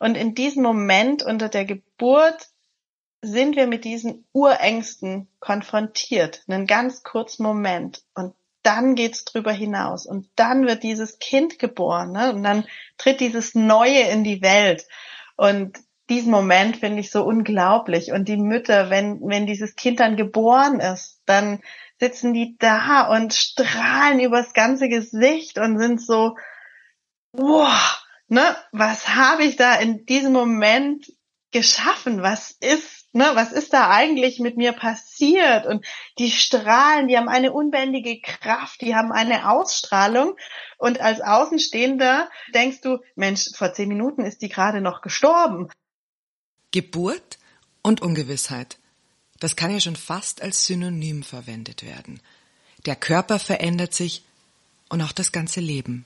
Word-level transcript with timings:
Und 0.00 0.16
in 0.16 0.34
diesem 0.34 0.64
Moment 0.64 1.22
unter 1.22 1.48
der 1.48 1.64
Geburt 1.64 2.48
sind 3.22 3.54
wir 3.54 3.66
mit 3.66 3.84
diesen 3.84 4.24
Urängsten 4.32 5.28
konfrontiert, 5.40 6.42
einen 6.48 6.66
ganz 6.66 7.02
kurzen 7.02 7.42
Moment. 7.42 8.02
Und 8.14 8.34
dann 8.62 8.94
geht's 8.94 9.24
drüber 9.24 9.52
hinaus. 9.52 10.06
Und 10.06 10.28
dann 10.36 10.66
wird 10.66 10.82
dieses 10.82 11.18
Kind 11.18 11.58
geboren. 11.58 12.12
Ne? 12.12 12.32
Und 12.32 12.42
dann 12.42 12.64
tritt 12.98 13.20
dieses 13.20 13.54
Neue 13.54 14.00
in 14.08 14.24
die 14.24 14.42
Welt. 14.42 14.86
Und 15.36 15.78
diesen 16.08 16.30
Moment 16.30 16.78
finde 16.78 17.00
ich 17.00 17.10
so 17.10 17.22
unglaublich. 17.22 18.10
Und 18.10 18.26
die 18.26 18.38
Mütter, 18.38 18.90
wenn, 18.90 19.20
wenn 19.22 19.46
dieses 19.46 19.76
Kind 19.76 20.00
dann 20.00 20.16
geboren 20.16 20.80
ist, 20.80 21.20
dann 21.26 21.60
sitzen 21.98 22.32
die 22.32 22.56
da 22.58 23.06
und 23.14 23.34
strahlen 23.34 24.20
übers 24.20 24.54
ganze 24.54 24.88
Gesicht 24.88 25.58
und 25.58 25.78
sind 25.78 26.00
so, 26.00 26.36
wow, 27.32 28.02
ne, 28.30 28.56
was 28.72 29.08
habe 29.08 29.44
ich 29.44 29.56
da 29.56 29.74
in 29.74 30.06
diesem 30.06 30.32
Moment 30.32 31.12
geschaffen? 31.50 32.22
Was 32.22 32.52
ist 32.52 33.00
ne, 33.12 33.30
was 33.34 33.52
ist 33.52 33.72
da 33.72 33.90
eigentlich 33.90 34.38
mit 34.40 34.56
mir 34.56 34.72
passiert? 34.72 35.66
Und 35.66 35.84
die 36.18 36.30
strahlen, 36.30 37.08
die 37.08 37.16
haben 37.16 37.28
eine 37.28 37.52
unbändige 37.52 38.20
Kraft, 38.20 38.80
die 38.80 38.94
haben 38.94 39.12
eine 39.12 39.50
Ausstrahlung. 39.50 40.36
Und 40.78 41.00
als 41.00 41.20
Außenstehender 41.20 42.30
denkst 42.54 42.80
du, 42.82 42.98
Mensch, 43.14 43.50
vor 43.54 43.72
zehn 43.72 43.88
Minuten 43.88 44.24
ist 44.24 44.42
die 44.42 44.48
gerade 44.48 44.80
noch 44.80 45.02
gestorben. 45.02 45.68
Geburt 46.72 47.38
und 47.82 48.00
Ungewissheit. 48.02 48.78
Das 49.40 49.56
kann 49.56 49.72
ja 49.72 49.80
schon 49.80 49.96
fast 49.96 50.42
als 50.42 50.66
Synonym 50.66 51.22
verwendet 51.22 51.84
werden. 51.84 52.20
Der 52.86 52.96
Körper 52.96 53.38
verändert 53.38 53.94
sich 53.94 54.24
und 54.88 55.02
auch 55.02 55.12
das 55.12 55.32
ganze 55.32 55.60
Leben. 55.60 56.04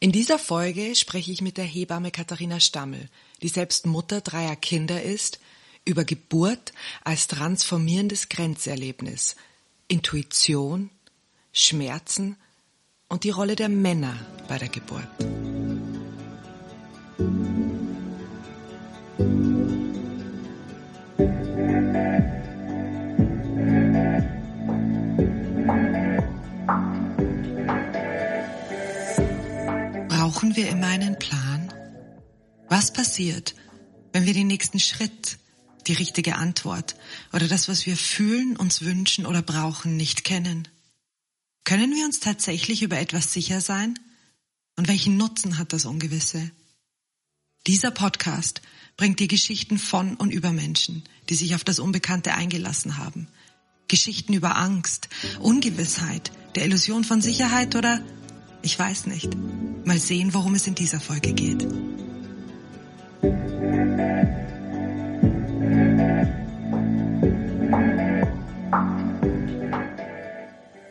In 0.00 0.12
dieser 0.12 0.38
Folge 0.38 0.94
spreche 0.94 1.32
ich 1.32 1.42
mit 1.42 1.56
der 1.56 1.64
Hebamme 1.64 2.12
Katharina 2.12 2.60
Stammel, 2.60 3.08
die 3.42 3.48
selbst 3.48 3.84
Mutter 3.84 4.20
dreier 4.20 4.54
Kinder 4.54 5.02
ist 5.02 5.40
über 5.84 6.04
Geburt 6.04 6.72
als 7.02 7.26
transformierendes 7.26 8.28
Grenzerlebnis, 8.28 9.34
Intuition, 9.88 10.90
Schmerzen 11.52 12.36
und 13.08 13.24
die 13.24 13.30
Rolle 13.30 13.56
der 13.56 13.68
Männer 13.68 14.14
bei 14.46 14.58
der 14.58 14.68
Geburt. 14.68 15.08
Brauchen 30.38 30.54
wir 30.54 30.68
immer 30.68 30.86
einen 30.86 31.18
Plan? 31.18 31.74
Was 32.68 32.92
passiert, 32.92 33.56
wenn 34.12 34.24
wir 34.24 34.34
den 34.34 34.46
nächsten 34.46 34.78
Schritt 34.78 35.36
die 35.88 35.94
richtige 35.94 36.36
Antwort 36.36 36.94
oder 37.32 37.48
das, 37.48 37.66
was 37.66 37.86
wir 37.86 37.96
fühlen, 37.96 38.56
uns 38.56 38.82
wünschen 38.82 39.26
oder 39.26 39.42
brauchen, 39.42 39.96
nicht 39.96 40.22
kennen? 40.22 40.68
Können 41.64 41.92
wir 41.92 42.04
uns 42.04 42.20
tatsächlich 42.20 42.82
über 42.84 43.00
etwas 43.00 43.32
sicher 43.32 43.60
sein? 43.60 43.98
Und 44.76 44.86
welchen 44.86 45.16
Nutzen 45.16 45.58
hat 45.58 45.72
das 45.72 45.86
Ungewisse? 45.86 46.52
Dieser 47.66 47.90
Podcast 47.90 48.62
bringt 48.96 49.18
dir 49.18 49.26
Geschichten 49.26 49.76
von 49.76 50.14
und 50.14 50.30
über 50.30 50.52
Menschen, 50.52 51.02
die 51.30 51.34
sich 51.34 51.56
auf 51.56 51.64
das 51.64 51.80
Unbekannte 51.80 52.34
eingelassen 52.34 52.96
haben. 52.96 53.26
Geschichten 53.88 54.34
über 54.34 54.54
Angst, 54.54 55.08
Ungewissheit, 55.40 56.30
der 56.54 56.64
Illusion 56.64 57.02
von 57.02 57.20
Sicherheit 57.20 57.74
oder 57.74 58.04
ich 58.68 58.78
weiß 58.78 59.06
nicht. 59.06 59.30
Mal 59.86 59.98
sehen, 59.98 60.34
worum 60.34 60.54
es 60.54 60.66
in 60.66 60.74
dieser 60.74 61.00
Folge 61.00 61.32
geht. 61.32 61.66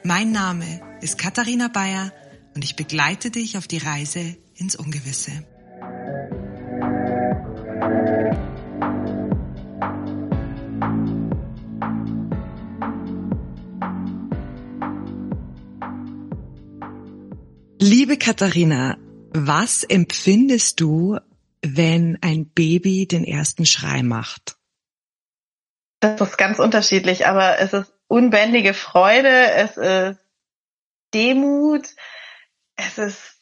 Mein 0.03 0.31
Name 0.31 0.81
ist 1.01 1.19
Katharina 1.19 1.68
Bayer 1.68 2.12
und 2.56 2.63
ich 2.63 2.75
begleite 2.75 3.29
dich 3.29 3.59
auf 3.59 3.68
die 3.68 3.78
Reise 3.78 4.35
ins 4.56 4.75
Ungewisse. 4.75 5.44
Liebe 18.07 18.19
Katharina, 18.19 18.95
was 19.34 19.84
empfindest 19.84 20.79
du, 20.79 21.19
wenn 21.62 22.18
ein 22.22 22.50
Baby 22.50 23.06
den 23.06 23.25
ersten 23.25 23.66
Schrei 23.66 24.01
macht? 24.01 24.56
Das 26.00 26.22
ist 26.22 26.38
ganz 26.38 26.59
unterschiedlich, 26.59 27.28
aber 27.28 27.59
es 27.59 27.73
ist 27.73 27.91
unbändige 28.07 28.73
Freude, 28.73 29.51
es 29.51 29.75
ist 29.75 30.19
Demut, 31.13 31.85
es 32.78 32.97
ist 32.97 33.35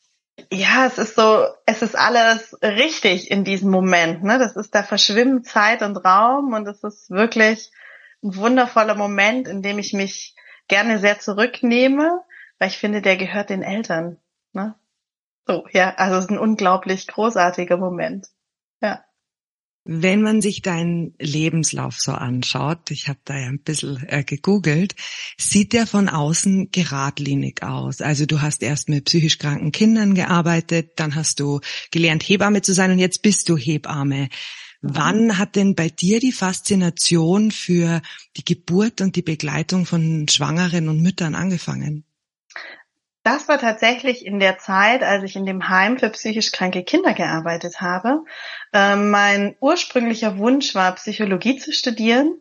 ja, 0.51 0.87
es 0.87 0.97
ist 0.97 1.13
so, 1.13 1.45
es 1.67 1.83
ist 1.83 1.95
alles 1.95 2.57
richtig 2.63 3.29
in 3.29 3.43
diesem 3.43 3.69
Moment. 3.69 4.23
Ne? 4.23 4.39
Das 4.39 4.55
ist, 4.55 4.73
da 4.73 4.81
verschwimmen 4.81 5.43
Zeit 5.43 5.83
und 5.83 5.97
Raum 5.97 6.53
und 6.53 6.67
es 6.67 6.83
ist 6.83 7.11
wirklich 7.11 7.69
ein 8.23 8.35
wundervoller 8.35 8.95
Moment, 8.95 9.47
in 9.47 9.61
dem 9.61 9.77
ich 9.77 9.93
mich 9.93 10.35
gerne 10.67 10.97
sehr 10.97 11.19
zurücknehme, 11.19 12.23
weil 12.57 12.69
ich 12.69 12.79
finde, 12.79 13.03
der 13.03 13.15
gehört 13.15 13.51
den 13.51 13.61
Eltern. 13.61 14.17
Ne? 14.55 14.75
So, 15.47 15.67
ja, 15.71 15.93
also 15.95 16.17
es 16.17 16.25
ist 16.25 16.31
ein 16.31 16.39
unglaublich 16.39 17.05
großartiger 17.07 17.77
Moment. 17.77 18.27
Ja. 18.81 19.03
Wenn 19.83 20.23
man 20.23 20.41
sich 20.41 20.63
deinen 20.63 21.13
Lebenslauf 21.19 21.99
so 21.99 22.13
anschaut, 22.13 22.89
ich 22.89 23.07
habe 23.07 23.19
da 23.23 23.37
ja 23.37 23.49
ein 23.49 23.59
bisschen 23.59 24.03
äh, 24.07 24.23
gegoogelt, 24.23 24.95
sieht 25.37 25.73
der 25.73 25.85
von 25.85 26.09
außen 26.09 26.71
geradlinig 26.71 27.61
aus. 27.61 28.01
Also 28.01 28.25
du 28.25 28.41
hast 28.41 28.63
erst 28.63 28.89
mit 28.89 29.05
psychisch 29.05 29.37
kranken 29.37 29.71
Kindern 29.71 30.15
gearbeitet, 30.15 30.93
dann 30.95 31.13
hast 31.13 31.39
du 31.39 31.59
gelernt, 31.91 32.23
Hebamme 32.23 32.63
zu 32.63 32.73
sein 32.73 32.89
und 32.89 32.97
jetzt 32.97 33.21
bist 33.21 33.47
du 33.47 33.57
Hebamme. 33.57 34.29
Wann 34.81 35.37
hat 35.37 35.55
denn 35.55 35.75
bei 35.75 35.89
dir 35.89 36.19
die 36.19 36.31
Faszination 36.31 37.51
für 37.51 38.01
die 38.37 38.45
Geburt 38.45 39.01
und 39.01 39.15
die 39.15 39.21
Begleitung 39.21 39.85
von 39.85 40.27
Schwangeren 40.27 40.89
und 40.89 41.01
Müttern 41.01 41.35
angefangen? 41.35 42.05
Das 43.25 43.47
war 43.47 43.57
tatsächlich 43.57 44.23
in 44.23 44.39
der 44.39 44.59
Zeit, 44.59 45.01
als 45.01 45.23
ich 45.23 45.35
in 45.35 45.47
dem 45.47 45.67
Heim 45.67 45.97
für 45.97 46.11
psychisch 46.11 46.51
kranke 46.51 46.83
Kinder 46.83 47.13
gearbeitet 47.13 47.81
habe. 47.81 48.23
Ähm, 48.71 49.09
mein 49.09 49.55
ursprünglicher 49.59 50.37
Wunsch 50.37 50.75
war, 50.75 50.93
Psychologie 50.93 51.57
zu 51.57 51.73
studieren. 51.73 52.39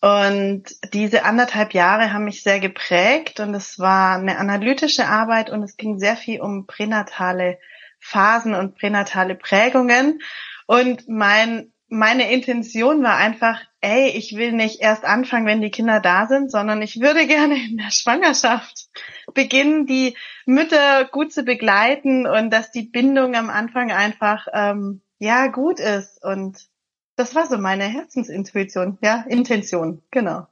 Und 0.00 0.64
diese 0.94 1.26
anderthalb 1.26 1.74
Jahre 1.74 2.14
haben 2.14 2.24
mich 2.24 2.42
sehr 2.42 2.60
geprägt 2.60 3.40
und 3.40 3.52
es 3.54 3.78
war 3.78 4.16
eine 4.16 4.38
analytische 4.38 5.06
Arbeit 5.06 5.50
und 5.50 5.62
es 5.62 5.76
ging 5.76 5.98
sehr 5.98 6.16
viel 6.16 6.40
um 6.40 6.66
pränatale 6.66 7.58
Phasen 7.98 8.54
und 8.54 8.78
pränatale 8.78 9.34
Prägungen. 9.34 10.22
Und 10.66 11.10
mein 11.10 11.74
meine 11.90 12.32
Intention 12.32 13.02
war 13.02 13.16
einfach, 13.16 13.60
ey, 13.80 14.10
ich 14.10 14.36
will 14.36 14.52
nicht 14.52 14.80
erst 14.80 15.04
anfangen, 15.04 15.46
wenn 15.46 15.60
die 15.60 15.70
Kinder 15.70 16.00
da 16.00 16.26
sind, 16.26 16.50
sondern 16.50 16.82
ich 16.82 17.00
würde 17.00 17.26
gerne 17.28 17.62
in 17.62 17.78
der 17.78 17.90
Schwangerschaft 17.90 18.88
beginnen, 19.34 19.86
die 19.86 20.16
Mütter 20.46 21.04
gut 21.06 21.32
zu 21.32 21.42
begleiten 21.42 22.26
und 22.26 22.50
dass 22.50 22.70
die 22.70 22.82
Bindung 22.82 23.34
am 23.34 23.50
Anfang 23.50 23.90
einfach 23.90 24.46
ähm, 24.52 25.02
ja 25.18 25.46
gut 25.48 25.80
ist. 25.80 26.22
Und 26.22 26.68
das 27.16 27.34
war 27.34 27.46
so 27.46 27.58
meine 27.58 27.84
Herzensintuition, 27.84 28.98
ja, 29.02 29.24
Intention, 29.28 30.02
genau. 30.10 30.46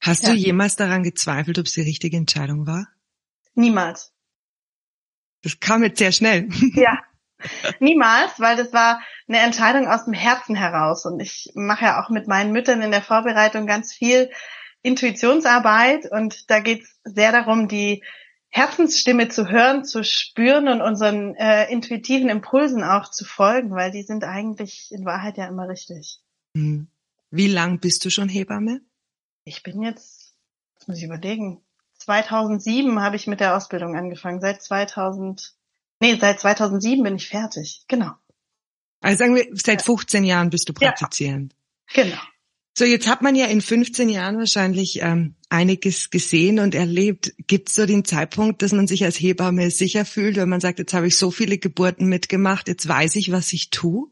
Hast 0.00 0.24
ja. 0.24 0.30
du 0.30 0.36
jemals 0.36 0.76
daran 0.76 1.02
gezweifelt, 1.04 1.58
ob 1.58 1.66
es 1.66 1.72
die 1.72 1.82
richtige 1.82 2.16
Entscheidung 2.16 2.66
war? 2.66 2.88
Niemals. 3.54 4.12
Das 5.42 5.60
kam 5.60 5.82
jetzt 5.82 5.98
sehr 5.98 6.12
schnell. 6.12 6.48
Ja, 6.74 6.98
Niemals, 7.80 8.38
weil 8.38 8.56
das 8.56 8.72
war 8.72 9.00
eine 9.28 9.38
Entscheidung 9.38 9.88
aus 9.88 10.04
dem 10.04 10.14
Herzen 10.14 10.54
heraus. 10.54 11.04
Und 11.06 11.20
ich 11.20 11.50
mache 11.54 11.84
ja 11.84 12.02
auch 12.02 12.10
mit 12.10 12.28
meinen 12.28 12.52
Müttern 12.52 12.82
in 12.82 12.90
der 12.90 13.02
Vorbereitung 13.02 13.66
ganz 13.66 13.92
viel 13.92 14.30
Intuitionsarbeit. 14.82 16.10
Und 16.10 16.50
da 16.50 16.60
geht 16.60 16.82
es 16.82 17.00
sehr 17.04 17.32
darum, 17.32 17.68
die 17.68 18.02
Herzensstimme 18.48 19.28
zu 19.28 19.48
hören, 19.48 19.84
zu 19.84 20.04
spüren 20.04 20.68
und 20.68 20.82
unseren 20.82 21.34
äh, 21.36 21.70
intuitiven 21.72 22.28
Impulsen 22.28 22.84
auch 22.84 23.10
zu 23.10 23.24
folgen, 23.24 23.70
weil 23.70 23.90
die 23.90 24.02
sind 24.02 24.24
eigentlich 24.24 24.92
in 24.92 25.06
Wahrheit 25.06 25.38
ja 25.38 25.46
immer 25.46 25.68
richtig. 25.68 26.20
Hm. 26.54 26.88
Wie 27.30 27.46
lang 27.46 27.80
bist 27.80 28.04
du 28.04 28.10
schon 28.10 28.28
Hebamme? 28.28 28.82
Ich 29.44 29.62
bin 29.62 29.82
jetzt, 29.82 30.34
jetzt 30.74 30.86
muss 30.86 30.98
ich 30.98 31.04
überlegen, 31.04 31.62
2007 31.94 33.00
habe 33.00 33.16
ich 33.16 33.26
mit 33.26 33.40
der 33.40 33.56
Ausbildung 33.56 33.96
angefangen. 33.96 34.42
Seit 34.42 34.62
2000 34.62 35.54
Nee, 36.02 36.18
seit 36.20 36.40
2007 36.40 37.04
bin 37.04 37.14
ich 37.14 37.28
fertig. 37.28 37.84
Genau. 37.86 38.10
Also 39.02 39.18
sagen 39.18 39.36
wir, 39.36 39.46
seit 39.52 39.82
15 39.82 40.24
Jahren 40.24 40.50
bist 40.50 40.68
du 40.68 40.72
praktizierend. 40.72 41.54
Ja, 41.94 42.02
genau. 42.02 42.20
So, 42.76 42.84
jetzt 42.84 43.06
hat 43.06 43.22
man 43.22 43.36
ja 43.36 43.46
in 43.46 43.60
15 43.60 44.08
Jahren 44.08 44.36
wahrscheinlich 44.36 45.00
ähm, 45.00 45.36
einiges 45.48 46.10
gesehen 46.10 46.58
und 46.58 46.74
erlebt. 46.74 47.32
Gibt 47.46 47.68
es 47.68 47.76
so 47.76 47.86
den 47.86 48.04
Zeitpunkt, 48.04 48.62
dass 48.62 48.72
man 48.72 48.88
sich 48.88 49.04
als 49.04 49.20
Hebamme 49.20 49.70
sicher 49.70 50.04
fühlt, 50.04 50.34
wenn 50.38 50.48
man 50.48 50.60
sagt, 50.60 50.80
jetzt 50.80 50.92
habe 50.92 51.06
ich 51.06 51.16
so 51.16 51.30
viele 51.30 51.58
Geburten 51.58 52.08
mitgemacht, 52.08 52.66
jetzt 52.66 52.88
weiß 52.88 53.14
ich, 53.14 53.30
was 53.30 53.52
ich 53.52 53.70
tue? 53.70 54.08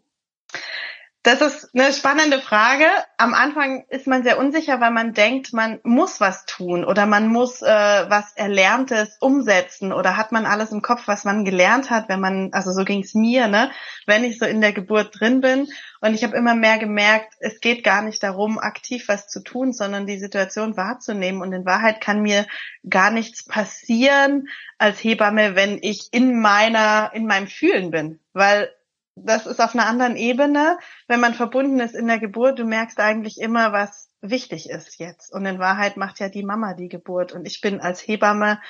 Das 1.22 1.43
ist 1.43 1.69
eine 1.75 1.93
spannende 1.93 2.38
Frage. 2.38 2.87
Am 3.19 3.34
Anfang 3.34 3.84
ist 3.90 4.06
man 4.06 4.22
sehr 4.22 4.38
unsicher, 4.38 4.81
weil 4.81 4.90
man 4.90 5.12
denkt, 5.12 5.52
man 5.52 5.78
muss 5.82 6.19
was 6.19 6.46
tun 6.46 6.82
oder 6.82 7.05
man 7.05 7.28
muss 7.28 7.61
äh, 7.61 7.67
was 7.67 8.32
Erlerntes 8.37 9.19
umsetzen 9.20 9.93
oder 9.93 10.17
hat 10.17 10.32
man 10.32 10.46
alles 10.46 10.72
im 10.72 10.81
Kopf, 10.81 11.02
was 11.08 11.25
man 11.25 11.44
gelernt 11.44 11.90
hat, 11.90 12.08
wenn 12.08 12.20
man, 12.20 12.55
also 12.55 12.72
so 12.72 12.84
ging 12.84 13.02
es 13.02 13.12
mir, 13.12 13.49
ne, 13.49 13.70
wenn 14.06 14.25
ich 14.25 14.38
so 14.38 14.46
in 14.46 14.62
der 14.62 14.72
Geburt 14.72 15.20
drin 15.20 15.43
bin. 15.43 15.69
Und 16.00 16.14
ich 16.14 16.25
habe 16.25 16.38
immer 16.38 16.55
mehr 16.55 16.78
gemerkt, 16.78 17.34
es 17.40 17.61
geht 17.61 17.84
gar 17.84 18.00
nicht 18.00 18.22
darum, 18.22 18.58
aktiv 18.58 19.05
was 19.08 19.28
zu 19.28 19.43
tun, 19.43 19.75
sondern 19.75 20.06
die 20.06 20.19
Situation 20.19 20.78
wahrzunehmen. 20.78 21.43
Und 21.43 21.52
in 21.52 21.67
Wahrheit 21.67 22.00
kann 22.00 22.22
mir 22.22 22.46
gar 22.88 23.11
nichts 23.11 23.44
passieren 23.44 24.49
als 24.78 25.05
Hebamme, 25.05 25.55
wenn 25.55 25.78
ich 25.82 26.08
in 26.12 26.40
meiner, 26.40 27.11
in 27.12 27.26
meinem 27.26 27.46
Fühlen 27.46 27.90
bin, 27.90 28.20
weil 28.32 28.70
das 29.16 29.46
ist 29.46 29.60
auf 29.60 29.74
einer 29.74 29.86
anderen 29.86 30.16
Ebene. 30.16 30.78
Wenn 31.08 31.20
man 31.20 31.34
verbunden 31.34 31.80
ist 31.80 31.94
in 31.94 32.06
der 32.06 32.18
Geburt, 32.18 32.58
du 32.58 32.64
merkst 32.64 32.98
eigentlich 33.00 33.40
immer, 33.40 33.72
was 33.72 34.08
wichtig 34.22 34.68
ist 34.68 34.98
jetzt. 34.98 35.32
Und 35.32 35.46
in 35.46 35.58
Wahrheit 35.58 35.96
macht 35.96 36.20
ja 36.20 36.28
die 36.28 36.44
Mama 36.44 36.74
die 36.74 36.88
Geburt. 36.88 37.32
Und 37.32 37.46
ich 37.46 37.60
bin 37.60 37.80
als 37.80 38.00
Hebamme 38.00 38.60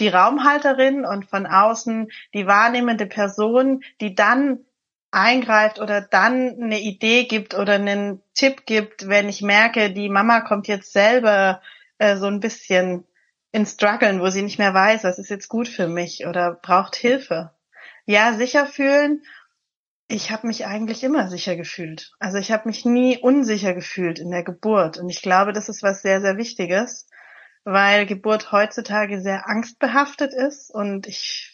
die 0.00 0.08
Raumhalterin 0.08 1.04
und 1.04 1.26
von 1.26 1.46
außen 1.46 2.10
die 2.34 2.46
wahrnehmende 2.46 3.06
Person, 3.06 3.82
die 4.00 4.14
dann 4.14 4.64
eingreift 5.10 5.80
oder 5.80 6.02
dann 6.02 6.62
eine 6.62 6.80
Idee 6.80 7.24
gibt 7.24 7.54
oder 7.54 7.74
einen 7.74 8.22
Tipp 8.34 8.66
gibt, 8.66 9.08
wenn 9.08 9.28
ich 9.28 9.40
merke, 9.40 9.90
die 9.90 10.10
Mama 10.10 10.42
kommt 10.42 10.68
jetzt 10.68 10.92
selber 10.92 11.62
äh, 11.96 12.16
so 12.16 12.26
ein 12.26 12.40
bisschen 12.40 13.04
in 13.50 13.64
Struggeln, 13.64 14.20
wo 14.20 14.28
sie 14.28 14.42
nicht 14.42 14.58
mehr 14.58 14.74
weiß, 14.74 15.04
was 15.04 15.18
ist 15.18 15.30
jetzt 15.30 15.48
gut 15.48 15.68
für 15.68 15.88
mich 15.88 16.26
oder 16.26 16.52
braucht 16.52 16.94
Hilfe. 16.94 17.52
Ja, 18.04 18.34
sicher 18.34 18.66
fühlen 18.66 19.22
ich 20.08 20.30
habe 20.30 20.46
mich 20.46 20.64
eigentlich 20.66 21.04
immer 21.04 21.28
sicher 21.28 21.54
gefühlt. 21.54 22.12
Also 22.18 22.38
ich 22.38 22.50
habe 22.50 22.66
mich 22.66 22.86
nie 22.86 23.18
unsicher 23.18 23.74
gefühlt 23.74 24.18
in 24.18 24.30
der 24.30 24.42
Geburt. 24.42 24.96
Und 24.96 25.10
ich 25.10 25.20
glaube, 25.20 25.52
das 25.52 25.68
ist 25.68 25.82
was 25.82 26.00
sehr, 26.00 26.22
sehr 26.22 26.38
Wichtiges, 26.38 27.06
weil 27.64 28.06
Geburt 28.06 28.50
heutzutage 28.50 29.20
sehr 29.20 29.46
angstbehaftet 29.46 30.32
ist. 30.32 30.70
Und 30.70 31.06
ich, 31.06 31.52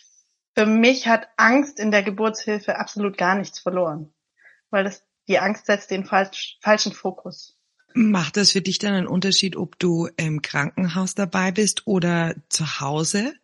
für 0.54 0.66
mich 0.66 1.08
hat 1.08 1.28
Angst 1.36 1.80
in 1.80 1.90
der 1.90 2.04
Geburtshilfe 2.04 2.78
absolut 2.78 3.18
gar 3.18 3.34
nichts 3.34 3.58
verloren, 3.58 4.14
weil 4.70 4.84
das, 4.84 5.02
die 5.26 5.40
Angst 5.40 5.66
setzt 5.66 5.90
den 5.90 6.04
falsch, 6.04 6.58
falschen 6.62 6.92
Fokus. 6.92 7.58
Macht 7.92 8.36
das 8.36 8.52
für 8.52 8.60
dich 8.60 8.78
dann 8.78 8.94
einen 8.94 9.06
Unterschied, 9.08 9.56
ob 9.56 9.78
du 9.80 10.08
im 10.16 10.42
Krankenhaus 10.42 11.16
dabei 11.16 11.50
bist 11.50 11.86
oder 11.86 12.36
zu 12.48 12.80
Hause? 12.80 13.34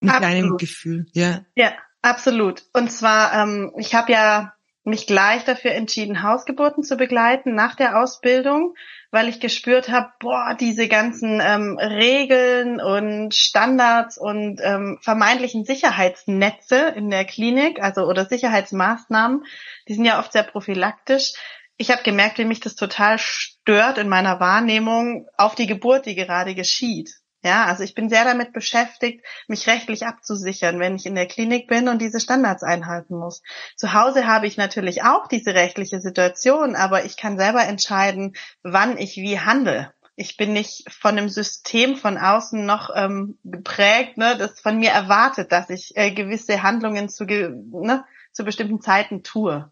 Mit 0.00 0.12
Absolut. 0.12 0.32
deinem 0.32 0.56
Gefühl, 0.58 1.06
ja. 1.12 1.44
Ja, 1.56 1.72
Absolut. 2.02 2.62
Und 2.72 2.90
zwar, 2.90 3.34
ähm, 3.34 3.72
ich 3.76 3.94
habe 3.94 4.12
ja 4.12 4.54
mich 4.84 5.06
gleich 5.06 5.44
dafür 5.44 5.72
entschieden, 5.72 6.22
Hausgeburten 6.22 6.82
zu 6.82 6.96
begleiten 6.96 7.54
nach 7.54 7.74
der 7.74 8.00
Ausbildung, 8.00 8.74
weil 9.10 9.28
ich 9.28 9.40
gespürt 9.40 9.90
habe, 9.90 10.12
boah, 10.18 10.56
diese 10.58 10.88
ganzen 10.88 11.40
ähm, 11.42 11.78
Regeln 11.78 12.80
und 12.80 13.34
Standards 13.34 14.18
und 14.18 14.60
ähm, 14.62 14.98
vermeintlichen 15.02 15.64
Sicherheitsnetze 15.64 16.76
in 16.96 17.10
der 17.10 17.24
Klinik, 17.24 17.82
also 17.82 18.02
oder 18.02 18.24
Sicherheitsmaßnahmen, 18.24 19.44
die 19.88 19.94
sind 19.94 20.04
ja 20.04 20.18
oft 20.18 20.32
sehr 20.32 20.42
prophylaktisch. 20.42 21.34
Ich 21.76 21.90
habe 21.90 22.02
gemerkt, 22.02 22.38
wie 22.38 22.44
mich 22.44 22.60
das 22.60 22.74
total 22.74 23.18
stört 23.18 23.98
in 23.98 24.08
meiner 24.08 24.40
Wahrnehmung 24.40 25.26
auf 25.36 25.54
die 25.54 25.66
Geburt, 25.66 26.06
die 26.06 26.14
gerade 26.14 26.54
geschieht. 26.54 27.10
Ja, 27.44 27.66
also 27.66 27.84
ich 27.84 27.94
bin 27.94 28.08
sehr 28.08 28.24
damit 28.24 28.52
beschäftigt, 28.52 29.24
mich 29.46 29.68
rechtlich 29.68 30.06
abzusichern, 30.06 30.80
wenn 30.80 30.96
ich 30.96 31.06
in 31.06 31.14
der 31.14 31.28
Klinik 31.28 31.68
bin 31.68 31.88
und 31.88 32.02
diese 32.02 32.18
Standards 32.18 32.64
einhalten 32.64 33.16
muss. 33.16 33.42
Zu 33.76 33.92
Hause 33.92 34.26
habe 34.26 34.48
ich 34.48 34.56
natürlich 34.56 35.04
auch 35.04 35.28
diese 35.28 35.54
rechtliche 35.54 36.00
Situation, 36.00 36.74
aber 36.74 37.04
ich 37.04 37.16
kann 37.16 37.38
selber 37.38 37.62
entscheiden, 37.64 38.34
wann 38.64 38.98
ich 38.98 39.16
wie 39.16 39.38
handle. 39.38 39.92
Ich 40.16 40.36
bin 40.36 40.52
nicht 40.52 40.90
von 40.92 41.16
einem 41.16 41.28
System 41.28 41.94
von 41.94 42.18
außen 42.18 42.66
noch 42.66 42.90
ähm, 42.92 43.38
geprägt, 43.44 44.18
ne, 44.18 44.36
das 44.36 44.60
von 44.60 44.76
mir 44.76 44.90
erwartet, 44.90 45.52
dass 45.52 45.70
ich 45.70 45.96
äh, 45.96 46.10
gewisse 46.10 46.64
Handlungen 46.64 47.08
zu, 47.08 47.24
ne, 47.24 48.04
zu 48.32 48.42
bestimmten 48.42 48.80
Zeiten 48.80 49.22
tue. 49.22 49.70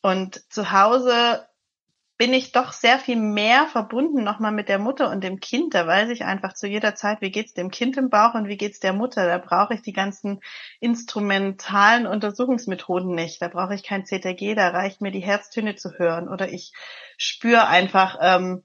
Und 0.00 0.42
zu 0.50 0.72
Hause 0.72 1.47
bin 2.18 2.34
ich 2.34 2.50
doch 2.50 2.72
sehr 2.72 2.98
viel 2.98 3.16
mehr 3.16 3.68
verbunden 3.68 4.24
nochmal 4.24 4.50
mit 4.50 4.68
der 4.68 4.80
Mutter 4.80 5.08
und 5.08 5.22
dem 5.22 5.38
Kind. 5.38 5.74
Da 5.74 5.86
weiß 5.86 6.10
ich 6.10 6.24
einfach 6.24 6.52
zu 6.52 6.66
jeder 6.66 6.96
Zeit, 6.96 7.20
wie 7.20 7.30
geht's 7.30 7.54
dem 7.54 7.70
Kind 7.70 7.96
im 7.96 8.10
Bauch 8.10 8.34
und 8.34 8.48
wie 8.48 8.56
geht's 8.56 8.80
der 8.80 8.92
Mutter. 8.92 9.26
Da 9.26 9.38
brauche 9.38 9.74
ich 9.74 9.82
die 9.82 9.92
ganzen 9.92 10.40
instrumentalen 10.80 12.08
Untersuchungsmethoden 12.08 13.14
nicht. 13.14 13.40
Da 13.40 13.46
brauche 13.46 13.74
ich 13.76 13.84
kein 13.84 14.04
CTG, 14.04 14.56
da 14.56 14.68
reicht 14.70 15.00
mir 15.00 15.12
die 15.12 15.20
Herztöne 15.20 15.76
zu 15.76 15.92
hören. 15.92 16.28
Oder 16.28 16.50
ich 16.52 16.72
spüre 17.16 17.68
einfach, 17.68 18.18
ähm, 18.20 18.64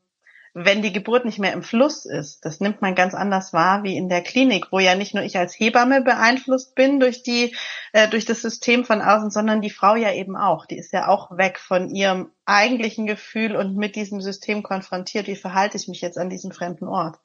wenn 0.54 0.84
die 0.84 0.94
Geburt 0.94 1.26
nicht 1.26 1.40
mehr 1.40 1.54
im 1.54 1.64
Fluss 1.64 2.06
ist. 2.06 2.46
Das 2.46 2.60
nimmt 2.60 2.82
man 2.82 2.94
ganz 2.94 3.16
anders 3.16 3.54
wahr 3.54 3.84
wie 3.84 3.98
in 3.98 4.08
der 4.08 4.22
Klinik, 4.22 4.68
wo 4.72 4.80
ja 4.80 4.94
nicht 4.94 5.16
nur 5.16 5.24
ich 5.24 5.38
als 5.38 5.54
Hebamme 5.58 6.02
beeinflusst 6.02 6.76
bin 6.76 7.00
durch 7.00 7.24
die 7.24 7.56
äh, 7.92 8.08
durch 8.08 8.26
das 8.26 8.42
System 8.42 8.86
von 8.86 9.02
außen, 9.02 9.32
sondern 9.32 9.62
die 9.62 9.72
Frau 9.72 9.96
ja 9.96 10.14
eben 10.14 10.36
auch. 10.36 10.68
Die 10.68 10.78
ist 10.78 10.94
ja 10.94 11.08
auch 11.08 11.36
weg 11.38 11.60
von 11.60 11.90
ihrem 11.90 12.32
eigentlichen 12.46 13.08
Gefühl 13.08 13.56
und 13.56 13.76
mit 13.76 13.96
diesem 13.96 14.22
System 14.22 14.62
konfrontiert. 14.62 15.28
Wie 15.28 15.36
verhalte 15.36 15.78
ich 15.78 15.88
mich 15.88 16.02
jetzt 16.02 16.20
an 16.20 16.30
diesem 16.30 16.52
fremden 16.52 16.88
Ort? 16.88 17.18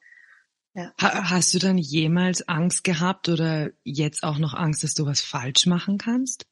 Ja. 0.73 0.91
Hast 0.97 1.53
du 1.53 1.59
dann 1.59 1.77
jemals 1.77 2.47
Angst 2.47 2.83
gehabt 2.83 3.29
oder 3.29 3.69
jetzt 3.83 4.23
auch 4.23 4.37
noch 4.37 4.53
Angst, 4.53 4.83
dass 4.83 4.93
du 4.93 5.05
was 5.05 5.21
falsch 5.21 5.65
machen 5.65 5.97
kannst? 5.97 6.45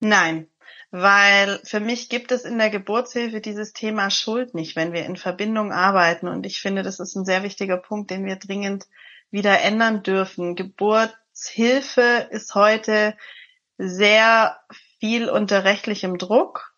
Nein, 0.00 0.48
weil 0.90 1.60
für 1.64 1.80
mich 1.80 2.08
gibt 2.08 2.32
es 2.32 2.44
in 2.44 2.58
der 2.58 2.70
Geburtshilfe 2.70 3.40
dieses 3.40 3.72
Thema 3.72 4.10
Schuld 4.10 4.54
nicht, 4.54 4.74
wenn 4.74 4.92
wir 4.92 5.04
in 5.04 5.16
Verbindung 5.16 5.72
arbeiten. 5.72 6.28
Und 6.28 6.46
ich 6.46 6.60
finde, 6.60 6.82
das 6.82 6.98
ist 6.98 7.14
ein 7.14 7.24
sehr 7.24 7.42
wichtiger 7.42 7.76
Punkt, 7.76 8.10
den 8.10 8.24
wir 8.24 8.36
dringend 8.36 8.86
wieder 9.30 9.60
ändern 9.60 10.02
dürfen. 10.02 10.56
Geburtshilfe 10.56 12.28
ist 12.30 12.54
heute 12.54 13.14
sehr 13.76 14.58
viel 14.98 15.28
unter 15.28 15.64
rechtlichem 15.64 16.16
Druck. 16.16 16.72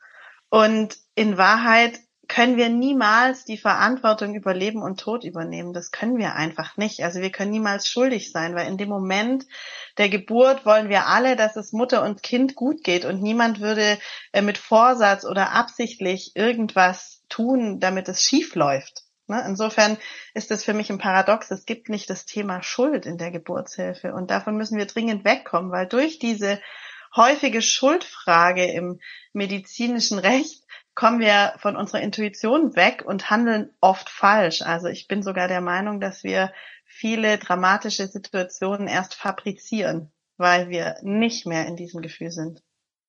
Und 0.48 0.96
in 1.14 1.38
Wahrheit 1.38 2.00
können 2.30 2.56
wir 2.56 2.68
niemals 2.68 3.44
die 3.44 3.58
Verantwortung 3.58 4.36
über 4.36 4.54
Leben 4.54 4.82
und 4.82 5.00
Tod 5.00 5.24
übernehmen. 5.24 5.72
Das 5.72 5.90
können 5.90 6.16
wir 6.16 6.36
einfach 6.36 6.76
nicht. 6.76 7.02
Also 7.02 7.20
wir 7.20 7.32
können 7.32 7.50
niemals 7.50 7.88
schuldig 7.88 8.30
sein, 8.30 8.54
weil 8.54 8.68
in 8.68 8.78
dem 8.78 8.88
Moment 8.88 9.46
der 9.98 10.08
Geburt 10.08 10.64
wollen 10.64 10.88
wir 10.88 11.08
alle, 11.08 11.34
dass 11.34 11.56
es 11.56 11.72
Mutter 11.72 12.04
und 12.04 12.22
Kind 12.22 12.54
gut 12.54 12.84
geht 12.84 13.04
und 13.04 13.20
niemand 13.20 13.58
würde 13.58 13.98
äh, 14.32 14.42
mit 14.42 14.58
Vorsatz 14.58 15.24
oder 15.24 15.50
absichtlich 15.50 16.30
irgendwas 16.36 17.24
tun, 17.28 17.80
damit 17.80 18.08
es 18.08 18.22
schief 18.22 18.54
läuft. 18.54 19.02
Ne? 19.26 19.42
Insofern 19.44 19.98
ist 20.32 20.52
das 20.52 20.62
für 20.62 20.72
mich 20.72 20.88
ein 20.88 20.98
Paradox. 20.98 21.50
Es 21.50 21.66
gibt 21.66 21.88
nicht 21.88 22.08
das 22.08 22.26
Thema 22.26 22.62
Schuld 22.62 23.06
in 23.06 23.18
der 23.18 23.32
Geburtshilfe 23.32 24.14
und 24.14 24.30
davon 24.30 24.56
müssen 24.56 24.78
wir 24.78 24.86
dringend 24.86 25.24
wegkommen, 25.24 25.72
weil 25.72 25.88
durch 25.88 26.20
diese 26.20 26.60
häufige 27.16 27.60
Schuldfrage 27.60 28.66
im 28.66 29.00
medizinischen 29.32 30.20
Recht 30.20 30.59
kommen 30.94 31.20
wir 31.20 31.54
von 31.58 31.76
unserer 31.76 32.02
Intuition 32.02 32.76
weg 32.76 33.04
und 33.06 33.30
handeln 33.30 33.70
oft 33.80 34.08
falsch. 34.08 34.62
Also 34.62 34.88
ich 34.88 35.08
bin 35.08 35.22
sogar 35.22 35.48
der 35.48 35.60
Meinung, 35.60 36.00
dass 36.00 36.24
wir 36.24 36.52
viele 36.84 37.38
dramatische 37.38 38.06
Situationen 38.08 38.88
erst 38.88 39.14
fabrizieren, 39.14 40.10
weil 40.36 40.68
wir 40.68 40.96
nicht 41.02 41.46
mehr 41.46 41.66
in 41.66 41.76
diesem 41.76 42.02
Gefühl 42.02 42.30
sind. 42.30 42.62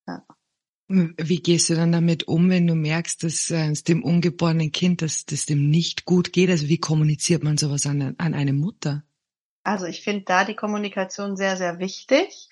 Ja. 0.08 0.24
Wie 0.88 1.42
gehst 1.42 1.70
du 1.70 1.76
dann 1.76 1.94
damit 1.94 2.28
um, 2.28 2.50
wenn 2.50 2.68
du 2.68 2.76
merkst, 2.76 3.24
dass 3.24 3.50
äh, 3.50 3.72
es 3.72 3.84
dem 3.84 4.04
ungeborenen 4.04 4.74
Kind, 4.74 5.02
dass 5.02 5.26
das 5.26 5.46
dem 5.46 5.70
nicht 5.70 6.04
gut 6.04 6.34
geht? 6.34 6.50
Also 6.50 6.68
wie 6.68 6.80
kommuniziert 6.80 7.44
man 7.44 7.58
sowas 7.58 7.86
an, 7.86 8.16
an 8.18 8.34
eine 8.34 8.52
Mutter? 8.52 9.04
Also 9.64 9.86
ich 9.86 10.04
finde 10.04 10.26
da 10.26 10.44
die 10.44 10.56
Kommunikation 10.56 11.38
sehr, 11.38 11.56
sehr 11.56 11.80
wichtig. 11.80 12.50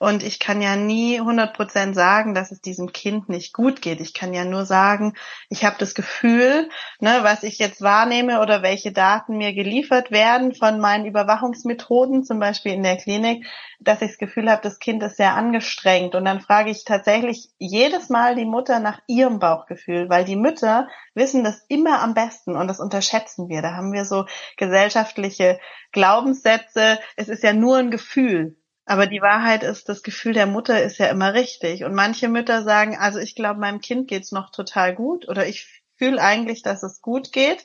Und 0.00 0.22
ich 0.22 0.38
kann 0.38 0.62
ja 0.62 0.76
nie 0.76 1.18
100 1.18 1.52
Prozent 1.52 1.94
sagen, 1.94 2.32
dass 2.32 2.52
es 2.52 2.62
diesem 2.62 2.90
Kind 2.90 3.28
nicht 3.28 3.52
gut 3.52 3.82
geht. 3.82 4.00
Ich 4.00 4.14
kann 4.14 4.32
ja 4.32 4.46
nur 4.46 4.64
sagen, 4.64 5.12
ich 5.50 5.66
habe 5.66 5.76
das 5.78 5.94
Gefühl, 5.94 6.70
ne, 7.00 7.18
was 7.20 7.42
ich 7.42 7.58
jetzt 7.58 7.82
wahrnehme 7.82 8.40
oder 8.40 8.62
welche 8.62 8.92
Daten 8.92 9.36
mir 9.36 9.52
geliefert 9.52 10.10
werden 10.10 10.54
von 10.54 10.80
meinen 10.80 11.04
Überwachungsmethoden, 11.04 12.24
zum 12.24 12.38
Beispiel 12.38 12.72
in 12.72 12.82
der 12.82 12.96
Klinik, 12.96 13.44
dass 13.78 14.00
ich 14.00 14.12
das 14.12 14.18
Gefühl 14.18 14.50
habe, 14.50 14.62
das 14.62 14.78
Kind 14.78 15.02
ist 15.02 15.18
sehr 15.18 15.34
angestrengt. 15.34 16.14
Und 16.14 16.24
dann 16.24 16.40
frage 16.40 16.70
ich 16.70 16.84
tatsächlich 16.84 17.50
jedes 17.58 18.08
Mal 18.08 18.36
die 18.36 18.46
Mutter 18.46 18.80
nach 18.80 19.00
ihrem 19.06 19.38
Bauchgefühl, 19.38 20.08
weil 20.08 20.24
die 20.24 20.36
Mütter 20.36 20.88
wissen 21.14 21.44
das 21.44 21.62
immer 21.68 22.00
am 22.00 22.14
besten 22.14 22.56
und 22.56 22.68
das 22.68 22.80
unterschätzen 22.80 23.50
wir. 23.50 23.60
Da 23.60 23.74
haben 23.74 23.92
wir 23.92 24.06
so 24.06 24.24
gesellschaftliche 24.56 25.60
Glaubenssätze. 25.92 26.98
Es 27.16 27.28
ist 27.28 27.42
ja 27.42 27.52
nur 27.52 27.76
ein 27.76 27.90
Gefühl. 27.90 28.56
Aber 28.90 29.06
die 29.06 29.22
Wahrheit 29.22 29.62
ist, 29.62 29.88
das 29.88 30.02
Gefühl 30.02 30.32
der 30.32 30.46
Mutter 30.46 30.82
ist 30.82 30.98
ja 30.98 31.06
immer 31.06 31.32
richtig. 31.32 31.84
Und 31.84 31.94
manche 31.94 32.28
Mütter 32.28 32.64
sagen, 32.64 32.96
also 32.98 33.20
ich 33.20 33.36
glaube, 33.36 33.60
meinem 33.60 33.80
Kind 33.80 34.08
geht's 34.08 34.32
noch 34.32 34.50
total 34.50 34.96
gut 34.96 35.28
oder 35.28 35.46
ich 35.46 35.80
fühle 35.94 36.20
eigentlich, 36.20 36.62
dass 36.62 36.82
es 36.82 37.00
gut 37.00 37.30
geht. 37.30 37.64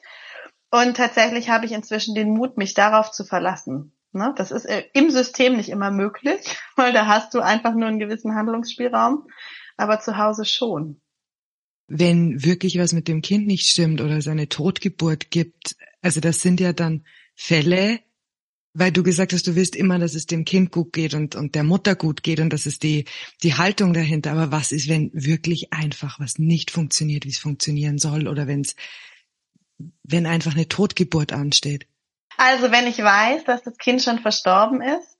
Und 0.69 0.97
tatsächlich 0.97 1.49
habe 1.49 1.65
ich 1.65 1.71
inzwischen 1.71 2.13
den 2.13 2.29
Mut, 2.29 2.57
mich 2.57 2.75
darauf 2.75 3.09
zu 3.09 3.25
verlassen. 3.25 3.91
Ne? 4.11 4.35
Das 4.37 4.51
ist 4.51 4.65
äh, 4.65 4.83
im 4.93 5.09
System 5.09 5.57
nicht 5.57 5.69
immer 5.69 5.89
möglich, 5.89 6.59
weil 6.75 6.93
da 6.93 7.07
hast 7.07 7.33
du 7.33 7.39
einfach 7.39 7.73
nur 7.73 7.87
einen 7.87 7.97
gewissen 7.97 8.35
Handlungsspielraum, 8.35 9.27
aber 9.77 10.01
zu 10.01 10.19
Hause 10.19 10.45
schon. 10.45 11.01
Wenn 11.87 12.43
wirklich 12.45 12.77
was 12.77 12.93
mit 12.93 13.07
dem 13.07 13.23
Kind 13.23 13.47
nicht 13.47 13.65
stimmt 13.65 13.99
oder 13.99 14.17
es 14.17 14.27
eine 14.27 14.47
Totgeburt 14.47 15.31
gibt, 15.31 15.75
also 16.03 16.19
das 16.19 16.41
sind 16.41 16.59
ja 16.59 16.71
dann 16.71 17.03
Fälle, 17.33 18.01
weil 18.75 18.91
du 18.91 19.03
gesagt 19.03 19.31
hast, 19.31 19.47
du 19.47 19.55
willst 19.55 19.75
immer, 19.75 19.97
dass 19.99 20.15
es 20.15 20.27
dem 20.27 20.43
Kind 20.43 20.71
gut 20.71 20.91
geht 20.91 21.13
und, 21.13 21.35
und 21.35 21.55
der 21.55 21.63
Mutter 21.63 21.95
gut 21.95 22.23
geht 22.23 22.41
und 22.41 22.51
das 22.51 22.65
ist 22.65 22.83
die, 22.83 23.05
die 23.41 23.55
Haltung 23.55 23.93
dahinter. 23.93 24.33
Aber 24.33 24.51
was 24.51 24.73
ist, 24.73 24.89
wenn 24.89 25.09
wirklich 25.13 25.71
einfach 25.71 26.19
was 26.19 26.37
nicht 26.39 26.71
funktioniert, 26.71 27.23
wie 27.23 27.29
es 27.29 27.39
funktionieren 27.39 27.97
soll 27.97 28.27
oder 28.27 28.47
wenn 28.47 28.61
es, 28.61 28.75
wenn 30.03 30.25
einfach 30.25 30.53
eine 30.53 30.67
Totgeburt 30.67 31.31
ansteht? 31.31 31.87
Also 32.37 32.69
wenn 32.69 32.85
ich 32.85 32.97
weiß, 32.97 33.45
dass 33.45 33.63
das 33.63 33.77
Kind 33.77 34.03
schon 34.03 34.19
verstorben 34.19 34.81
ist, 34.81 35.17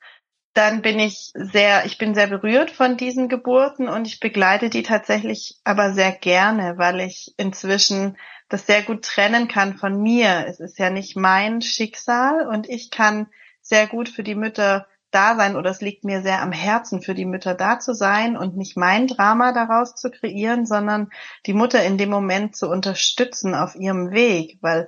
dann 0.53 0.81
bin 0.81 0.99
ich 0.99 1.31
sehr, 1.33 1.85
ich 1.85 1.97
bin 1.97 2.13
sehr 2.13 2.27
berührt 2.27 2.71
von 2.71 2.97
diesen 2.97 3.29
Geburten 3.29 3.87
und 3.87 4.05
ich 4.05 4.19
begleite 4.19 4.69
die 4.69 4.83
tatsächlich 4.83 5.59
aber 5.63 5.93
sehr 5.93 6.11
gerne, 6.11 6.77
weil 6.77 6.99
ich 6.99 7.33
inzwischen 7.37 8.17
das 8.49 8.65
sehr 8.65 8.83
gut 8.83 9.03
trennen 9.03 9.47
kann 9.47 9.77
von 9.77 10.01
mir. 10.01 10.45
Es 10.47 10.59
ist 10.59 10.77
ja 10.77 10.89
nicht 10.89 11.15
mein 11.15 11.61
Schicksal 11.61 12.47
und 12.47 12.69
ich 12.69 12.91
kann 12.91 13.27
sehr 13.65 13.87
gut 13.87 14.09
für 14.09 14.23
die 14.23 14.35
Mütter 14.35 14.87
da 15.11 15.35
sein 15.35 15.55
oder 15.55 15.71
es 15.71 15.81
liegt 15.81 16.03
mir 16.03 16.21
sehr 16.21 16.41
am 16.41 16.51
Herzen, 16.51 17.01
für 17.01 17.15
die 17.15 17.25
Mütter 17.25 17.55
da 17.55 17.79
zu 17.79 17.93
sein 17.93 18.37
und 18.37 18.57
nicht 18.57 18.77
mein 18.77 19.07
Drama 19.07 19.53
daraus 19.53 19.95
zu 19.95 20.11
kreieren, 20.11 20.65
sondern 20.65 21.09
die 21.45 21.53
Mutter 21.53 21.83
in 21.83 21.97
dem 21.97 22.09
Moment 22.09 22.55
zu 22.55 22.69
unterstützen 22.69 23.55
auf 23.55 23.75
ihrem 23.75 24.11
Weg, 24.11 24.59
weil 24.61 24.87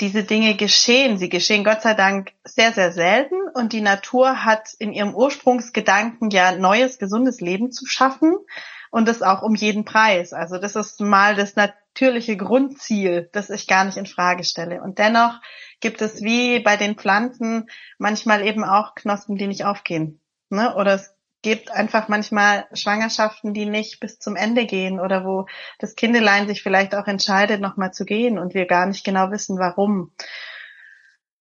diese 0.00 0.22
Dinge 0.22 0.56
geschehen. 0.56 1.18
Sie 1.18 1.28
geschehen 1.28 1.64
Gott 1.64 1.82
sei 1.82 1.94
Dank 1.94 2.32
sehr, 2.44 2.72
sehr 2.72 2.92
selten 2.92 3.36
und 3.54 3.72
die 3.72 3.82
Natur 3.82 4.44
hat 4.44 4.68
in 4.78 4.92
ihrem 4.92 5.14
Ursprungsgedanken 5.14 6.30
ja 6.30 6.52
neues, 6.52 6.98
gesundes 6.98 7.40
Leben 7.40 7.72
zu 7.72 7.84
schaffen 7.86 8.36
und 8.90 9.06
das 9.06 9.22
auch 9.22 9.42
um 9.42 9.54
jeden 9.54 9.84
Preis. 9.84 10.32
Also 10.32 10.58
das 10.58 10.76
ist 10.76 11.00
mal 11.00 11.34
das 11.34 11.56
natürliche 11.92 12.38
Grundziel, 12.38 13.28
das 13.32 13.50
ich 13.50 13.66
gar 13.66 13.84
nicht 13.84 13.98
in 13.98 14.06
Frage 14.06 14.44
stelle. 14.44 14.82
Und 14.82 14.98
dennoch 14.98 15.40
gibt 15.80 16.00
es 16.00 16.22
wie 16.22 16.60
bei 16.60 16.76
den 16.76 16.96
Pflanzen 16.96 17.68
manchmal 17.98 18.46
eben 18.46 18.64
auch 18.64 18.94
Knospen, 18.94 19.36
die 19.36 19.46
nicht 19.46 19.64
aufgehen. 19.64 20.20
Ne? 20.48 20.74
Oder 20.74 20.94
es 20.94 21.14
gibt 21.42 21.70
einfach 21.70 22.08
manchmal 22.08 22.66
Schwangerschaften, 22.72 23.52
die 23.52 23.66
nicht 23.66 24.00
bis 24.00 24.18
zum 24.18 24.36
Ende 24.36 24.64
gehen 24.64 25.00
oder 25.00 25.24
wo 25.24 25.46
das 25.80 25.94
Kindelein 25.94 26.46
sich 26.46 26.62
vielleicht 26.62 26.94
auch 26.94 27.06
entscheidet, 27.06 27.60
nochmal 27.60 27.92
zu 27.92 28.06
gehen 28.06 28.38
und 28.38 28.54
wir 28.54 28.66
gar 28.66 28.86
nicht 28.86 29.04
genau 29.04 29.30
wissen, 29.30 29.58
warum. 29.58 30.12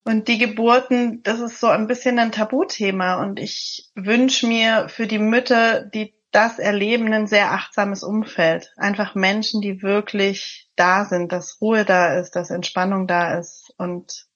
Und 0.03 0.27
die 0.27 0.39
Geburten, 0.39 1.23
das 1.23 1.39
ist 1.39 1.59
so 1.59 1.67
ein 1.67 1.87
bisschen 1.87 2.19
ein 2.19 2.31
Tabuthema 2.31 3.21
und 3.21 3.39
ich 3.39 3.89
wünsche 3.95 4.47
mir 4.47 4.89
für 4.89 5.07
die 5.07 5.19
Mütter, 5.19 5.81
die 5.81 6.13
das 6.31 6.59
Erleben 6.59 7.13
ein 7.13 7.27
sehr 7.27 7.51
achtsames 7.51 8.03
Umfeld. 8.03 8.73
Einfach 8.77 9.15
Menschen, 9.15 9.61
die 9.61 9.81
wirklich 9.81 10.69
da 10.75 11.05
sind, 11.05 11.31
dass 11.31 11.59
Ruhe 11.61 11.85
da 11.85 12.17
ist, 12.19 12.35
dass 12.35 12.49
Entspannung 12.49 13.05
da 13.05 13.37
ist. 13.37 13.73
Und 13.77 14.27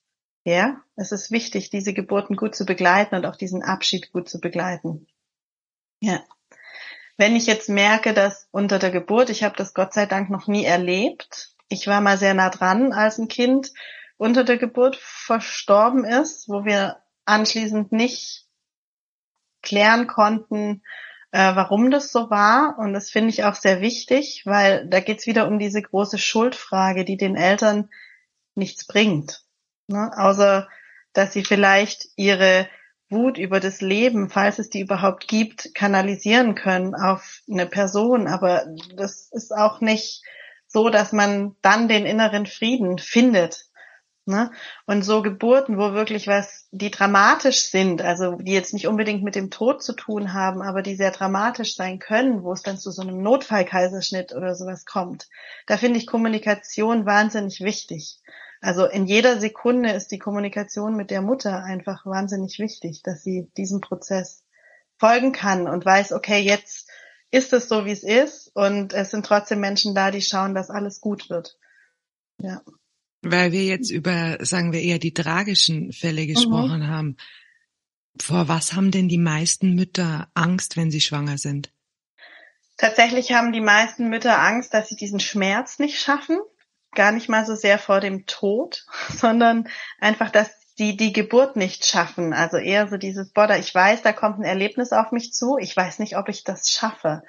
ja, 0.44 0.80
es 0.94 1.10
ist 1.10 1.30
wichtig, 1.30 1.70
diese 1.70 1.94
Geburten 1.94 2.36
gut 2.36 2.54
zu 2.54 2.66
begleiten 2.66 3.14
und 3.14 3.26
auch 3.26 3.36
diesen 3.36 3.62
Abschied 3.62 4.12
gut 4.12 4.28
zu 4.28 4.40
begleiten. 4.40 5.06
Ja. 6.00 6.22
Wenn 7.16 7.34
ich 7.34 7.46
jetzt 7.46 7.70
merke, 7.70 8.12
dass 8.12 8.46
unter 8.50 8.78
der 8.78 8.90
Geburt, 8.90 9.30
ich 9.30 9.42
habe 9.42 9.56
das 9.56 9.72
Gott 9.72 9.94
sei 9.94 10.04
Dank 10.04 10.28
noch 10.28 10.46
nie 10.48 10.64
erlebt, 10.64 11.54
ich 11.68 11.86
war 11.86 12.02
mal 12.02 12.18
sehr 12.18 12.34
nah 12.34 12.50
dran, 12.50 12.92
als 12.92 13.18
ein 13.18 13.28
Kind 13.28 13.72
unter 14.18 14.44
der 14.44 14.58
Geburt 14.58 14.96
verstorben 14.96 16.04
ist, 16.04 16.48
wo 16.48 16.64
wir 16.64 17.02
anschließend 17.24 17.90
nicht 17.90 18.46
klären 19.62 20.06
konnten, 20.06 20.82
äh, 21.36 21.54
warum 21.54 21.90
das 21.90 22.12
so 22.12 22.30
war. 22.30 22.78
Und 22.78 22.94
das 22.94 23.10
finde 23.10 23.28
ich 23.28 23.44
auch 23.44 23.56
sehr 23.56 23.82
wichtig, 23.82 24.42
weil 24.46 24.88
da 24.88 25.00
geht's 25.00 25.26
wieder 25.26 25.46
um 25.46 25.58
diese 25.58 25.82
große 25.82 26.16
Schuldfrage, 26.16 27.04
die 27.04 27.18
den 27.18 27.36
Eltern 27.36 27.90
nichts 28.54 28.86
bringt. 28.86 29.42
Ne? 29.86 30.10
Außer, 30.16 30.66
dass 31.12 31.34
sie 31.34 31.44
vielleicht 31.44 32.06
ihre 32.16 32.68
Wut 33.10 33.36
über 33.36 33.60
das 33.60 33.82
Leben, 33.82 34.30
falls 34.30 34.58
es 34.58 34.70
die 34.70 34.80
überhaupt 34.80 35.28
gibt, 35.28 35.74
kanalisieren 35.74 36.54
können 36.54 36.94
auf 36.94 37.42
eine 37.50 37.66
Person. 37.66 38.28
Aber 38.28 38.64
das 38.96 39.28
ist 39.30 39.52
auch 39.52 39.82
nicht 39.82 40.22
so, 40.66 40.88
dass 40.88 41.12
man 41.12 41.54
dann 41.60 41.86
den 41.86 42.06
inneren 42.06 42.46
Frieden 42.46 42.96
findet. 42.96 43.66
Ne? 44.28 44.50
Und 44.86 45.02
so 45.02 45.22
Geburten, 45.22 45.78
wo 45.78 45.92
wirklich 45.92 46.26
was, 46.26 46.66
die 46.72 46.90
dramatisch 46.90 47.70
sind, 47.70 48.02
also 48.02 48.32
die 48.32 48.52
jetzt 48.52 48.74
nicht 48.74 48.88
unbedingt 48.88 49.22
mit 49.22 49.36
dem 49.36 49.50
Tod 49.50 49.84
zu 49.84 49.92
tun 49.92 50.32
haben, 50.32 50.62
aber 50.62 50.82
die 50.82 50.96
sehr 50.96 51.12
dramatisch 51.12 51.76
sein 51.76 52.00
können, 52.00 52.42
wo 52.42 52.52
es 52.52 52.62
dann 52.62 52.76
zu 52.76 52.90
so 52.90 53.02
einem 53.02 53.22
Notfallkaiserschnitt 53.22 54.34
oder 54.34 54.56
sowas 54.56 54.84
kommt, 54.84 55.28
da 55.68 55.76
finde 55.76 56.00
ich 56.00 56.08
Kommunikation 56.08 57.06
wahnsinnig 57.06 57.60
wichtig. 57.60 58.18
Also 58.60 58.86
in 58.86 59.06
jeder 59.06 59.38
Sekunde 59.38 59.92
ist 59.92 60.08
die 60.08 60.18
Kommunikation 60.18 60.96
mit 60.96 61.12
der 61.12 61.22
Mutter 61.22 61.62
einfach 61.62 62.04
wahnsinnig 62.04 62.58
wichtig, 62.58 63.04
dass 63.04 63.22
sie 63.22 63.48
diesem 63.56 63.80
Prozess 63.80 64.42
folgen 64.98 65.30
kann 65.30 65.68
und 65.68 65.86
weiß, 65.86 66.12
okay, 66.12 66.40
jetzt 66.40 66.90
ist 67.30 67.52
es 67.52 67.68
so, 67.68 67.84
wie 67.84 67.92
es 67.92 68.02
ist 68.02 68.50
und 68.56 68.92
es 68.92 69.12
sind 69.12 69.24
trotzdem 69.24 69.60
Menschen 69.60 69.94
da, 69.94 70.10
die 70.10 70.22
schauen, 70.22 70.56
dass 70.56 70.68
alles 70.68 71.00
gut 71.00 71.30
wird. 71.30 71.56
Ja. 72.38 72.62
Weil 73.30 73.52
wir 73.52 73.64
jetzt 73.64 73.90
über, 73.90 74.38
sagen 74.44 74.72
wir 74.72 74.80
eher 74.80 74.98
die 74.98 75.14
tragischen 75.14 75.92
Fälle 75.92 76.22
mhm. 76.22 76.28
gesprochen 76.28 76.80
mhm. 76.80 76.86
haben. 76.86 77.16
Vor 78.20 78.48
was 78.48 78.72
haben 78.72 78.90
denn 78.90 79.08
die 79.08 79.18
meisten 79.18 79.74
Mütter 79.74 80.28
Angst, 80.34 80.76
wenn 80.76 80.90
sie 80.90 81.00
schwanger 81.00 81.38
sind? 81.38 81.70
Tatsächlich 82.78 83.32
haben 83.32 83.52
die 83.52 83.60
meisten 83.60 84.08
Mütter 84.08 84.38
Angst, 84.38 84.74
dass 84.74 84.88
sie 84.88 84.96
diesen 84.96 85.20
Schmerz 85.20 85.78
nicht 85.78 85.98
schaffen. 85.98 86.38
Gar 86.94 87.12
nicht 87.12 87.28
mal 87.28 87.44
so 87.44 87.54
sehr 87.54 87.78
vor 87.78 88.00
dem 88.00 88.26
Tod, 88.26 88.86
sondern 89.08 89.68
einfach, 89.98 90.30
dass 90.30 90.50
sie 90.76 90.96
die 90.96 91.12
Geburt 91.12 91.56
nicht 91.56 91.86
schaffen. 91.86 92.32
Also 92.32 92.58
eher 92.58 92.88
so 92.88 92.96
dieses, 92.96 93.32
boah, 93.32 93.50
ich 93.56 93.74
weiß, 93.74 94.02
da 94.02 94.12
kommt 94.12 94.38
ein 94.38 94.44
Erlebnis 94.44 94.92
auf 94.92 95.10
mich 95.10 95.32
zu. 95.32 95.56
Ich 95.58 95.74
weiß 95.74 95.98
nicht, 95.98 96.16
ob 96.18 96.28
ich 96.28 96.44
das 96.44 96.68
schaffe. 96.68 97.22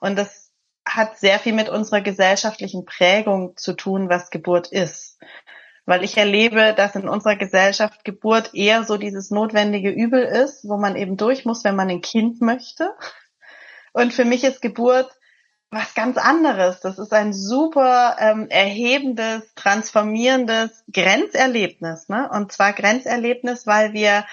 Und 0.00 0.16
das 0.16 0.49
hat 0.86 1.18
sehr 1.18 1.38
viel 1.38 1.52
mit 1.52 1.68
unserer 1.68 2.00
gesellschaftlichen 2.00 2.84
Prägung 2.84 3.56
zu 3.56 3.74
tun, 3.74 4.08
was 4.08 4.30
Geburt 4.30 4.68
ist. 4.72 5.18
Weil 5.86 6.04
ich 6.04 6.16
erlebe, 6.16 6.74
dass 6.74 6.94
in 6.94 7.08
unserer 7.08 7.36
Gesellschaft 7.36 8.04
Geburt 8.04 8.54
eher 8.54 8.84
so 8.84 8.96
dieses 8.96 9.30
notwendige 9.30 9.90
Übel 9.90 10.22
ist, 10.22 10.68
wo 10.68 10.76
man 10.76 10.96
eben 10.96 11.16
durch 11.16 11.44
muss, 11.44 11.64
wenn 11.64 11.76
man 11.76 11.90
ein 11.90 12.00
Kind 12.00 12.40
möchte. 12.40 12.94
Und 13.92 14.12
für 14.12 14.24
mich 14.24 14.44
ist 14.44 14.62
Geburt 14.62 15.10
was 15.70 15.94
ganz 15.94 16.16
anderes. 16.16 16.80
Das 16.80 16.98
ist 16.98 17.12
ein 17.12 17.32
super 17.32 18.16
ähm, 18.18 18.48
erhebendes, 18.50 19.54
transformierendes 19.54 20.84
Grenzerlebnis. 20.92 22.08
Ne? 22.08 22.28
Und 22.32 22.52
zwar 22.52 22.72
Grenzerlebnis, 22.72 23.66
weil 23.66 23.92
wir 23.92 24.24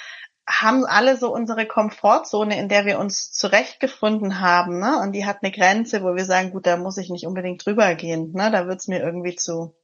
haben 0.48 0.86
alle 0.86 1.18
so 1.18 1.34
unsere 1.34 1.66
Komfortzone, 1.66 2.58
in 2.58 2.70
der 2.70 2.86
wir 2.86 3.00
uns 3.00 3.32
zurechtgefunden 3.32 4.40
haben, 4.40 4.80
ne? 4.80 5.00
Und 5.00 5.12
die 5.12 5.26
hat 5.26 5.40
eine 5.42 5.52
Grenze, 5.52 6.04
wo 6.04 6.16
wir 6.16 6.24
sagen, 6.24 6.52
gut, 6.52 6.66
da 6.66 6.78
muss 6.78 6.98
ich 6.98 7.10
nicht 7.10 7.28
unbedingt 7.28 7.66
drüber 7.66 7.96
gehen, 7.96 8.32
ne? 8.34 8.50
Da 8.50 8.66
wird's 8.66 8.88
mir 8.88 9.02
irgendwie 9.02 9.36
zu, 9.36 9.76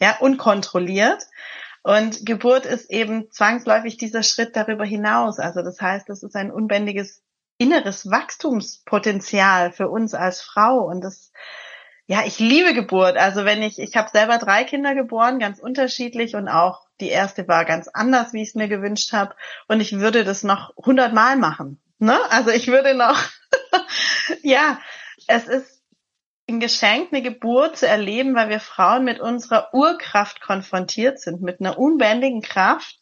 ja, 0.00 0.16
unkontrolliert. 0.20 1.26
Und 1.82 2.26
Geburt 2.26 2.66
ist 2.66 2.90
eben 2.90 3.30
zwangsläufig 3.30 3.96
dieser 3.96 4.22
Schritt 4.22 4.56
darüber 4.56 4.84
hinaus. 4.84 5.38
Also 5.38 5.62
das 5.62 5.80
heißt, 5.80 6.08
es 6.10 6.22
ist 6.22 6.36
ein 6.36 6.50
unbändiges 6.50 7.22
inneres 7.58 8.10
Wachstumspotenzial 8.10 9.72
für 9.72 9.88
uns 9.88 10.12
als 10.14 10.42
Frau 10.42 10.86
und 10.86 11.02
das 11.02 11.32
ja, 12.06 12.24
ich 12.26 12.38
liebe 12.38 12.74
Geburt. 12.74 13.16
Also 13.16 13.44
wenn 13.44 13.62
ich, 13.62 13.78
ich 13.78 13.96
habe 13.96 14.10
selber 14.10 14.38
drei 14.38 14.64
Kinder 14.64 14.94
geboren, 14.94 15.38
ganz 15.38 15.58
unterschiedlich 15.58 16.36
und 16.36 16.48
auch 16.48 16.82
die 17.00 17.08
erste 17.08 17.48
war 17.48 17.64
ganz 17.64 17.88
anders, 17.88 18.32
wie 18.32 18.42
ich 18.42 18.48
es 18.48 18.54
mir 18.54 18.68
gewünscht 18.68 19.12
habe. 19.12 19.34
Und 19.68 19.80
ich 19.80 19.98
würde 19.98 20.24
das 20.24 20.42
noch 20.42 20.74
hundertmal 20.76 21.36
machen. 21.36 21.80
Ne? 21.98 22.18
Also 22.30 22.50
ich 22.50 22.68
würde 22.68 22.94
noch, 22.94 23.18
ja, 24.42 24.78
es 25.26 25.46
ist 25.46 25.82
ein 26.48 26.60
Geschenk, 26.60 27.08
eine 27.10 27.22
Geburt 27.22 27.78
zu 27.78 27.88
erleben, 27.88 28.34
weil 28.34 28.50
wir 28.50 28.60
Frauen 28.60 29.04
mit 29.04 29.18
unserer 29.18 29.72
Urkraft 29.72 30.42
konfrontiert 30.42 31.18
sind, 31.18 31.40
mit 31.40 31.60
einer 31.60 31.78
unbändigen 31.78 32.42
Kraft, 32.42 32.98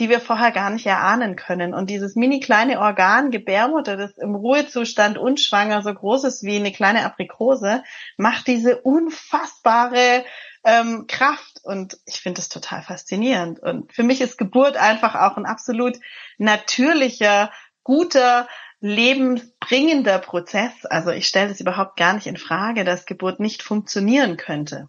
die 0.00 0.08
wir 0.08 0.20
vorher 0.20 0.50
gar 0.50 0.70
nicht 0.70 0.86
erahnen 0.86 1.36
können. 1.36 1.74
Und 1.74 1.90
dieses 1.90 2.16
mini 2.16 2.40
kleine 2.40 2.80
Organ 2.80 3.30
Gebärmutter, 3.30 3.96
das 3.96 4.16
im 4.16 4.34
Ruhezustand 4.34 5.18
unschwanger 5.18 5.82
so 5.82 5.92
groß 5.92 6.24
ist 6.24 6.42
wie 6.42 6.56
eine 6.56 6.72
kleine 6.72 7.04
Aprikose, 7.04 7.84
macht 8.16 8.46
diese 8.46 8.80
unfassbare 8.80 10.24
ähm, 10.64 11.04
Kraft. 11.06 11.60
Und 11.62 11.98
ich 12.06 12.20
finde 12.20 12.38
das 12.38 12.48
total 12.48 12.82
faszinierend. 12.82 13.60
Und 13.60 13.92
für 13.92 14.02
mich 14.02 14.20
ist 14.20 14.38
Geburt 14.38 14.76
einfach 14.76 15.14
auch 15.14 15.36
ein 15.36 15.46
absolut 15.46 15.98
natürlicher, 16.38 17.52
guter, 17.84 18.48
lebensbringender 18.80 20.18
Prozess. 20.18 20.86
Also 20.86 21.10
ich 21.10 21.26
stelle 21.26 21.50
es 21.50 21.60
überhaupt 21.60 21.96
gar 21.98 22.14
nicht 22.14 22.26
in 22.26 22.38
Frage, 22.38 22.84
dass 22.84 23.04
Geburt 23.04 23.38
nicht 23.38 23.62
funktionieren 23.62 24.38
könnte. 24.38 24.88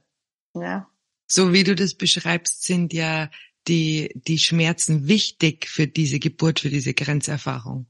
Ja. 0.53 0.87
So 1.27 1.53
wie 1.53 1.63
du 1.63 1.75
das 1.75 1.95
beschreibst, 1.95 2.63
sind 2.63 2.93
ja 2.93 3.29
die, 3.67 4.11
die 4.15 4.39
Schmerzen 4.39 5.07
wichtig 5.07 5.67
für 5.67 5.87
diese 5.87 6.19
Geburt, 6.19 6.59
für 6.59 6.69
diese 6.69 6.93
Grenzerfahrung. 6.93 7.87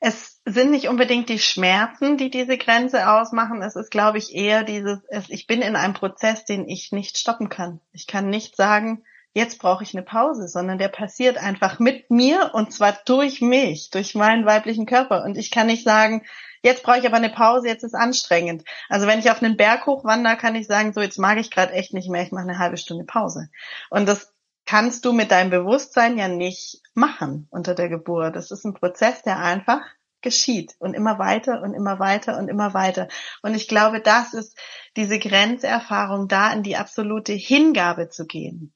Es 0.00 0.40
sind 0.44 0.70
nicht 0.70 0.88
unbedingt 0.88 1.28
die 1.28 1.38
Schmerzen, 1.38 2.16
die 2.16 2.30
diese 2.30 2.56
Grenze 2.56 3.10
ausmachen. 3.10 3.62
Es 3.62 3.74
ist, 3.74 3.90
glaube 3.90 4.18
ich, 4.18 4.34
eher 4.34 4.62
dieses, 4.62 5.00
ich 5.28 5.46
bin 5.46 5.62
in 5.62 5.76
einem 5.76 5.94
Prozess, 5.94 6.44
den 6.44 6.68
ich 6.68 6.92
nicht 6.92 7.18
stoppen 7.18 7.48
kann. 7.48 7.80
Ich 7.92 8.06
kann 8.06 8.28
nicht 8.28 8.56
sagen, 8.56 9.04
jetzt 9.34 9.58
brauche 9.58 9.82
ich 9.82 9.94
eine 9.94 10.04
Pause, 10.04 10.48
sondern 10.48 10.78
der 10.78 10.88
passiert 10.88 11.36
einfach 11.36 11.78
mit 11.78 12.10
mir 12.10 12.50
und 12.54 12.72
zwar 12.72 12.96
durch 13.06 13.40
mich, 13.40 13.90
durch 13.90 14.14
meinen 14.14 14.46
weiblichen 14.46 14.86
Körper. 14.86 15.24
Und 15.24 15.36
ich 15.36 15.50
kann 15.50 15.66
nicht 15.66 15.84
sagen, 15.84 16.24
jetzt 16.62 16.82
brauche 16.82 16.98
ich 16.98 17.06
aber 17.06 17.16
eine 17.16 17.30
Pause, 17.30 17.68
jetzt 17.68 17.84
ist 17.84 17.94
anstrengend. 17.94 18.64
Also 18.88 19.06
wenn 19.06 19.18
ich 19.18 19.30
auf 19.30 19.42
einen 19.42 19.56
Berg 19.56 19.86
hochwandere, 19.86 20.36
kann 20.36 20.54
ich 20.54 20.66
sagen, 20.66 20.92
so 20.92 21.00
jetzt 21.00 21.18
mag 21.18 21.38
ich 21.38 21.50
gerade 21.50 21.72
echt 21.72 21.92
nicht 21.92 22.08
mehr, 22.08 22.22
ich 22.22 22.32
mache 22.32 22.48
eine 22.48 22.58
halbe 22.58 22.76
Stunde 22.76 23.04
Pause. 23.04 23.48
Und 23.90 24.06
das 24.08 24.32
kannst 24.68 25.06
du 25.06 25.14
mit 25.14 25.30
deinem 25.30 25.48
Bewusstsein 25.48 26.18
ja 26.18 26.28
nicht 26.28 26.82
machen 26.92 27.48
unter 27.50 27.74
der 27.74 27.88
Geburt. 27.88 28.36
Das 28.36 28.50
ist 28.50 28.66
ein 28.66 28.74
Prozess, 28.74 29.22
der 29.22 29.38
einfach 29.38 29.80
geschieht 30.20 30.76
und 30.78 30.92
immer 30.92 31.18
weiter 31.18 31.62
und 31.62 31.72
immer 31.72 31.98
weiter 31.98 32.36
und 32.36 32.48
immer 32.48 32.74
weiter. 32.74 33.08
Und 33.40 33.54
ich 33.54 33.66
glaube, 33.66 34.02
das 34.02 34.34
ist 34.34 34.58
diese 34.94 35.18
Grenzerfahrung, 35.18 36.28
da 36.28 36.52
in 36.52 36.62
die 36.62 36.76
absolute 36.76 37.32
Hingabe 37.32 38.10
zu 38.10 38.26
gehen. 38.26 38.74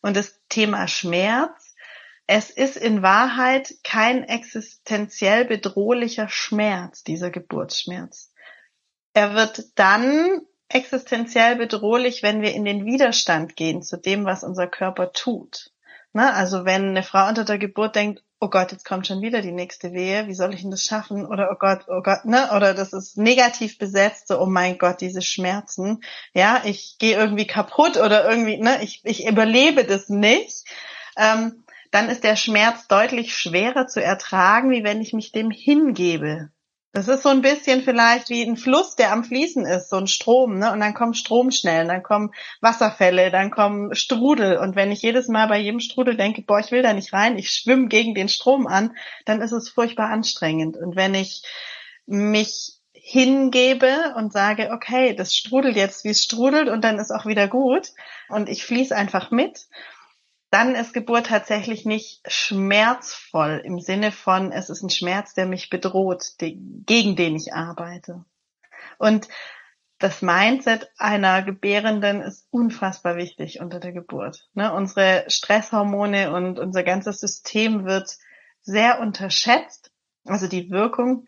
Und 0.00 0.16
das 0.16 0.40
Thema 0.48 0.88
Schmerz, 0.88 1.74
es 2.26 2.48
ist 2.48 2.78
in 2.78 3.02
Wahrheit 3.02 3.74
kein 3.84 4.24
existenziell 4.24 5.44
bedrohlicher 5.44 6.30
Schmerz, 6.30 7.04
dieser 7.04 7.30
Geburtsschmerz. 7.30 8.32
Er 9.12 9.34
wird 9.34 9.78
dann 9.78 10.40
existenziell 10.68 11.56
bedrohlich, 11.56 12.22
wenn 12.22 12.42
wir 12.42 12.54
in 12.54 12.64
den 12.64 12.84
Widerstand 12.84 13.56
gehen 13.56 13.82
zu 13.82 13.96
dem, 13.96 14.24
was 14.24 14.44
unser 14.44 14.66
Körper 14.66 15.12
tut. 15.12 15.70
Ne? 16.12 16.32
Also 16.32 16.64
wenn 16.64 16.90
eine 16.90 17.02
Frau 17.02 17.28
unter 17.28 17.44
der 17.44 17.58
Geburt 17.58 17.96
denkt, 17.96 18.22
oh 18.40 18.48
Gott, 18.48 18.70
jetzt 18.72 18.84
kommt 18.84 19.06
schon 19.06 19.20
wieder 19.20 19.42
die 19.42 19.52
nächste 19.52 19.92
Wehe, 19.92 20.28
wie 20.28 20.34
soll 20.34 20.54
ich 20.54 20.62
denn 20.62 20.70
das 20.70 20.84
schaffen? 20.84 21.26
Oder 21.26 21.50
oh 21.50 21.56
Gott, 21.58 21.86
oh 21.88 22.02
Gott, 22.02 22.24
ne? 22.24 22.50
Oder 22.54 22.72
das 22.72 22.92
ist 22.92 23.18
negativ 23.18 23.78
besetzt, 23.78 24.28
so, 24.28 24.40
oh 24.40 24.46
mein 24.46 24.78
Gott, 24.78 25.00
diese 25.00 25.22
Schmerzen. 25.22 26.02
Ja, 26.34 26.62
ich 26.64 26.96
gehe 26.98 27.16
irgendwie 27.16 27.46
kaputt 27.46 27.96
oder 27.96 28.30
irgendwie, 28.30 28.58
ne, 28.58 28.82
ich, 28.82 29.00
ich 29.04 29.26
überlebe 29.26 29.84
das 29.84 30.08
nicht. 30.08 30.64
Ähm, 31.16 31.64
dann 31.90 32.08
ist 32.08 32.22
der 32.22 32.36
Schmerz 32.36 32.86
deutlich 32.86 33.34
schwerer 33.34 33.88
zu 33.88 34.02
ertragen, 34.02 34.70
wie 34.70 34.84
wenn 34.84 35.00
ich 35.00 35.12
mich 35.12 35.32
dem 35.32 35.50
hingebe. 35.50 36.50
Das 36.92 37.06
ist 37.06 37.22
so 37.22 37.28
ein 37.28 37.42
bisschen 37.42 37.82
vielleicht 37.82 38.30
wie 38.30 38.42
ein 38.42 38.56
Fluss, 38.56 38.96
der 38.96 39.12
am 39.12 39.22
Fließen 39.22 39.66
ist, 39.66 39.90
so 39.90 39.96
ein 39.96 40.06
Strom, 40.06 40.58
ne? 40.58 40.72
Und 40.72 40.80
dann 40.80 40.94
kommen 40.94 41.12
Stromschnellen, 41.12 41.88
dann 41.88 42.02
kommen 42.02 42.32
Wasserfälle, 42.62 43.30
dann 43.30 43.50
kommen 43.50 43.94
Strudel. 43.94 44.56
Und 44.56 44.74
wenn 44.74 44.90
ich 44.90 45.02
jedes 45.02 45.28
Mal 45.28 45.48
bei 45.48 45.58
jedem 45.58 45.80
Strudel 45.80 46.16
denke, 46.16 46.42
boah, 46.42 46.60
ich 46.60 46.70
will 46.70 46.82
da 46.82 46.94
nicht 46.94 47.12
rein, 47.12 47.36
ich 47.36 47.50
schwimme 47.50 47.88
gegen 47.88 48.14
den 48.14 48.30
Strom 48.30 48.66
an, 48.66 48.96
dann 49.26 49.42
ist 49.42 49.52
es 49.52 49.68
furchtbar 49.68 50.08
anstrengend. 50.08 50.78
Und 50.78 50.96
wenn 50.96 51.14
ich 51.14 51.42
mich 52.06 52.78
hingebe 52.92 54.14
und 54.16 54.32
sage, 54.32 54.70
okay, 54.72 55.14
das 55.14 55.34
strudelt 55.34 55.76
jetzt, 55.76 56.04
wie 56.04 56.10
es 56.10 56.24
strudelt, 56.24 56.68
und 56.68 56.82
dann 56.84 56.98
ist 56.98 57.10
auch 57.10 57.26
wieder 57.26 57.48
gut. 57.48 57.88
Und 58.28 58.48
ich 58.48 58.64
fließe 58.64 58.96
einfach 58.96 59.30
mit 59.30 59.66
dann 60.50 60.74
ist 60.74 60.94
Geburt 60.94 61.26
tatsächlich 61.26 61.84
nicht 61.84 62.22
schmerzvoll 62.26 63.60
im 63.64 63.80
Sinne 63.80 64.12
von, 64.12 64.50
es 64.52 64.70
ist 64.70 64.82
ein 64.82 64.90
Schmerz, 64.90 65.34
der 65.34 65.46
mich 65.46 65.68
bedroht, 65.68 66.34
gegen 66.38 67.16
den 67.16 67.36
ich 67.36 67.52
arbeite. 67.52 68.24
Und 68.98 69.28
das 69.98 70.22
Mindset 70.22 70.90
einer 70.96 71.42
Gebärenden 71.42 72.22
ist 72.22 72.46
unfassbar 72.50 73.16
wichtig 73.16 73.60
unter 73.60 73.80
der 73.80 73.92
Geburt. 73.92 74.48
Ne? 74.54 74.72
Unsere 74.72 75.24
Stresshormone 75.28 76.32
und 76.32 76.58
unser 76.58 76.84
ganzes 76.84 77.18
System 77.20 77.84
wird 77.84 78.16
sehr 78.62 79.00
unterschätzt, 79.00 79.90
also 80.24 80.46
die 80.46 80.70
Wirkung. 80.70 81.26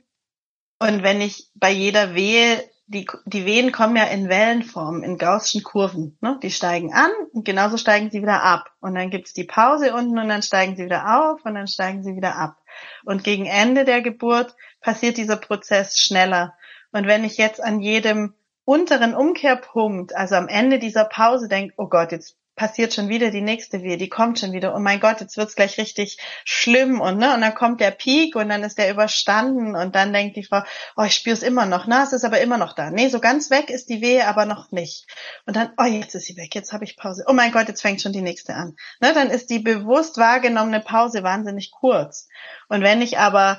Und 0.79 1.03
wenn 1.03 1.21
ich 1.21 1.51
bei 1.55 1.71
jeder 1.71 2.15
Wehe 2.15 2.70
die, 2.91 3.07
die 3.25 3.47
Wehen 3.47 3.71
kommen 3.71 3.95
ja 3.95 4.05
in 4.05 4.29
Wellenform, 4.29 5.05
in 5.05 5.17
gaußschen 5.17 5.63
Kurven. 5.63 6.19
Ne? 6.21 6.41
Die 6.43 6.51
steigen 6.51 6.93
an 6.93 7.13
und 7.33 7.45
genauso 7.45 7.77
steigen 7.77 8.11
sie 8.11 8.21
wieder 8.21 8.43
ab. 8.43 8.73
Und 8.81 8.97
dann 8.97 9.11
gibt's 9.11 9.33
die 9.33 9.45
Pause 9.45 9.95
unten 9.95 10.19
und 10.19 10.29
dann 10.29 10.43
steigen 10.43 10.75
sie 10.75 10.87
wieder 10.87 11.21
auf 11.21 11.45
und 11.45 11.55
dann 11.55 11.69
steigen 11.69 12.03
sie 12.03 12.17
wieder 12.17 12.35
ab. 12.35 12.57
Und 13.05 13.23
gegen 13.23 13.47
Ende 13.47 13.85
der 13.85 14.03
Geburt 14.03 14.57
passiert 14.81 15.19
dieser 15.19 15.37
Prozess 15.37 16.01
schneller. 16.01 16.55
Und 16.91 17.07
wenn 17.07 17.23
ich 17.23 17.37
jetzt 17.37 17.63
an 17.63 17.81
jedem 17.81 18.35
unteren 18.65 19.15
Umkehrpunkt, 19.15 20.17
also 20.17 20.35
am 20.35 20.49
Ende 20.49 20.81
dieser 20.81 21.05
Pause 21.05 21.47
denke, 21.47 21.75
oh 21.77 21.87
Gott, 21.87 22.11
jetzt 22.11 22.40
passiert 22.61 22.93
schon 22.93 23.09
wieder 23.09 23.31
die 23.31 23.41
nächste 23.41 23.83
Wehe, 23.83 23.97
die 23.97 24.11
kommt 24.11 24.39
schon 24.39 24.53
wieder. 24.53 24.75
Oh 24.75 24.79
mein 24.79 25.01
Gott, 25.01 25.23
jetzt 25.23 25.39
wird's 25.39 25.55
gleich 25.55 25.79
richtig 25.79 26.19
schlimm 26.45 27.01
und 27.01 27.17
ne 27.17 27.33
und 27.33 27.41
dann 27.41 27.55
kommt 27.55 27.81
der 27.81 27.91
Peak 27.91 28.37
und 28.37 28.51
dann 28.51 28.63
ist 28.63 28.77
der 28.77 28.91
überstanden 28.91 29.75
und 29.75 29.95
dann 29.95 30.13
denkt 30.13 30.37
die 30.37 30.45
Frau, 30.45 30.61
oh 30.95 31.05
ich 31.05 31.15
spüre 31.15 31.33
es 31.33 31.43
immer 31.43 31.65
noch, 31.65 31.87
na 31.87 32.03
es 32.03 32.13
ist 32.13 32.23
aber 32.23 32.43
immer 32.43 32.59
noch 32.59 32.75
da. 32.75 32.91
Nee, 32.91 33.09
so 33.09 33.19
ganz 33.19 33.49
weg 33.49 33.71
ist 33.71 33.89
die 33.89 34.03
Wehe 34.03 34.27
aber 34.27 34.45
noch 34.45 34.73
nicht. 34.73 35.07
Und 35.47 35.57
dann, 35.57 35.71
oh 35.79 35.85
jetzt 35.85 36.15
ist 36.15 36.27
sie 36.27 36.37
weg, 36.37 36.55
jetzt 36.55 36.75
habe 36.75 36.85
ich 36.85 36.99
Pause. 36.99 37.25
Oh 37.27 37.33
mein 37.33 37.51
Gott, 37.51 37.67
jetzt 37.67 37.81
fängt 37.81 38.03
schon 38.03 38.13
die 38.13 38.21
nächste 38.21 38.53
an. 38.53 38.77
Ne, 39.01 39.15
dann 39.15 39.31
ist 39.31 39.49
die 39.49 39.61
bewusst 39.61 40.19
wahrgenommene 40.19 40.81
Pause 40.81 41.23
wahnsinnig 41.23 41.71
kurz. 41.71 42.29
Und 42.69 42.83
wenn 42.83 43.01
ich 43.01 43.19
aber 43.19 43.59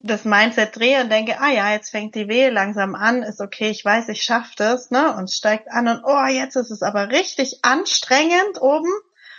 das 0.00 0.24
Mindset 0.24 0.76
drehe 0.76 1.02
und 1.02 1.10
denke, 1.10 1.40
ah 1.40 1.50
ja, 1.50 1.72
jetzt 1.72 1.90
fängt 1.90 2.14
die 2.14 2.28
Wehe 2.28 2.50
langsam 2.50 2.94
an, 2.94 3.22
ist 3.22 3.40
okay, 3.40 3.70
ich 3.70 3.84
weiß, 3.84 4.08
ich 4.08 4.22
schaffe 4.22 4.52
das, 4.56 4.90
ne? 4.90 5.14
Und 5.16 5.30
steigt 5.30 5.68
an 5.70 5.88
und 5.88 6.02
oh, 6.04 6.26
jetzt 6.26 6.56
ist 6.56 6.70
es 6.70 6.82
aber 6.82 7.10
richtig 7.10 7.60
anstrengend 7.62 8.60
oben. 8.60 8.90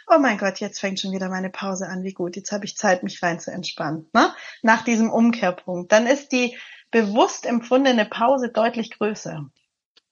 Oh 0.09 0.19
mein 0.19 0.37
Gott, 0.37 0.59
jetzt 0.59 0.79
fängt 0.79 0.99
schon 0.99 1.11
wieder 1.11 1.29
meine 1.29 1.49
Pause 1.49 1.87
an, 1.87 2.03
wie 2.03 2.13
gut, 2.13 2.35
jetzt 2.35 2.51
habe 2.51 2.65
ich 2.65 2.77
Zeit, 2.77 3.03
mich 3.03 3.21
rein 3.21 3.39
zu 3.39 3.51
entspannen, 3.51 4.09
ne? 4.13 4.33
Nach 4.61 4.83
diesem 4.83 5.09
Umkehrpunkt. 5.09 5.91
Dann 5.91 6.07
ist 6.07 6.31
die 6.31 6.57
bewusst 6.91 7.45
empfundene 7.45 8.05
Pause 8.05 8.49
deutlich 8.49 8.91
größer. 8.91 9.49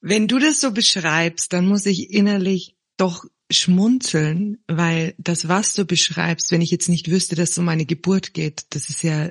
Wenn 0.00 0.28
du 0.28 0.38
das 0.38 0.60
so 0.60 0.70
beschreibst, 0.72 1.52
dann 1.52 1.66
muss 1.66 1.86
ich 1.86 2.10
innerlich 2.10 2.76
doch 2.96 3.24
schmunzeln, 3.50 4.58
weil 4.66 5.14
das, 5.18 5.48
was 5.48 5.74
du 5.74 5.84
beschreibst, 5.84 6.52
wenn 6.52 6.60
ich 6.60 6.70
jetzt 6.70 6.88
nicht 6.88 7.10
wüsste, 7.10 7.34
dass 7.36 7.50
es 7.50 7.58
um 7.58 7.68
eine 7.68 7.86
Geburt 7.86 8.34
geht, 8.34 8.66
das 8.70 8.88
ist 8.90 9.02
ja 9.02 9.30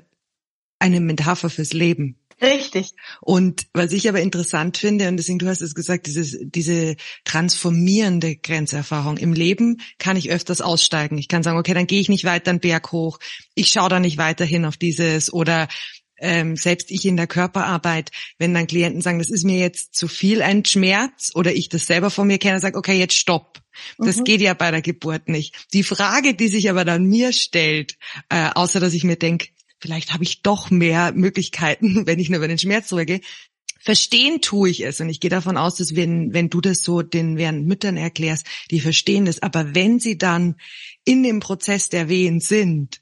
eine 0.80 1.00
Metapher 1.00 1.50
fürs 1.50 1.74
Leben. 1.74 2.18
Richtig. 2.42 2.92
Und 3.22 3.68
was 3.74 3.94
ich 3.94 4.10
aber 4.10 4.20
interessant 4.20 4.78
finde, 4.78 5.08
und 5.08 5.18
deswegen 5.18 5.40
du 5.40 5.48
hast 5.48 5.62
es 5.62 5.74
gesagt, 5.74 6.06
dieses, 6.08 6.38
diese 6.42 6.96
transformierende 7.24 8.36
Grenzerfahrung 8.36 9.18
im 9.18 9.32
Leben 9.32 9.78
kann 10.00 10.18
ich 10.18 10.30
öfters 10.30 10.60
aussteigen. 10.60 11.18
Ich 11.18 11.30
kann 11.30 11.44
sagen, 11.44 11.58
okay, 11.58 11.74
dann 11.74 11.88
gehe 11.88 12.02
ich 12.02 12.10
nicht 12.10 12.26
weiter 12.26 12.52
einen 12.52 12.60
Berg 12.60 12.92
hoch, 12.92 13.20
ich 13.54 13.70
schaue 13.70 13.90
da 13.90 14.00
nicht 14.00 14.18
weiterhin 14.18 14.66
auf 14.66 14.76
dieses 14.76 15.32
oder 15.32 15.70
ähm, 16.18 16.56
selbst 16.56 16.92
ich 16.92 17.06
in 17.06 17.18
der 17.18 17.28
Körperarbeit, 17.28 18.12
wenn 18.38 18.54
dann 18.54 18.68
Klienten 18.68 19.02
sagen, 19.02 19.20
das 19.20 19.30
ist 19.30 19.44
mir 19.44 19.60
jetzt 19.60 19.96
zu 19.96 20.08
viel 20.08 20.42
ein 20.42 20.64
Schmerz 20.66 21.32
oder 21.36 21.54
ich 21.54 21.70
das 21.70 21.86
selber 21.86 22.10
von 22.10 22.28
mir 22.28 22.38
kenne, 22.38 22.60
sage, 22.60 22.78
okay, 22.78 22.98
jetzt 22.98 23.16
stopp. 23.16 23.60
Das 23.98 24.18
mhm. 24.18 24.24
geht 24.24 24.42
ja 24.42 24.54
bei 24.54 24.72
der 24.72 24.82
Geburt 24.82 25.28
nicht. 25.28 25.68
Die 25.74 25.84
Frage, 25.84 26.34
die 26.34 26.48
sich 26.48 26.70
aber 26.70 26.86
dann 26.86 27.06
mir 27.06 27.34
stellt, 27.34 27.98
äh, 28.30 28.50
außer 28.54 28.80
dass 28.80 28.94
ich 28.94 29.04
mir 29.04 29.18
denke, 29.18 29.48
vielleicht 29.80 30.14
habe 30.14 30.24
ich 30.24 30.42
doch 30.42 30.70
mehr 30.70 31.12
Möglichkeiten, 31.14 32.06
wenn 32.08 32.20
ich 32.20 32.30
nur 32.30 32.38
über 32.38 32.48
den 32.48 32.60
Schmerz 32.60 32.90
drücke. 32.90 33.22
Verstehen 33.80 34.42
tue 34.42 34.70
ich 34.70 34.84
es 34.84 35.00
und 35.00 35.10
ich 35.10 35.20
gehe 35.20 35.30
davon 35.30 35.58
aus, 35.58 35.76
dass 35.76 35.96
wenn, 35.96 36.34
wenn 36.34 36.50
du 36.50 36.60
das 36.60 36.82
so 36.82 37.04
den 37.04 37.38
während 37.38 37.68
Müttern 37.68 37.98
erklärst, 37.98 38.48
die 38.72 38.80
verstehen 38.80 39.26
das. 39.26 39.44
Aber 39.44 39.76
wenn 39.76 40.00
sie 40.00 40.18
dann 40.18 40.56
in 41.04 41.22
dem 41.22 41.40
Prozess 41.40 41.90
der 41.90 42.10
Wehen 42.10 42.40
sind, 42.40 43.02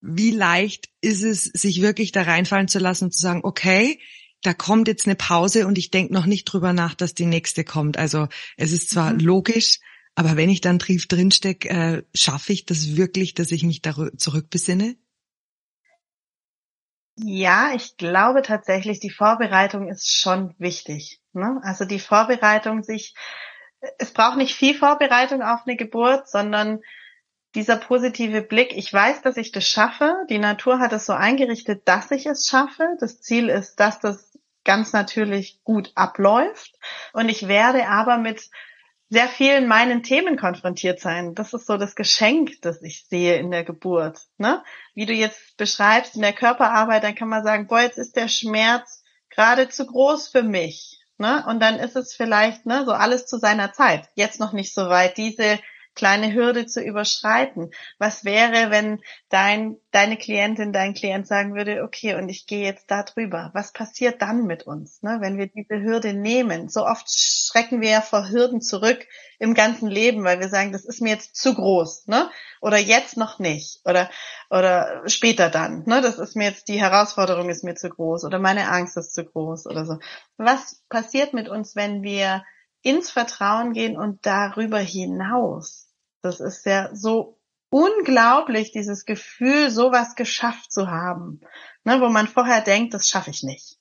wie 0.00 0.30
leicht 0.30 0.90
ist 1.00 1.22
es, 1.22 1.44
sich 1.44 1.80
wirklich 1.80 2.12
da 2.12 2.22
reinfallen 2.22 2.68
zu 2.68 2.78
lassen 2.78 3.06
und 3.06 3.14
zu 3.14 3.22
sagen, 3.22 3.40
okay, 3.42 3.98
da 4.42 4.52
kommt 4.52 4.86
jetzt 4.86 5.06
eine 5.06 5.16
Pause 5.16 5.66
und 5.66 5.78
ich 5.78 5.90
denke 5.90 6.12
noch 6.12 6.26
nicht 6.26 6.44
drüber 6.44 6.72
nach, 6.72 6.94
dass 6.94 7.14
die 7.14 7.26
nächste 7.26 7.64
kommt. 7.64 7.96
Also 7.96 8.28
es 8.56 8.72
ist 8.72 8.90
zwar 8.90 9.14
mhm. 9.14 9.20
logisch, 9.20 9.80
aber 10.14 10.36
wenn 10.36 10.50
ich 10.50 10.60
dann 10.60 10.78
tief 10.78 11.08
drinstecke, 11.08 11.68
äh, 11.70 12.02
schaffe 12.14 12.52
ich 12.52 12.66
das 12.66 12.96
wirklich, 12.96 13.34
dass 13.34 13.50
ich 13.50 13.64
mich 13.64 13.82
da 13.82 14.10
zurückbesinne? 14.16 14.96
Ja, 17.16 17.72
ich 17.74 17.96
glaube 17.96 18.42
tatsächlich, 18.42 18.98
die 18.98 19.10
Vorbereitung 19.10 19.88
ist 19.88 20.10
schon 20.12 20.54
wichtig. 20.58 21.20
Ne? 21.32 21.60
Also 21.62 21.84
die 21.84 22.00
Vorbereitung 22.00 22.82
sich, 22.82 23.14
es 23.98 24.12
braucht 24.12 24.36
nicht 24.36 24.54
viel 24.54 24.76
Vorbereitung 24.76 25.42
auf 25.42 25.60
eine 25.64 25.76
Geburt, 25.76 26.28
sondern 26.28 26.80
dieser 27.54 27.76
positive 27.76 28.42
Blick, 28.42 28.76
ich 28.76 28.92
weiß, 28.92 29.22
dass 29.22 29.36
ich 29.36 29.52
das 29.52 29.68
schaffe. 29.68 30.16
Die 30.28 30.38
Natur 30.38 30.80
hat 30.80 30.92
es 30.92 31.06
so 31.06 31.12
eingerichtet, 31.12 31.86
dass 31.86 32.10
ich 32.10 32.26
es 32.26 32.48
schaffe. 32.48 32.96
Das 32.98 33.20
Ziel 33.20 33.48
ist, 33.48 33.76
dass 33.76 34.00
das 34.00 34.36
ganz 34.64 34.92
natürlich 34.92 35.60
gut 35.62 35.92
abläuft. 35.94 36.74
Und 37.12 37.28
ich 37.28 37.46
werde 37.46 37.86
aber 37.88 38.18
mit 38.18 38.50
sehr 39.14 39.28
vielen 39.28 39.68
meinen 39.68 40.02
Themen 40.02 40.36
konfrontiert 40.36 40.98
sein. 40.98 41.36
Das 41.36 41.54
ist 41.54 41.66
so 41.66 41.76
das 41.76 41.94
Geschenk, 41.94 42.60
das 42.62 42.82
ich 42.82 43.06
sehe 43.06 43.36
in 43.36 43.52
der 43.52 43.62
Geburt. 43.62 44.18
Ne? 44.38 44.64
Wie 44.92 45.06
du 45.06 45.12
jetzt 45.12 45.56
beschreibst 45.56 46.16
in 46.16 46.22
der 46.22 46.32
Körperarbeit, 46.32 47.04
dann 47.04 47.14
kann 47.14 47.28
man 47.28 47.44
sagen, 47.44 47.68
boah, 47.68 47.80
jetzt 47.80 47.96
ist 47.96 48.16
der 48.16 48.26
Schmerz 48.26 49.04
gerade 49.30 49.68
zu 49.68 49.86
groß 49.86 50.28
für 50.28 50.42
mich. 50.42 51.00
Ne? 51.16 51.44
Und 51.46 51.60
dann 51.60 51.78
ist 51.78 51.94
es 51.94 52.12
vielleicht, 52.12 52.66
ne, 52.66 52.84
so 52.84 52.90
alles 52.90 53.26
zu 53.26 53.38
seiner 53.38 53.72
Zeit. 53.72 54.08
Jetzt 54.16 54.40
noch 54.40 54.52
nicht 54.52 54.74
so 54.74 54.88
weit. 54.88 55.16
Diese 55.16 55.60
kleine 55.94 56.32
Hürde 56.32 56.66
zu 56.66 56.82
überschreiten. 56.82 57.70
Was 57.98 58.24
wäre, 58.24 58.70
wenn 58.70 59.00
dein, 59.28 59.76
deine 59.90 60.16
Klientin, 60.16 60.72
dein 60.72 60.94
Klient 60.94 61.26
sagen 61.26 61.54
würde, 61.54 61.82
okay, 61.82 62.14
und 62.14 62.28
ich 62.28 62.46
gehe 62.46 62.64
jetzt 62.64 62.90
da 62.90 63.02
drüber. 63.02 63.50
Was 63.54 63.72
passiert 63.72 64.20
dann 64.20 64.44
mit 64.44 64.64
uns, 64.64 65.02
ne, 65.02 65.18
wenn 65.20 65.38
wir 65.38 65.46
diese 65.46 65.80
Hürde 65.82 66.14
nehmen? 66.14 66.68
So 66.68 66.86
oft 66.86 67.06
schrecken 67.08 67.80
wir 67.80 67.90
ja 67.90 68.00
vor 68.00 68.28
Hürden 68.28 68.60
zurück 68.60 69.06
im 69.38 69.54
ganzen 69.54 69.88
Leben, 69.88 70.24
weil 70.24 70.40
wir 70.40 70.48
sagen, 70.48 70.72
das 70.72 70.84
ist 70.84 71.00
mir 71.00 71.10
jetzt 71.10 71.36
zu 71.36 71.54
groß, 71.54 72.06
ne? 72.06 72.30
Oder 72.60 72.78
jetzt 72.78 73.16
noch 73.16 73.38
nicht. 73.38 73.80
Oder, 73.84 74.10
oder 74.50 75.02
später 75.06 75.50
dann, 75.50 75.84
ne? 75.86 76.00
Das 76.00 76.18
ist 76.18 76.34
mir 76.34 76.48
jetzt, 76.48 76.68
die 76.68 76.80
Herausforderung 76.80 77.48
ist 77.48 77.64
mir 77.64 77.74
zu 77.74 77.88
groß 77.88 78.24
oder 78.24 78.38
meine 78.38 78.70
Angst 78.70 78.96
ist 78.96 79.14
zu 79.14 79.24
groß 79.24 79.66
oder 79.66 79.86
so. 79.86 79.98
Was 80.36 80.82
passiert 80.88 81.34
mit 81.34 81.48
uns, 81.48 81.76
wenn 81.76 82.02
wir 82.02 82.42
ins 82.84 83.10
Vertrauen 83.10 83.72
gehen 83.72 83.96
und 83.96 84.24
darüber 84.24 84.78
hinaus 84.78 85.84
das 86.24 86.40
ist 86.40 86.64
ja 86.64 86.88
so 86.94 87.38
unglaublich, 87.68 88.72
dieses 88.72 89.04
Gefühl, 89.04 89.70
sowas 89.70 90.14
geschafft 90.14 90.72
zu 90.72 90.90
haben, 90.90 91.40
ne, 91.84 92.00
wo 92.00 92.08
man 92.08 92.26
vorher 92.28 92.62
denkt, 92.62 92.94
das 92.94 93.08
schaffe 93.08 93.30
ich 93.30 93.42
nicht. 93.42 93.78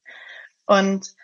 Und 0.65 1.15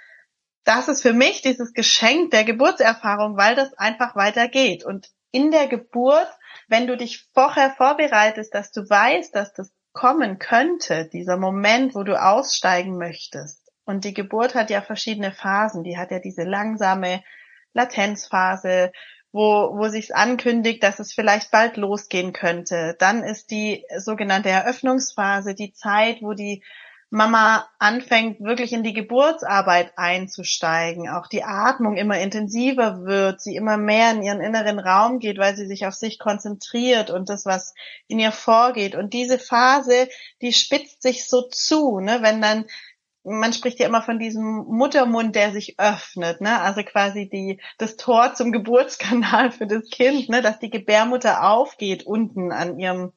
das 0.64 0.88
ist 0.88 1.02
für 1.02 1.14
mich 1.14 1.42
dieses 1.42 1.74
Geschenk 1.74 2.32
der 2.32 2.44
Geburtserfahrung, 2.44 3.38
weil 3.38 3.56
das 3.56 3.74
einfach 3.74 4.16
weitergeht. 4.16 4.86
Und 4.86 5.10
in 5.32 5.52
der 5.52 5.68
Geburt, 5.68 6.30
wenn 6.68 6.88
du 6.88 6.96
dich 6.96 7.28
vorher 7.34 7.72
vorbereitest, 7.72 8.54
dass 8.54 8.72
du 8.72 8.88
weißt, 8.88 9.36
dass 9.36 9.54
das 9.54 9.72
kommen 9.92 10.38
könnte, 10.40 11.10
dieser 11.12 11.38
Moment, 11.38 11.96
wo 11.96 12.04
du 12.04 12.22
aussteigen 12.22 12.98
möchtest. 12.98 13.72
Und 13.84 14.06
die 14.06 14.14
Geburt 14.14 14.54
hat 14.54 14.70
ja 14.70 14.82
verschiedene 14.82 15.32
Phasen. 15.32 15.84
Die 15.84 15.98
hat 15.98 16.12
ja 16.12 16.20
diese 16.20 16.44
langsame 16.44 17.24
Latenzphase, 17.74 18.92
wo, 19.32 19.78
wo 19.78 19.88
sich 19.90 20.16
ankündigt, 20.16 20.84
dass 20.84 21.00
es 21.00 21.14
vielleicht 21.14 21.52
bald 21.52 21.78
losgehen 21.78 22.34
könnte. 22.34 22.96
Dann 23.00 23.24
ist 23.24 23.52
die 23.52 23.86
sogenannte 23.98 24.50
Eröffnungsphase 24.50 25.54
die 25.54 25.74
Zeit, 25.74 26.22
wo 26.22 26.34
die 26.34 26.64
Mama 27.12 27.68
anfängt, 27.80 28.40
wirklich 28.40 28.72
in 28.72 28.84
die 28.84 28.94
Geburtsarbeit 28.94 29.94
einzusteigen, 29.96 31.10
auch 31.10 31.26
die 31.26 31.44
Atmung 31.44 31.98
immer 31.98 32.20
intensiver 32.20 33.04
wird, 33.04 33.42
sie 33.42 33.56
immer 33.56 33.78
mehr 33.78 34.12
in 34.12 34.22
ihren 34.22 34.42
inneren 34.42 34.78
Raum 34.78 35.18
geht, 35.18 35.40
weil 35.40 35.56
sie 35.56 35.66
sich 35.66 35.88
auf 35.88 35.96
sich 35.96 36.20
konzentriert 36.20 37.10
und 37.10 37.30
das, 37.30 37.48
was 37.48 37.74
in 38.08 38.20
ihr 38.20 38.32
vorgeht. 38.32 38.94
Und 38.94 39.14
diese 39.14 39.40
Phase, 39.40 40.08
die 40.42 40.54
spitzt 40.54 41.02
sich 41.02 41.28
so 41.28 41.42
zu, 41.50 42.00
ne? 42.00 42.20
wenn 42.22 42.42
dann 42.42 42.66
man 43.30 43.54
spricht 43.54 43.80
ja 43.80 43.88
immer 43.88 44.02
von 44.02 44.20
diesem 44.20 44.66
Muttermund, 44.68 45.36
der 45.36 45.52
sich 45.52 45.80
öffnet, 45.80 46.42
ne? 46.42 46.60
Also 46.62 46.84
quasi 46.84 47.30
die 47.30 47.62
das 47.78 47.96
Tor 47.96 48.34
zum 48.34 48.52
Geburtskanal 48.52 49.52
für 49.52 49.68
das 49.68 49.90
Kind, 49.90 50.30
ne? 50.30 50.42
Dass 50.42 50.60
die 50.60 50.70
Gebärmutter 50.70 51.48
aufgeht 51.50 52.06
unten 52.06 52.52
an 52.52 52.80
ihrem 52.80 53.14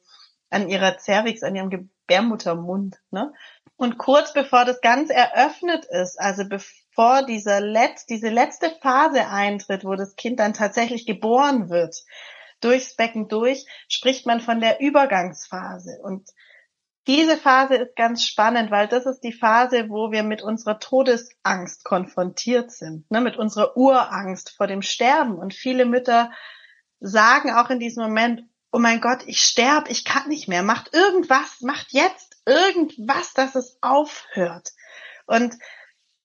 an 0.50 0.68
ihrer 0.68 0.98
Cervix, 0.98 1.42
an 1.42 1.56
ihrem 1.56 1.70
Gebärmuttermund, 1.70 3.00
ne? 3.10 3.32
Und 3.76 3.98
kurz 3.98 4.32
bevor 4.32 4.64
das 4.64 4.80
ganz 4.80 5.10
eröffnet 5.10 5.86
ist, 5.86 6.20
also 6.20 6.44
bevor 6.48 7.24
dieser 7.24 7.60
Letz, 7.60 8.06
diese 8.06 8.28
letzte 8.28 8.70
Phase 8.80 9.26
eintritt, 9.28 9.84
wo 9.84 9.94
das 9.94 10.14
Kind 10.14 10.38
dann 10.38 10.52
tatsächlich 10.52 11.06
geboren 11.06 11.70
wird, 11.70 12.04
durchs 12.60 12.94
Becken 12.94 13.28
durch, 13.28 13.66
spricht 13.88 14.26
man 14.26 14.40
von 14.40 14.60
der 14.60 14.80
Übergangsphase. 14.80 15.98
Und 16.02 16.28
diese 17.06 17.36
Phase 17.36 17.74
ist 17.74 17.96
ganz 17.96 18.24
spannend, 18.24 18.70
weil 18.70 18.86
das 18.86 19.06
ist 19.06 19.20
die 19.20 19.32
Phase, 19.32 19.88
wo 19.88 20.12
wir 20.12 20.22
mit 20.22 20.42
unserer 20.42 20.78
Todesangst 20.78 21.84
konfrontiert 21.84 22.70
sind, 22.70 23.10
ne, 23.10 23.20
mit 23.20 23.36
unserer 23.36 23.76
Urangst 23.76 24.50
vor 24.56 24.68
dem 24.68 24.82
Sterben. 24.82 25.36
Und 25.36 25.52
viele 25.52 25.84
Mütter 25.84 26.30
sagen 27.00 27.52
auch 27.52 27.70
in 27.70 27.80
diesem 27.80 28.04
Moment, 28.04 28.44
oh 28.70 28.78
mein 28.78 29.00
Gott, 29.00 29.24
ich 29.26 29.42
sterbe, 29.42 29.90
ich 29.90 30.04
kann 30.04 30.28
nicht 30.28 30.48
mehr, 30.48 30.62
macht 30.62 30.94
irgendwas, 30.94 31.60
macht 31.60 31.88
jetzt 31.90 32.36
irgendwas, 32.46 33.34
dass 33.34 33.54
es 33.56 33.78
aufhört. 33.80 34.70
Und 35.26 35.54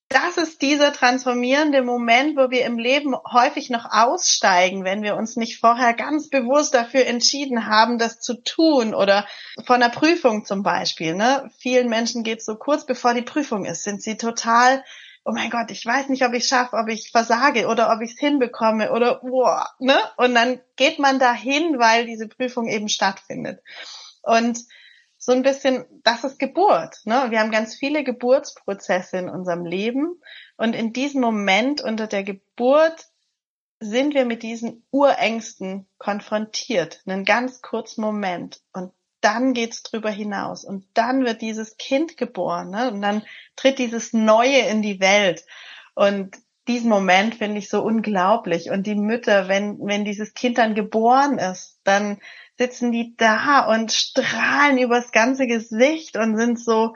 das 0.10 0.38
ist 0.38 0.62
dieser 0.62 0.94
transformierende 0.94 1.82
Moment, 1.82 2.38
wo 2.38 2.50
wir 2.50 2.66
im 2.66 2.80
Leben 2.80 3.16
häufig 3.16 3.70
noch 3.70 3.86
aussteigen, 3.92 4.84
wenn 4.84 5.04
wir 5.04 5.16
uns 5.16 5.36
nicht 5.36 5.60
vorher 5.60 5.94
ganz 5.94 6.30
bewusst 6.30 6.74
dafür 6.74 7.06
entschieden 7.06 7.68
haben, 7.68 7.98
das 7.98 8.20
zu 8.20 8.42
tun 8.42 8.94
oder 8.94 9.28
von 9.66 9.80
der 9.82 9.90
Prüfung 9.90 10.46
zum 10.46 10.64
Beispiel. 10.64 11.14
Ne? 11.14 11.52
Vielen 11.60 11.90
Menschen 11.90 12.24
geht 12.24 12.40
es 12.40 12.46
so 12.46 12.56
kurz 12.56 12.86
bevor 12.86 13.14
die 13.14 13.22
Prüfung 13.22 13.66
ist, 13.66 13.84
sind 13.84 14.02
sie 14.02 14.18
total 14.18 14.84
oh 15.28 15.34
mein 15.34 15.50
Gott, 15.50 15.70
ich 15.72 15.86
weiß 15.86 16.08
nicht, 16.08 16.24
ob 16.24 16.34
ich 16.34 16.48
schaffe, 16.48 16.78
ob 16.78 16.88
ich 16.88 17.12
versage 17.12 17.68
oder 17.68 17.92
ob 17.92 18.02
ich 18.02 18.12
es 18.12 18.20
hinbekomme 18.20 18.94
oder 18.94 19.16
boah, 19.16 19.68
ne? 19.78 20.00
Und 20.16 20.34
dann 20.34 20.62
geht 20.78 21.00
man 21.00 21.20
dahin, 21.20 21.78
weil 21.80 22.06
diese 22.06 22.30
Prüfung 22.30 22.70
eben 22.70 22.88
stattfindet. 22.88 23.60
Und 24.22 24.58
so 25.28 25.34
ein 25.34 25.44
bisschen, 25.44 25.84
das 26.04 26.24
ist 26.24 26.40
Geburt. 26.40 27.02
Ne? 27.04 27.26
Wir 27.32 27.42
haben 27.42 27.52
ganz 27.52 27.76
viele 27.76 28.06
Geburtsprozesse 28.06 29.18
in 29.18 29.30
unserem 29.30 29.66
Leben 29.66 30.22
und 30.56 30.74
in 30.74 30.94
diesem 30.94 31.20
Moment 31.20 31.82
unter 31.82 32.08
der 32.08 32.24
Geburt 32.24 33.08
sind 33.82 34.14
wir 34.14 34.24
mit 34.24 34.42
diesen 34.42 34.86
Urängsten 34.90 35.86
konfrontiert, 35.98 37.02
einen 37.06 37.26
ganz 37.26 37.62
kurzen 37.62 38.00
Moment 38.04 38.62
und 38.72 38.94
dann 39.20 39.52
geht's 39.52 39.84
drüber 39.84 40.10
hinaus 40.10 40.64
und 40.64 40.86
dann 40.94 41.26
wird 41.26 41.42
dieses 41.42 41.76
Kind 41.76 42.16
geboren 42.16 42.70
ne? 42.70 42.90
und 42.90 43.02
dann 43.02 43.22
tritt 43.58 43.80
dieses 43.80 44.14
Neue 44.14 44.60
in 44.60 44.82
die 44.82 45.02
Welt 45.02 45.44
und 45.94 46.38
diesen 46.70 46.90
Moment 46.90 47.36
finde 47.36 47.58
ich 47.58 47.68
so 47.68 47.84
unglaublich 47.84 48.70
und 48.70 48.88
die 48.88 48.96
Mütter, 48.96 49.50
wenn 49.50 49.78
wenn 49.80 50.06
dieses 50.06 50.34
Kind 50.34 50.58
dann 50.58 50.74
geboren 50.74 51.38
ist, 51.38 51.82
dann 51.84 52.20
sitzen 52.58 52.92
die 52.92 53.16
da 53.18 53.66
und 53.66 53.92
strahlen 53.92 54.78
übers 54.78 55.12
ganze 55.12 55.48
Gesicht 55.48 56.18
und 56.18 56.38
sind 56.38 56.60
so, 56.60 56.96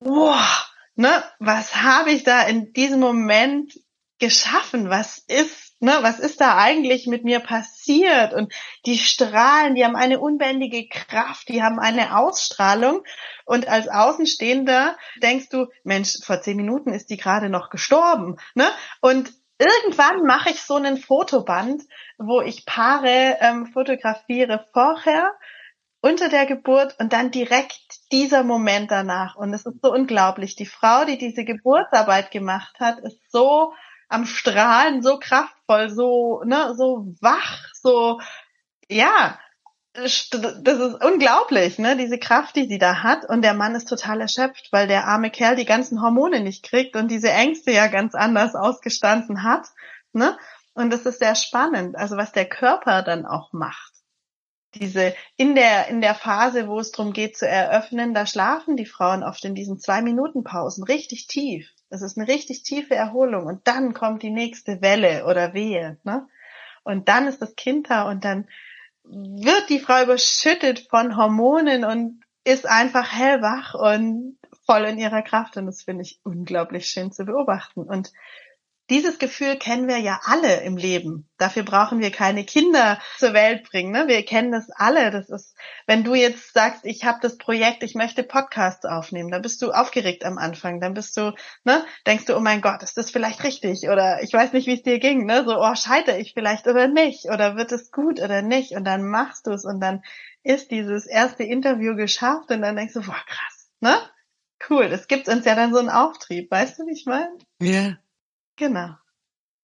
wow, 0.00 0.70
ne, 0.96 1.24
was 1.38 1.76
habe 1.76 2.10
ich 2.10 2.24
da 2.24 2.42
in 2.42 2.72
diesem 2.72 3.00
Moment 3.00 3.78
geschaffen? 4.18 4.88
Was 4.90 5.18
ist, 5.18 5.80
ne, 5.80 5.98
was 6.00 6.18
ist 6.18 6.40
da 6.40 6.56
eigentlich 6.56 7.06
mit 7.06 7.24
mir 7.24 7.40
passiert? 7.40 8.32
Und 8.32 8.52
die 8.86 8.98
strahlen, 8.98 9.74
die 9.74 9.84
haben 9.84 9.96
eine 9.96 10.20
unbändige 10.20 10.88
Kraft, 10.88 11.48
die 11.48 11.62
haben 11.62 11.78
eine 11.78 12.18
Ausstrahlung. 12.18 13.02
Und 13.44 13.68
als 13.68 13.88
Außenstehender 13.88 14.96
denkst 15.22 15.48
du, 15.50 15.66
Mensch, 15.84 16.18
vor 16.24 16.40
zehn 16.40 16.56
Minuten 16.56 16.92
ist 16.92 17.10
die 17.10 17.16
gerade 17.16 17.48
noch 17.48 17.70
gestorben, 17.70 18.36
ne? 18.54 18.66
Und 19.00 19.32
irgendwann 19.58 20.22
mache 20.24 20.50
ich 20.50 20.62
so 20.62 20.74
einen 20.76 20.96
Fotoband, 20.96 21.82
wo 22.18 22.40
ich 22.40 22.66
Paare 22.66 23.38
ähm, 23.40 23.66
fotografiere 23.66 24.66
vorher, 24.72 25.32
unter 26.00 26.28
der 26.28 26.46
Geburt 26.46 26.96
und 27.00 27.12
dann 27.12 27.30
direkt 27.30 28.12
dieser 28.12 28.44
Moment 28.44 28.90
danach. 28.90 29.34
Und 29.36 29.52
es 29.52 29.66
ist 29.66 29.82
so 29.82 29.92
unglaublich. 29.92 30.54
Die 30.54 30.66
Frau, 30.66 31.04
die 31.04 31.18
diese 31.18 31.44
Geburtsarbeit 31.44 32.30
gemacht 32.30 32.76
hat, 32.78 33.00
ist 33.00 33.20
so 33.30 33.72
am 34.08 34.24
Strahlen, 34.24 35.02
so 35.02 35.18
kraftvoll, 35.18 35.90
so, 35.90 36.42
ne, 36.44 36.74
so 36.76 37.14
wach, 37.20 37.66
so, 37.74 38.20
ja, 38.88 39.38
das 39.96 40.78
ist 40.78 41.04
unglaublich, 41.04 41.78
ne, 41.78 41.96
diese 41.96 42.18
Kraft, 42.18 42.56
die 42.56 42.66
sie 42.66 42.78
da 42.78 43.02
hat. 43.02 43.28
Und 43.28 43.42
der 43.42 43.54
Mann 43.54 43.74
ist 43.74 43.88
total 43.88 44.20
erschöpft, 44.20 44.68
weil 44.70 44.86
der 44.86 45.06
arme 45.06 45.30
Kerl 45.30 45.56
die 45.56 45.64
ganzen 45.64 46.02
Hormone 46.02 46.40
nicht 46.40 46.64
kriegt 46.64 46.96
und 46.96 47.10
diese 47.10 47.30
Ängste 47.30 47.72
ja 47.72 47.86
ganz 47.86 48.14
anders 48.14 48.54
ausgestanden 48.54 49.42
hat, 49.42 49.66
ne. 50.12 50.36
Und 50.74 50.92
das 50.92 51.06
ist 51.06 51.20
sehr 51.20 51.34
spannend, 51.34 51.96
also 51.96 52.16
was 52.18 52.32
der 52.32 52.46
Körper 52.46 53.02
dann 53.02 53.24
auch 53.24 53.52
macht. 53.52 53.92
Diese, 54.74 55.14
in 55.36 55.54
der, 55.54 55.88
in 55.88 56.02
der 56.02 56.14
Phase, 56.14 56.68
wo 56.68 56.78
es 56.78 56.92
darum 56.92 57.14
geht 57.14 57.38
zu 57.38 57.48
eröffnen, 57.48 58.12
da 58.12 58.26
schlafen 58.26 58.76
die 58.76 58.84
Frauen 58.84 59.22
oft 59.22 59.42
in 59.46 59.54
diesen 59.54 59.78
zwei 59.78 60.02
Minuten 60.02 60.44
Pausen 60.44 60.84
richtig 60.84 61.28
tief. 61.28 61.70
Das 61.88 62.02
ist 62.02 62.18
eine 62.18 62.28
richtig 62.28 62.62
tiefe 62.62 62.94
Erholung 62.94 63.46
und 63.46 63.66
dann 63.66 63.94
kommt 63.94 64.22
die 64.22 64.30
nächste 64.30 64.82
Welle 64.82 65.24
oder 65.24 65.54
Wehe, 65.54 65.98
ne. 66.04 66.28
Und 66.84 67.08
dann 67.08 67.26
ist 67.26 67.40
das 67.40 67.56
Kind 67.56 67.90
da 67.90 68.08
und 68.08 68.24
dann 68.24 68.46
wird 69.08 69.68
die 69.68 69.78
Frau 69.78 70.02
überschüttet 70.02 70.86
von 70.90 71.16
Hormonen 71.16 71.84
und 71.84 72.22
ist 72.44 72.66
einfach 72.66 73.12
hellwach 73.12 73.74
und 73.74 74.38
voll 74.66 74.84
in 74.84 74.98
ihrer 74.98 75.22
Kraft. 75.22 75.56
Und 75.56 75.66
das 75.66 75.82
finde 75.82 76.02
ich 76.02 76.20
unglaublich 76.24 76.86
schön 76.86 77.12
zu 77.12 77.24
beobachten. 77.24 77.82
Und 77.82 78.12
dieses 78.88 79.18
Gefühl 79.18 79.56
kennen 79.56 79.88
wir 79.88 79.98
ja 79.98 80.20
alle 80.24 80.60
im 80.62 80.76
Leben. 80.76 81.28
Dafür 81.38 81.64
brauchen 81.64 81.98
wir 81.98 82.10
keine 82.10 82.44
Kinder 82.44 83.00
zur 83.18 83.32
Welt 83.32 83.68
bringen. 83.68 83.90
Ne? 83.90 84.06
Wir 84.06 84.24
kennen 84.24 84.52
das 84.52 84.70
alle. 84.70 85.10
Das 85.10 85.28
ist, 85.28 85.56
wenn 85.86 86.04
du 86.04 86.14
jetzt 86.14 86.54
sagst, 86.54 86.84
ich 86.84 87.04
habe 87.04 87.18
das 87.20 87.36
Projekt, 87.36 87.82
ich 87.82 87.94
möchte 87.94 88.22
Podcasts 88.22 88.84
aufnehmen, 88.84 89.30
dann 89.30 89.42
bist 89.42 89.60
du 89.60 89.72
aufgeregt 89.72 90.24
am 90.24 90.38
Anfang. 90.38 90.80
Dann 90.80 90.94
bist 90.94 91.16
du, 91.16 91.34
ne, 91.64 91.84
denkst 92.06 92.26
du, 92.26 92.36
oh 92.36 92.40
mein 92.40 92.60
Gott, 92.60 92.82
ist 92.82 92.96
das 92.96 93.10
vielleicht 93.10 93.42
richtig? 93.42 93.88
Oder 93.88 94.22
ich 94.22 94.32
weiß 94.32 94.52
nicht, 94.52 94.66
wie 94.66 94.74
es 94.74 94.82
dir 94.82 95.00
ging. 95.00 95.26
Ne? 95.26 95.44
So, 95.44 95.58
oh, 95.58 95.74
scheitere 95.74 96.18
ich 96.18 96.32
vielleicht 96.34 96.68
oder 96.68 96.86
nicht? 96.86 97.24
Oder 97.26 97.56
wird 97.56 97.72
es 97.72 97.90
gut 97.90 98.20
oder 98.20 98.42
nicht? 98.42 98.72
Und 98.72 98.84
dann 98.84 99.08
machst 99.08 99.46
du 99.46 99.50
es 99.50 99.64
und 99.64 99.80
dann 99.80 100.02
ist 100.44 100.70
dieses 100.70 101.06
erste 101.06 101.42
Interview 101.42 101.96
geschafft 101.96 102.50
und 102.52 102.62
dann 102.62 102.76
denkst 102.76 102.94
du, 102.94 103.00
boah, 103.00 103.24
krass, 103.26 103.68
ne? 103.80 103.96
Cool, 104.70 104.88
das 104.88 105.08
gibt 105.08 105.28
uns 105.28 105.44
ja 105.44 105.54
dann 105.54 105.72
so 105.72 105.80
einen 105.80 105.90
Auftrieb. 105.90 106.50
Weißt 106.50 106.78
du, 106.78 106.86
wie 106.86 106.92
ich 106.92 107.04
meine? 107.04 107.36
Ja. 107.60 107.96
Genau. 108.56 108.96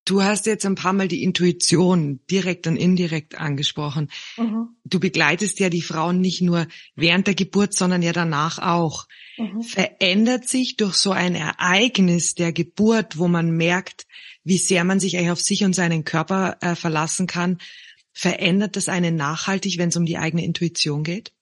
Du 0.04 0.22
hast 0.22 0.46
jetzt 0.46 0.66
ein 0.66 0.74
paar 0.74 0.92
Mal 0.92 1.06
die 1.06 1.22
Intuition 1.22 2.20
direkt 2.28 2.66
und 2.66 2.76
indirekt 2.76 3.38
angesprochen. 3.38 4.10
Mhm. 4.36 4.70
Du 4.84 4.98
begleitest 4.98 5.60
ja 5.60 5.68
die 5.68 5.82
Frauen 5.82 6.20
nicht 6.20 6.42
nur 6.42 6.66
während 6.96 7.28
der 7.28 7.36
Geburt, 7.36 7.74
sondern 7.74 8.02
ja 8.02 8.12
danach 8.12 8.58
auch. 8.58 9.06
Mhm. 9.36 9.62
Verändert 9.62 10.48
sich 10.48 10.76
durch 10.76 10.94
so 10.94 11.12
ein 11.12 11.36
Ereignis 11.36 12.34
der 12.34 12.52
Geburt, 12.52 13.16
wo 13.16 13.28
man 13.28 13.52
merkt, 13.52 14.06
wie 14.42 14.58
sehr 14.58 14.82
man 14.82 14.98
sich 14.98 15.16
eigentlich 15.16 15.30
auf 15.30 15.40
sich 15.40 15.62
und 15.62 15.74
seinen 15.74 16.04
Körper 16.04 16.56
äh, 16.60 16.74
verlassen 16.74 17.28
kann, 17.28 17.58
verändert 18.12 18.74
das 18.74 18.88
einen 18.88 19.14
nachhaltig, 19.14 19.78
wenn 19.78 19.90
es 19.90 19.96
um 19.96 20.04
die 20.04 20.18
eigene 20.18 20.44
Intuition 20.44 21.04
geht? 21.04 21.32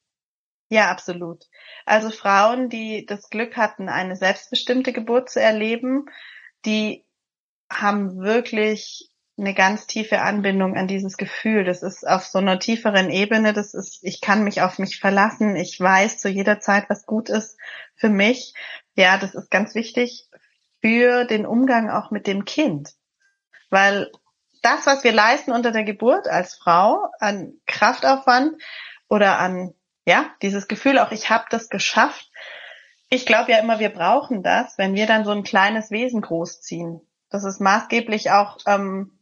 Ja, 0.69 0.91
absolut. 0.91 1.47
Also 1.87 2.11
Frauen, 2.11 2.69
die 2.69 3.07
das 3.07 3.31
Glück 3.31 3.57
hatten, 3.57 3.89
eine 3.89 4.17
selbstbestimmte 4.17 4.93
Geburt 4.93 5.31
zu 5.31 5.41
erleben, 5.41 6.05
die 6.65 7.05
haben 7.71 8.21
wirklich 8.21 9.11
eine 9.41 9.55
ganz 9.55 9.87
tiefe 9.87 10.21
Anbindung 10.21 10.77
an 10.77 10.87
dieses 10.87 11.17
Gefühl. 11.17 11.65
Das 11.65 11.83
ist 11.83 12.07
auf 12.07 12.27
so 12.27 12.39
einer 12.39 12.59
tieferen 12.59 13.11
Ebene. 13.11 13.53
Das 13.53 13.75
ist, 13.75 14.01
ich 14.03 14.21
kann 14.21 14.45
mich 14.45 14.61
auf 14.61 14.79
mich 14.79 15.01
verlassen. 15.01 15.57
Ich 15.57 15.81
weiß 15.81 16.19
zu 16.19 16.29
jeder 16.29 16.61
Zeit, 16.61 16.91
was 16.91 17.07
gut 17.07 17.31
ist 17.31 17.57
für 17.97 18.11
mich. 18.11 18.55
Ja, 18.95 19.17
das 19.17 19.35
ist 19.35 19.51
ganz 19.51 19.75
wichtig 19.75 20.29
für 20.83 21.25
den 21.25 21.47
Umgang 21.47 21.91
auch 21.91 22.11
mit 22.11 22.27
dem 22.27 22.45
Kind. 22.45 22.91
Weil 23.71 24.11
das, 24.63 24.87
was 24.87 25.05
wir 25.05 25.13
leisten 25.13 25.53
unter 25.53 25.73
der 25.73 25.85
Geburt 25.85 26.29
als 26.29 26.55
Frau 26.55 27.09
an 27.19 27.55
Kraftaufwand 27.67 28.61
oder 29.09 29.39
an, 29.39 29.73
ja, 30.05 30.31
dieses 30.43 30.69
Gefühl 30.69 30.99
auch, 30.99 31.13
ich 31.13 31.31
habe 31.31 31.45
das 31.51 31.69
geschafft. 31.69 32.31
Ich 33.09 33.27
glaube 33.27 33.53
ja 33.53 33.59
immer, 33.59 33.79
wir 33.79 33.89
brauchen 33.89 34.43
das, 34.43 34.77
wenn 34.77 34.95
wir 34.95 35.07
dann 35.07 35.25
so 35.25 35.31
ein 35.31 35.45
kleines 35.45 35.91
Wesen 35.91 36.21
großziehen 36.21 37.01
das 37.31 37.45
ist 37.45 37.61
maßgeblich 37.61 38.31
auch 38.31 38.59
ähm, 38.67 39.13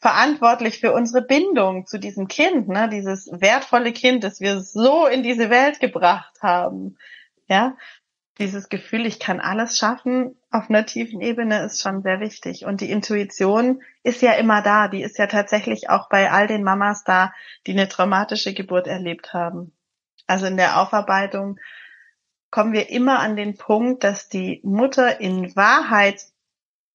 verantwortlich 0.00 0.78
für 0.78 0.92
unsere 0.92 1.22
Bindung 1.22 1.86
zu 1.86 1.98
diesem 1.98 2.28
Kind, 2.28 2.68
ne? 2.68 2.88
dieses 2.88 3.28
wertvolle 3.32 3.92
Kind, 3.92 4.24
das 4.24 4.40
wir 4.40 4.60
so 4.60 5.06
in 5.06 5.22
diese 5.22 5.50
Welt 5.50 5.80
gebracht 5.80 6.36
haben. 6.40 6.96
Ja, 7.48 7.76
dieses 8.38 8.68
Gefühl, 8.68 9.06
ich 9.06 9.18
kann 9.18 9.40
alles 9.40 9.76
schaffen 9.76 10.38
auf 10.50 10.70
einer 10.70 10.86
tiefen 10.86 11.20
Ebene 11.20 11.62
ist 11.64 11.82
schon 11.82 12.02
sehr 12.02 12.20
wichtig. 12.20 12.64
Und 12.64 12.80
die 12.80 12.90
Intuition 12.90 13.82
ist 14.02 14.22
ja 14.22 14.32
immer 14.32 14.62
da. 14.62 14.88
Die 14.88 15.02
ist 15.02 15.18
ja 15.18 15.26
tatsächlich 15.26 15.90
auch 15.90 16.08
bei 16.08 16.30
all 16.30 16.46
den 16.46 16.62
Mamas 16.62 17.04
da, 17.04 17.32
die 17.66 17.72
eine 17.72 17.88
traumatische 17.88 18.54
Geburt 18.54 18.86
erlebt 18.86 19.34
haben. 19.34 19.72
Also 20.26 20.46
in 20.46 20.56
der 20.56 20.80
Aufarbeitung 20.80 21.58
kommen 22.50 22.72
wir 22.72 22.88
immer 22.88 23.18
an 23.18 23.36
den 23.36 23.58
Punkt, 23.58 24.04
dass 24.04 24.28
die 24.28 24.60
Mutter 24.64 25.20
in 25.20 25.54
Wahrheit 25.54 26.24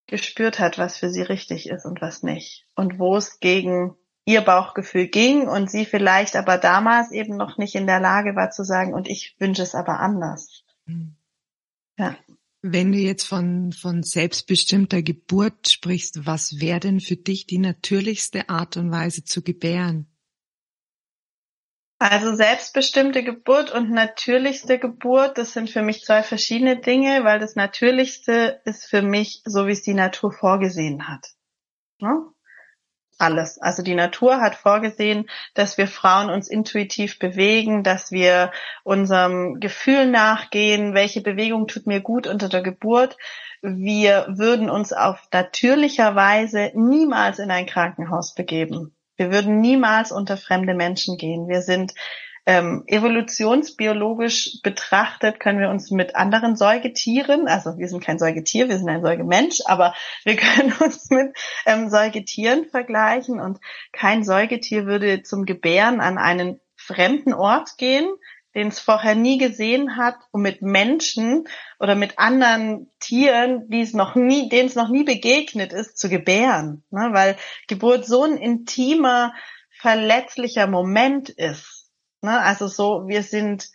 gespürt 0.08 0.60
hat, 0.60 0.78
was 0.78 0.98
für 0.98 1.10
sie 1.10 1.22
richtig 1.22 1.70
ist 1.70 1.86
und 1.86 2.02
was 2.02 2.24
nicht. 2.24 2.66
Und 2.76 3.00
wo 3.00 3.16
es 3.16 3.40
gegen 3.40 3.96
ihr 4.26 4.42
Bauchgefühl 4.42 5.08
ging 5.08 5.48
und 5.48 5.70
sie 5.70 5.86
vielleicht 5.86 6.36
aber 6.36 6.58
damals 6.58 7.12
eben 7.12 7.36
noch 7.36 7.58
nicht 7.58 7.76
in 7.76 7.88
der 7.88 8.00
Lage 8.00 8.36
war 8.36 8.52
zu 8.52 8.64
sagen, 8.64 8.94
und 8.94 9.08
ich 9.08 9.36
wünsche 9.40 9.64
es 9.64 9.76
aber 9.76 10.00
anders. 10.00 10.64
Hm. 10.86 11.16
Ja. 11.98 12.16
Wenn 12.62 12.94
du 12.94 12.98
jetzt 12.98 13.26
von, 13.26 13.74
von 13.74 14.04
selbstbestimmter 14.04 15.02
Geburt 15.02 15.70
sprichst, 15.70 16.26
was 16.26 16.62
wäre 16.62 16.80
denn 16.80 17.02
für 17.02 17.18
dich 17.18 17.46
die 17.46 17.58
natürlichste 17.58 18.48
Art 18.48 18.78
und 18.78 18.90
Weise 18.90 19.26
zu 19.26 19.42
gebären? 19.42 20.08
Also 22.06 22.36
selbstbestimmte 22.36 23.24
Geburt 23.24 23.72
und 23.72 23.90
natürlichste 23.90 24.78
Geburt, 24.78 25.38
das 25.38 25.54
sind 25.54 25.70
für 25.70 25.82
mich 25.82 26.04
zwei 26.04 26.22
verschiedene 26.22 26.76
Dinge, 26.76 27.24
weil 27.24 27.40
das 27.40 27.56
Natürlichste 27.56 28.60
ist 28.66 28.88
für 28.88 29.02
mich 29.02 29.42
so, 29.46 29.68
wie 29.68 29.72
es 29.72 29.84
die 29.84 29.94
Natur 29.94 30.34
vorgesehen 30.34 31.08
hat. 31.08 31.28
Ne? 32.00 32.26
Alles. 33.20 33.58
Also 33.58 33.84
die 33.84 33.96
Natur 33.96 34.42
hat 34.42 34.56
vorgesehen, 34.56 35.30
dass 35.54 35.78
wir 35.78 35.88
Frauen 35.88 36.30
uns 36.30 36.50
intuitiv 36.50 37.20
bewegen, 37.20 37.84
dass 37.84 38.12
wir 38.12 38.52
unserem 38.84 39.62
Gefühl 39.62 40.06
nachgehen, 40.06 40.94
welche 40.94 41.22
Bewegung 41.22 41.68
tut 41.68 41.88
mir 41.88 42.02
gut 42.02 42.28
unter 42.28 42.50
der 42.50 42.64
Geburt. 42.64 43.16
Wir 43.62 44.26
würden 44.28 44.70
uns 44.70 44.92
auf 44.92 45.22
natürlicher 45.32 46.16
Weise 46.16 46.74
niemals 46.76 47.40
in 47.40 47.50
ein 47.50 47.66
Krankenhaus 47.66 48.36
begeben. 48.36 48.94
Wir 49.18 49.32
würden 49.32 49.62
niemals 49.62 50.12
unter 50.12 50.38
fremde 50.38 50.74
Menschen 50.74 51.18
gehen. 51.18 51.48
Wir 51.48 51.62
sind 51.62 51.94
ähm, 52.46 52.84
evolutionsbiologisch 52.88 54.60
betrachtet, 54.64 55.40
können 55.40 55.60
wir 55.60 55.70
uns 55.70 55.92
mit 55.92 56.16
anderen 56.16 56.58
Säugetieren, 56.58 57.48
also 57.48 57.78
wir 57.78 57.88
sind 57.88 58.04
kein 58.04 58.20
Säugetier, 58.20 58.68
wir 58.68 58.78
sind 58.78 58.90
ein 58.90 59.02
Säugemensch, 59.02 59.62
aber 59.66 59.94
wir 60.26 60.36
können 60.38 60.74
uns 60.74 61.10
mit 61.10 61.36
ähm, 61.66 61.90
Säugetieren 61.90 62.66
vergleichen 62.66 63.40
und 63.40 63.60
kein 63.94 64.24
Säugetier 64.24 64.86
würde 64.86 65.24
zum 65.24 65.46
Gebären 65.46 66.02
an 66.02 66.18
einen 66.18 66.60
fremden 66.76 67.34
Ort 67.34 67.78
gehen, 67.78 68.14
den 68.56 68.68
es 68.68 68.80
vorher 68.80 69.16
nie 69.16 69.38
gesehen 69.38 69.98
hat, 69.98 70.16
um 70.32 70.42
mit 70.42 70.62
Menschen 70.62 71.48
oder 71.80 71.96
mit 71.96 72.20
anderen 72.20 72.92
Tieren, 73.00 73.70
die 73.70 73.82
es 73.82 73.94
noch 73.94 74.16
nie, 74.16 74.50
denen 74.50 74.68
es 74.68 74.76
noch 74.76 74.90
nie 74.90 75.04
begegnet 75.04 75.74
ist, 75.74 75.98
zu 75.98 76.10
gebären. 76.10 76.84
Ne? 76.92 77.10
Weil 77.12 77.38
Geburt 77.68 78.06
so 78.06 78.24
ein 78.24 78.38
intimer, 78.38 79.34
verletzlicher 79.72 80.68
Moment 80.68 81.30
ist. 81.30 81.90
Ne? 82.22 82.40
Also 82.40 82.68
so, 82.68 83.08
wir 83.08 83.24
sind, 83.24 83.70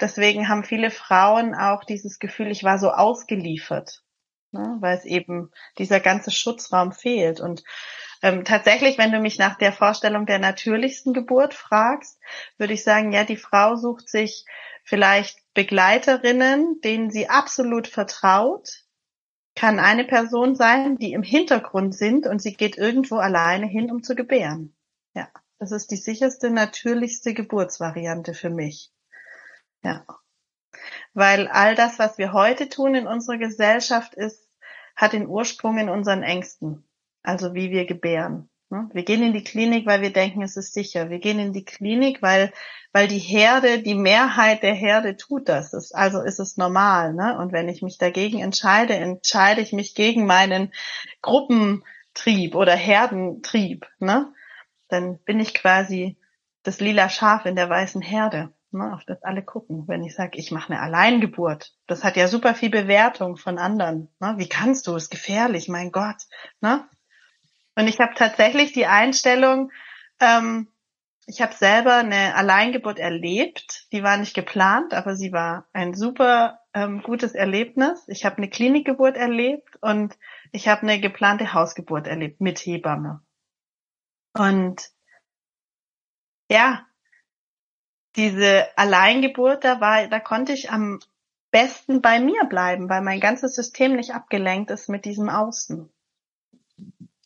deswegen 0.00 0.48
haben 0.48 0.64
viele 0.64 0.90
Frauen 0.90 1.54
auch 1.54 1.84
dieses 1.84 2.18
Gefühl, 2.18 2.50
ich 2.50 2.64
war 2.64 2.78
so 2.78 2.90
ausgeliefert. 2.90 4.02
Ne? 4.52 4.76
Weil 4.80 4.96
es 4.96 5.04
eben 5.04 5.50
dieser 5.78 6.00
ganze 6.00 6.30
Schutzraum 6.30 6.92
fehlt. 6.92 7.40
Und 7.40 7.62
ähm, 8.22 8.44
tatsächlich, 8.44 8.98
wenn 8.98 9.12
du 9.12 9.20
mich 9.20 9.38
nach 9.38 9.56
der 9.56 9.72
Vorstellung 9.72 10.26
der 10.26 10.38
natürlichsten 10.38 11.14
Geburt 11.14 11.54
fragst, 11.54 12.20
würde 12.58 12.74
ich 12.74 12.84
sagen, 12.84 13.12
ja, 13.12 13.24
die 13.24 13.36
Frau 13.36 13.76
sucht 13.76 14.08
sich 14.08 14.44
vielleicht 14.84 15.38
Begleiterinnen, 15.54 16.80
denen 16.82 17.10
sie 17.10 17.28
absolut 17.28 17.88
vertraut. 17.88 18.84
Kann 19.54 19.78
eine 19.78 20.04
Person 20.04 20.54
sein, 20.54 20.96
die 20.96 21.12
im 21.12 21.22
Hintergrund 21.22 21.94
sind 21.94 22.26
und 22.26 22.40
sie 22.40 22.54
geht 22.54 22.76
irgendwo 22.76 23.16
alleine 23.16 23.66
hin, 23.66 23.90
um 23.90 24.02
zu 24.02 24.14
gebären. 24.14 24.76
Ja, 25.14 25.28
das 25.58 25.72
ist 25.72 25.90
die 25.90 25.96
sicherste, 25.96 26.50
natürlichste 26.50 27.34
Geburtsvariante 27.34 28.34
für 28.34 28.50
mich. 28.50 28.92
Ja. 29.82 30.04
Weil 31.14 31.48
all 31.48 31.74
das, 31.74 31.98
was 31.98 32.18
wir 32.18 32.32
heute 32.32 32.68
tun 32.68 32.94
in 32.94 33.06
unserer 33.06 33.38
Gesellschaft, 33.38 34.14
ist, 34.14 34.48
hat 34.94 35.14
den 35.14 35.26
Ursprung 35.26 35.78
in 35.78 35.88
unseren 35.88 36.22
Ängsten 36.22 36.86
also 37.22 37.54
wie 37.54 37.70
wir 37.70 37.86
gebären. 37.86 38.48
Ne? 38.70 38.88
Wir 38.92 39.04
gehen 39.04 39.22
in 39.22 39.32
die 39.32 39.44
Klinik, 39.44 39.86
weil 39.86 40.00
wir 40.00 40.12
denken, 40.12 40.42
es 40.42 40.56
ist 40.56 40.72
sicher. 40.72 41.10
Wir 41.10 41.18
gehen 41.18 41.38
in 41.38 41.52
die 41.52 41.64
Klinik, 41.64 42.22
weil, 42.22 42.52
weil 42.92 43.08
die 43.08 43.18
Herde, 43.18 43.82
die 43.82 43.94
Mehrheit 43.94 44.62
der 44.62 44.74
Herde 44.74 45.16
tut 45.16 45.48
das. 45.48 45.92
also 45.92 46.20
ist 46.20 46.38
es 46.38 46.56
normal. 46.56 47.12
Ne? 47.14 47.36
Und 47.38 47.52
wenn 47.52 47.68
ich 47.68 47.82
mich 47.82 47.98
dagegen 47.98 48.38
entscheide, 48.40 48.94
entscheide 48.94 49.60
ich 49.60 49.72
mich 49.72 49.94
gegen 49.94 50.24
meinen 50.24 50.72
Gruppentrieb 51.20 52.54
oder 52.54 52.74
Herdentrieb. 52.74 53.86
Ne? 53.98 54.32
Dann 54.88 55.18
bin 55.18 55.40
ich 55.40 55.54
quasi 55.54 56.16
das 56.62 56.80
lila 56.80 57.08
Schaf 57.08 57.46
in 57.46 57.56
der 57.56 57.68
weißen 57.68 58.02
Herde 58.02 58.52
ne, 58.72 58.94
auf 58.94 59.04
das 59.04 59.22
alle 59.22 59.42
gucken. 59.42 59.84
Wenn 59.86 60.02
ich 60.02 60.14
sage, 60.14 60.38
ich 60.38 60.50
mache 60.50 60.72
eine 60.72 60.82
Alleingeburt, 60.82 61.72
das 61.86 62.04
hat 62.04 62.16
ja 62.16 62.28
super 62.28 62.54
viel 62.54 62.70
Bewertung 62.70 63.36
von 63.36 63.58
anderen. 63.58 64.08
Ne? 64.20 64.34
Wie 64.36 64.48
kannst 64.48 64.86
du? 64.86 64.94
Ist 64.94 65.10
gefährlich, 65.10 65.68
mein 65.68 65.92
Gott. 65.92 66.26
Ne? 66.60 66.84
Und 67.76 67.88
ich 67.88 67.98
habe 68.00 68.14
tatsächlich 68.14 68.72
die 68.72 68.86
Einstellung, 68.86 69.70
ähm, 70.20 70.68
ich 71.26 71.40
habe 71.40 71.54
selber 71.54 71.96
eine 71.96 72.34
Alleingeburt 72.34 72.98
erlebt. 72.98 73.86
Die 73.92 74.02
war 74.02 74.16
nicht 74.16 74.34
geplant, 74.34 74.92
aber 74.92 75.14
sie 75.14 75.32
war 75.32 75.68
ein 75.72 75.94
super 75.94 76.60
ähm, 76.74 77.02
gutes 77.02 77.34
Erlebnis. 77.34 78.04
Ich 78.08 78.24
habe 78.24 78.38
eine 78.38 78.50
Klinikgeburt 78.50 79.16
erlebt 79.16 79.76
und 79.80 80.18
ich 80.50 80.68
habe 80.68 80.82
eine 80.82 81.00
geplante 81.00 81.54
Hausgeburt 81.54 82.06
erlebt 82.06 82.40
mit 82.40 82.58
Hebamme. 82.58 83.22
Und 84.34 84.90
ja, 86.50 86.84
diese 88.16 88.66
Alleingeburt, 88.76 89.64
da 89.64 89.80
war, 89.80 90.08
da 90.08 90.18
konnte 90.18 90.52
ich 90.52 90.70
am 90.70 90.98
besten 91.50 92.02
bei 92.02 92.18
mir 92.20 92.44
bleiben, 92.44 92.88
weil 92.88 93.02
mein 93.02 93.20
ganzes 93.20 93.54
System 93.54 93.94
nicht 93.96 94.14
abgelenkt 94.14 94.70
ist 94.70 94.88
mit 94.88 95.04
diesem 95.04 95.28
Außen. 95.28 95.92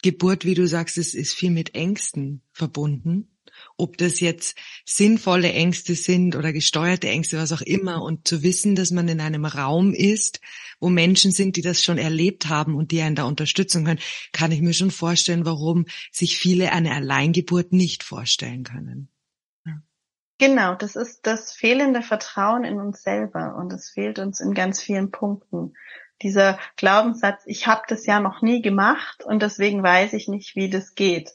Geburt, 0.04 0.44
wie 0.44 0.54
du 0.54 0.68
sagst, 0.68 0.98
es 0.98 1.14
ist 1.14 1.32
viel 1.32 1.50
mit 1.50 1.74
Ängsten 1.74 2.42
verbunden. 2.52 3.30
Ob 3.78 3.96
das 3.96 4.20
jetzt 4.20 4.58
sinnvolle 4.84 5.50
Ängste 5.50 5.94
sind 5.94 6.36
oder 6.36 6.52
gesteuerte 6.52 7.08
Ängste, 7.08 7.38
was 7.38 7.52
auch 7.52 7.62
immer. 7.62 8.02
Und 8.02 8.28
zu 8.28 8.42
wissen, 8.42 8.74
dass 8.74 8.90
man 8.90 9.08
in 9.08 9.22
einem 9.22 9.46
Raum 9.46 9.94
ist, 9.94 10.42
wo 10.78 10.90
Menschen 10.90 11.32
sind, 11.32 11.56
die 11.56 11.62
das 11.62 11.82
schon 11.82 11.96
erlebt 11.96 12.50
haben 12.50 12.74
und 12.74 12.90
die 12.90 13.00
einen 13.00 13.16
da 13.16 13.24
unterstützen 13.24 13.86
können, 13.86 14.00
kann 14.32 14.52
ich 14.52 14.60
mir 14.60 14.74
schon 14.74 14.90
vorstellen, 14.90 15.46
warum 15.46 15.86
sich 16.12 16.36
viele 16.36 16.72
eine 16.72 16.92
Alleingeburt 16.92 17.72
nicht 17.72 18.02
vorstellen 18.02 18.62
können. 18.62 19.08
Genau, 20.36 20.74
das 20.74 20.96
ist 20.96 21.26
das 21.26 21.52
fehlende 21.52 22.02
Vertrauen 22.02 22.64
in 22.64 22.78
uns 22.78 23.02
selber 23.02 23.56
und 23.56 23.72
es 23.72 23.88
fehlt 23.88 24.18
uns 24.18 24.40
in 24.40 24.52
ganz 24.52 24.82
vielen 24.82 25.10
Punkten 25.12 25.72
Dieser 26.24 26.58
Glaubenssatz, 26.76 27.42
ich 27.44 27.66
habe 27.66 27.82
das 27.86 28.06
ja 28.06 28.18
noch 28.18 28.40
nie 28.40 28.62
gemacht 28.62 29.22
und 29.22 29.42
deswegen 29.42 29.82
weiß 29.82 30.14
ich 30.14 30.26
nicht, 30.26 30.56
wie 30.56 30.70
das 30.70 30.94
geht. 30.94 31.30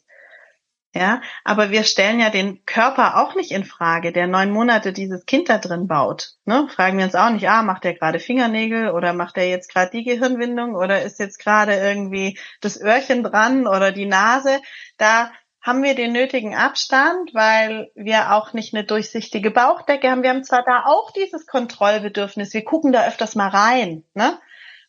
Ja, 0.96 1.22
aber 1.44 1.70
wir 1.70 1.84
stellen 1.84 2.20
ja 2.20 2.32
den 2.32 2.66
Körper 2.66 3.22
auch 3.22 3.36
nicht 3.36 3.52
in 3.52 3.64
Frage, 3.64 4.12
der 4.12 4.26
neun 4.26 4.50
Monate 4.50 4.92
dieses 4.92 5.28
Kind 5.28 5.48
da 5.48 5.60
drin 5.60 5.88
baut. 5.88 6.32
Ne? 6.46 6.68
Fragen 6.74 6.98
wir 6.98 7.06
uns 7.06 7.14
auch 7.14 7.30
nicht, 7.30 7.48
ah, 7.48 7.62
macht 7.62 7.84
der 7.84 7.94
gerade 7.94 8.20
Fingernägel 8.20 8.90
oder 8.90 9.14
macht 9.14 9.38
er 9.38 9.48
jetzt 9.48 9.72
gerade 9.72 9.92
die 9.92 10.04
Gehirnwindung 10.04 10.74
oder 10.74 11.04
ist 11.04 11.20
jetzt 11.20 11.38
gerade 11.38 11.76
irgendwie 11.76 12.40
das 12.60 12.82
Öhrchen 12.82 13.22
dran 13.24 13.68
oder 13.68 13.92
die 13.92 14.08
Nase? 14.08 14.60
Da 14.98 15.32
haben 15.62 15.84
wir 15.84 15.94
den 15.94 16.12
nötigen 16.12 16.56
Abstand, 16.56 17.36
weil 17.36 17.92
wir 17.94 18.34
auch 18.34 18.54
nicht 18.54 18.74
eine 18.74 18.84
durchsichtige 18.84 19.52
Bauchdecke 19.52 20.10
haben. 20.10 20.24
Wir 20.24 20.32
haben 20.32 20.44
zwar 20.44 20.64
da 20.64 20.86
auch 20.86 21.12
dieses 21.12 21.46
Kontrollbedürfnis, 21.46 22.56
wir 22.56 22.64
gucken 22.64 22.92
da 22.92 23.06
öfters 23.06 23.36
mal 23.36 23.50
rein, 23.50 24.06
ne? 24.16 24.40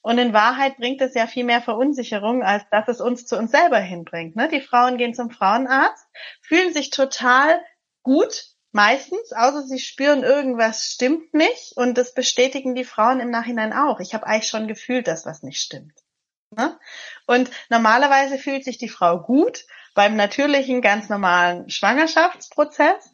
Und 0.02 0.18
in 0.18 0.32
Wahrheit 0.32 0.78
bringt 0.78 1.00
es 1.02 1.14
ja 1.14 1.26
viel 1.26 1.44
mehr 1.44 1.60
Verunsicherung, 1.60 2.42
als 2.42 2.64
dass 2.70 2.88
es 2.88 3.00
uns 3.00 3.26
zu 3.26 3.36
uns 3.36 3.50
selber 3.50 3.78
hinbringt. 3.78 4.34
Ne? 4.34 4.48
Die 4.48 4.62
Frauen 4.62 4.96
gehen 4.96 5.14
zum 5.14 5.30
Frauenarzt, 5.30 6.06
fühlen 6.40 6.72
sich 6.72 6.90
total 6.90 7.60
gut, 8.02 8.46
meistens, 8.72 9.32
außer 9.32 9.62
sie 9.62 9.78
spüren, 9.78 10.22
irgendwas 10.22 10.86
stimmt 10.86 11.34
nicht. 11.34 11.76
Und 11.76 11.98
das 11.98 12.14
bestätigen 12.14 12.74
die 12.74 12.84
Frauen 12.84 13.20
im 13.20 13.30
Nachhinein 13.30 13.72
auch. 13.72 14.00
Ich 14.00 14.14
habe 14.14 14.26
eigentlich 14.26 14.48
schon 14.48 14.68
gefühlt, 14.68 15.06
dass 15.06 15.26
was 15.26 15.42
nicht 15.42 15.60
stimmt. 15.60 15.92
Ne? 16.50 16.78
Und 17.26 17.50
normalerweise 17.68 18.38
fühlt 18.38 18.64
sich 18.64 18.78
die 18.78 18.88
Frau 18.88 19.20
gut 19.20 19.66
beim 19.94 20.16
natürlichen, 20.16 20.80
ganz 20.80 21.08
normalen 21.08 21.68
Schwangerschaftsprozess. 21.68 23.12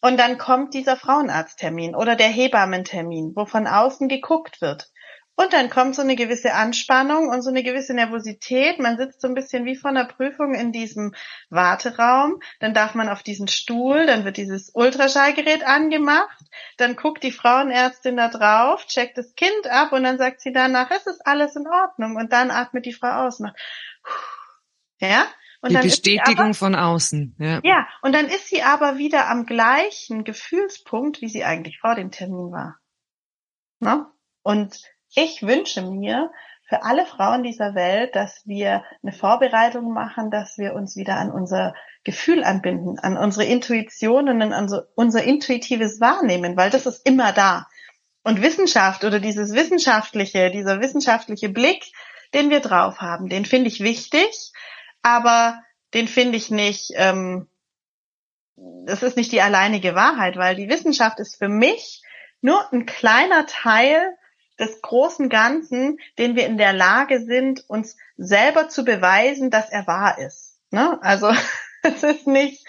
Und 0.00 0.18
dann 0.18 0.36
kommt 0.36 0.74
dieser 0.74 0.96
Frauenarzttermin 0.96 1.94
oder 1.94 2.16
der 2.16 2.28
Hebammentermin, 2.28 3.32
wo 3.34 3.46
von 3.46 3.66
außen 3.66 4.08
geguckt 4.08 4.60
wird. 4.60 4.90
Und 5.36 5.52
dann 5.52 5.68
kommt 5.68 5.96
so 5.96 6.02
eine 6.02 6.14
gewisse 6.14 6.54
Anspannung 6.54 7.28
und 7.28 7.42
so 7.42 7.50
eine 7.50 7.64
gewisse 7.64 7.92
Nervosität. 7.92 8.78
Man 8.78 8.96
sitzt 8.96 9.20
so 9.20 9.26
ein 9.26 9.34
bisschen 9.34 9.64
wie 9.64 9.74
vor 9.74 9.90
einer 9.90 10.04
Prüfung 10.04 10.54
in 10.54 10.70
diesem 10.70 11.12
Warteraum. 11.50 12.40
Dann 12.60 12.72
darf 12.72 12.94
man 12.94 13.08
auf 13.08 13.24
diesen 13.24 13.48
Stuhl, 13.48 14.06
dann 14.06 14.24
wird 14.24 14.36
dieses 14.36 14.70
Ultraschallgerät 14.74 15.66
angemacht. 15.66 16.38
Dann 16.76 16.94
guckt 16.94 17.24
die 17.24 17.32
Frauenärztin 17.32 18.16
da 18.16 18.28
drauf, 18.28 18.86
checkt 18.86 19.18
das 19.18 19.34
Kind 19.34 19.66
ab 19.68 19.92
und 19.92 20.04
dann 20.04 20.18
sagt 20.18 20.40
sie 20.40 20.52
danach, 20.52 20.90
es 20.92 21.06
ist 21.06 21.26
alles 21.26 21.56
in 21.56 21.66
Ordnung. 21.66 22.14
Und 22.14 22.32
dann 22.32 22.52
atmet 22.52 22.86
die 22.86 22.92
Frau 22.92 23.26
aus. 23.26 23.40
Macht, 23.40 23.56
ja? 25.00 25.26
Und 25.62 25.70
die 25.70 25.78
Bestätigung 25.78 26.44
aber, 26.44 26.54
von 26.54 26.74
außen. 26.74 27.36
Ja. 27.38 27.60
ja, 27.64 27.88
und 28.02 28.14
dann 28.14 28.26
ist 28.26 28.48
sie 28.48 28.62
aber 28.62 28.98
wieder 28.98 29.28
am 29.30 29.46
gleichen 29.46 30.22
Gefühlspunkt, 30.22 31.22
wie 31.22 31.28
sie 31.28 31.42
eigentlich 31.42 31.78
vor 31.80 31.94
dem 31.94 32.10
Termin 32.10 32.52
war. 32.52 32.78
Ne? 33.80 34.06
Und 34.42 34.93
ich 35.14 35.42
wünsche 35.42 35.82
mir 35.82 36.30
für 36.66 36.82
alle 36.82 37.04
Frauen 37.06 37.42
dieser 37.42 37.74
Welt, 37.74 38.16
dass 38.16 38.46
wir 38.46 38.84
eine 39.02 39.12
Vorbereitung 39.12 39.92
machen, 39.92 40.30
dass 40.30 40.56
wir 40.56 40.74
uns 40.74 40.96
wieder 40.96 41.16
an 41.16 41.30
unser 41.30 41.74
Gefühl 42.04 42.42
anbinden, 42.42 42.98
an 42.98 43.16
unsere 43.16 43.44
Intuitionen, 43.44 44.42
an 44.42 44.82
unser 44.94 45.22
intuitives 45.24 46.00
Wahrnehmen, 46.00 46.56
weil 46.56 46.70
das 46.70 46.86
ist 46.86 47.06
immer 47.06 47.32
da. 47.32 47.66
Und 48.22 48.40
Wissenschaft 48.40 49.04
oder 49.04 49.20
dieses 49.20 49.52
wissenschaftliche, 49.52 50.50
dieser 50.50 50.80
wissenschaftliche 50.80 51.50
Blick, 51.50 51.84
den 52.32 52.48
wir 52.48 52.60
drauf 52.60 53.00
haben, 53.00 53.28
den 53.28 53.44
finde 53.44 53.68
ich 53.68 53.80
wichtig, 53.80 54.52
aber 55.02 55.62
den 55.92 56.08
finde 56.08 56.38
ich 56.38 56.50
nicht, 56.50 56.92
ähm, 56.96 57.48
das 58.56 59.02
ist 59.02 59.16
nicht 59.16 59.32
die 59.32 59.42
alleinige 59.42 59.94
Wahrheit, 59.94 60.36
weil 60.36 60.56
die 60.56 60.68
Wissenschaft 60.68 61.20
ist 61.20 61.36
für 61.36 61.48
mich 61.48 62.02
nur 62.40 62.72
ein 62.72 62.86
kleiner 62.86 63.46
Teil 63.46 64.16
des 64.58 64.80
großen 64.82 65.28
Ganzen, 65.28 65.98
den 66.18 66.36
wir 66.36 66.46
in 66.46 66.58
der 66.58 66.72
Lage 66.72 67.20
sind, 67.24 67.68
uns 67.68 67.96
selber 68.16 68.68
zu 68.68 68.84
beweisen, 68.84 69.50
dass 69.50 69.70
er 69.70 69.86
wahr 69.86 70.18
ist. 70.18 70.58
Ne? 70.70 70.98
Also 71.02 71.32
es 71.82 72.02
ist 72.02 72.26
nicht 72.26 72.66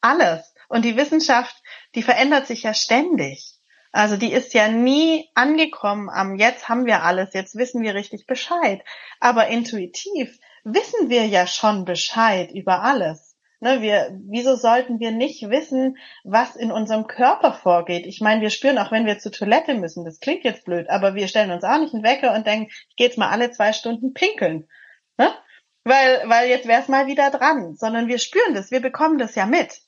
alles. 0.00 0.54
Und 0.68 0.84
die 0.84 0.96
Wissenschaft, 0.96 1.54
die 1.94 2.02
verändert 2.02 2.46
sich 2.46 2.62
ja 2.62 2.74
ständig. 2.74 3.58
Also 3.92 4.16
die 4.16 4.32
ist 4.32 4.54
ja 4.54 4.68
nie 4.68 5.28
angekommen 5.34 6.08
am 6.08 6.36
jetzt 6.36 6.70
haben 6.70 6.86
wir 6.86 7.02
alles, 7.02 7.34
jetzt 7.34 7.56
wissen 7.56 7.82
wir 7.82 7.94
richtig 7.94 8.26
Bescheid. 8.26 8.82
Aber 9.20 9.48
intuitiv 9.48 10.38
wissen 10.64 11.10
wir 11.10 11.26
ja 11.26 11.46
schon 11.46 11.84
Bescheid 11.84 12.50
über 12.52 12.82
alles. 12.82 13.31
Ne, 13.62 13.80
wir, 13.80 14.18
wieso 14.28 14.56
sollten 14.56 14.98
wir 14.98 15.12
nicht 15.12 15.48
wissen, 15.48 15.96
was 16.24 16.56
in 16.56 16.72
unserem 16.72 17.06
Körper 17.06 17.52
vorgeht? 17.52 18.06
Ich 18.06 18.20
meine, 18.20 18.40
wir 18.40 18.50
spüren 18.50 18.76
auch, 18.76 18.90
wenn 18.90 19.06
wir 19.06 19.20
zur 19.20 19.30
Toilette 19.30 19.74
müssen. 19.74 20.04
Das 20.04 20.18
klingt 20.18 20.42
jetzt 20.42 20.64
blöd, 20.64 20.90
aber 20.90 21.14
wir 21.14 21.28
stellen 21.28 21.52
uns 21.52 21.62
auch 21.62 21.78
nicht 21.78 21.94
einen 21.94 22.02
Wecker 22.02 22.34
und 22.34 22.44
denken, 22.44 22.72
ich 22.88 22.96
gehe 22.96 23.06
jetzt 23.06 23.18
mal 23.18 23.30
alle 23.30 23.52
zwei 23.52 23.72
Stunden 23.72 24.14
pinkeln. 24.14 24.68
Ne? 25.16 25.32
Weil, 25.84 26.28
weil 26.28 26.48
jetzt 26.48 26.66
wäre 26.66 26.82
es 26.82 26.88
mal 26.88 27.06
wieder 27.06 27.30
dran. 27.30 27.76
Sondern 27.76 28.08
wir 28.08 28.18
spüren 28.18 28.52
das, 28.52 28.72
wir 28.72 28.80
bekommen 28.80 29.18
das 29.18 29.36
ja 29.36 29.46
mit. 29.46 29.80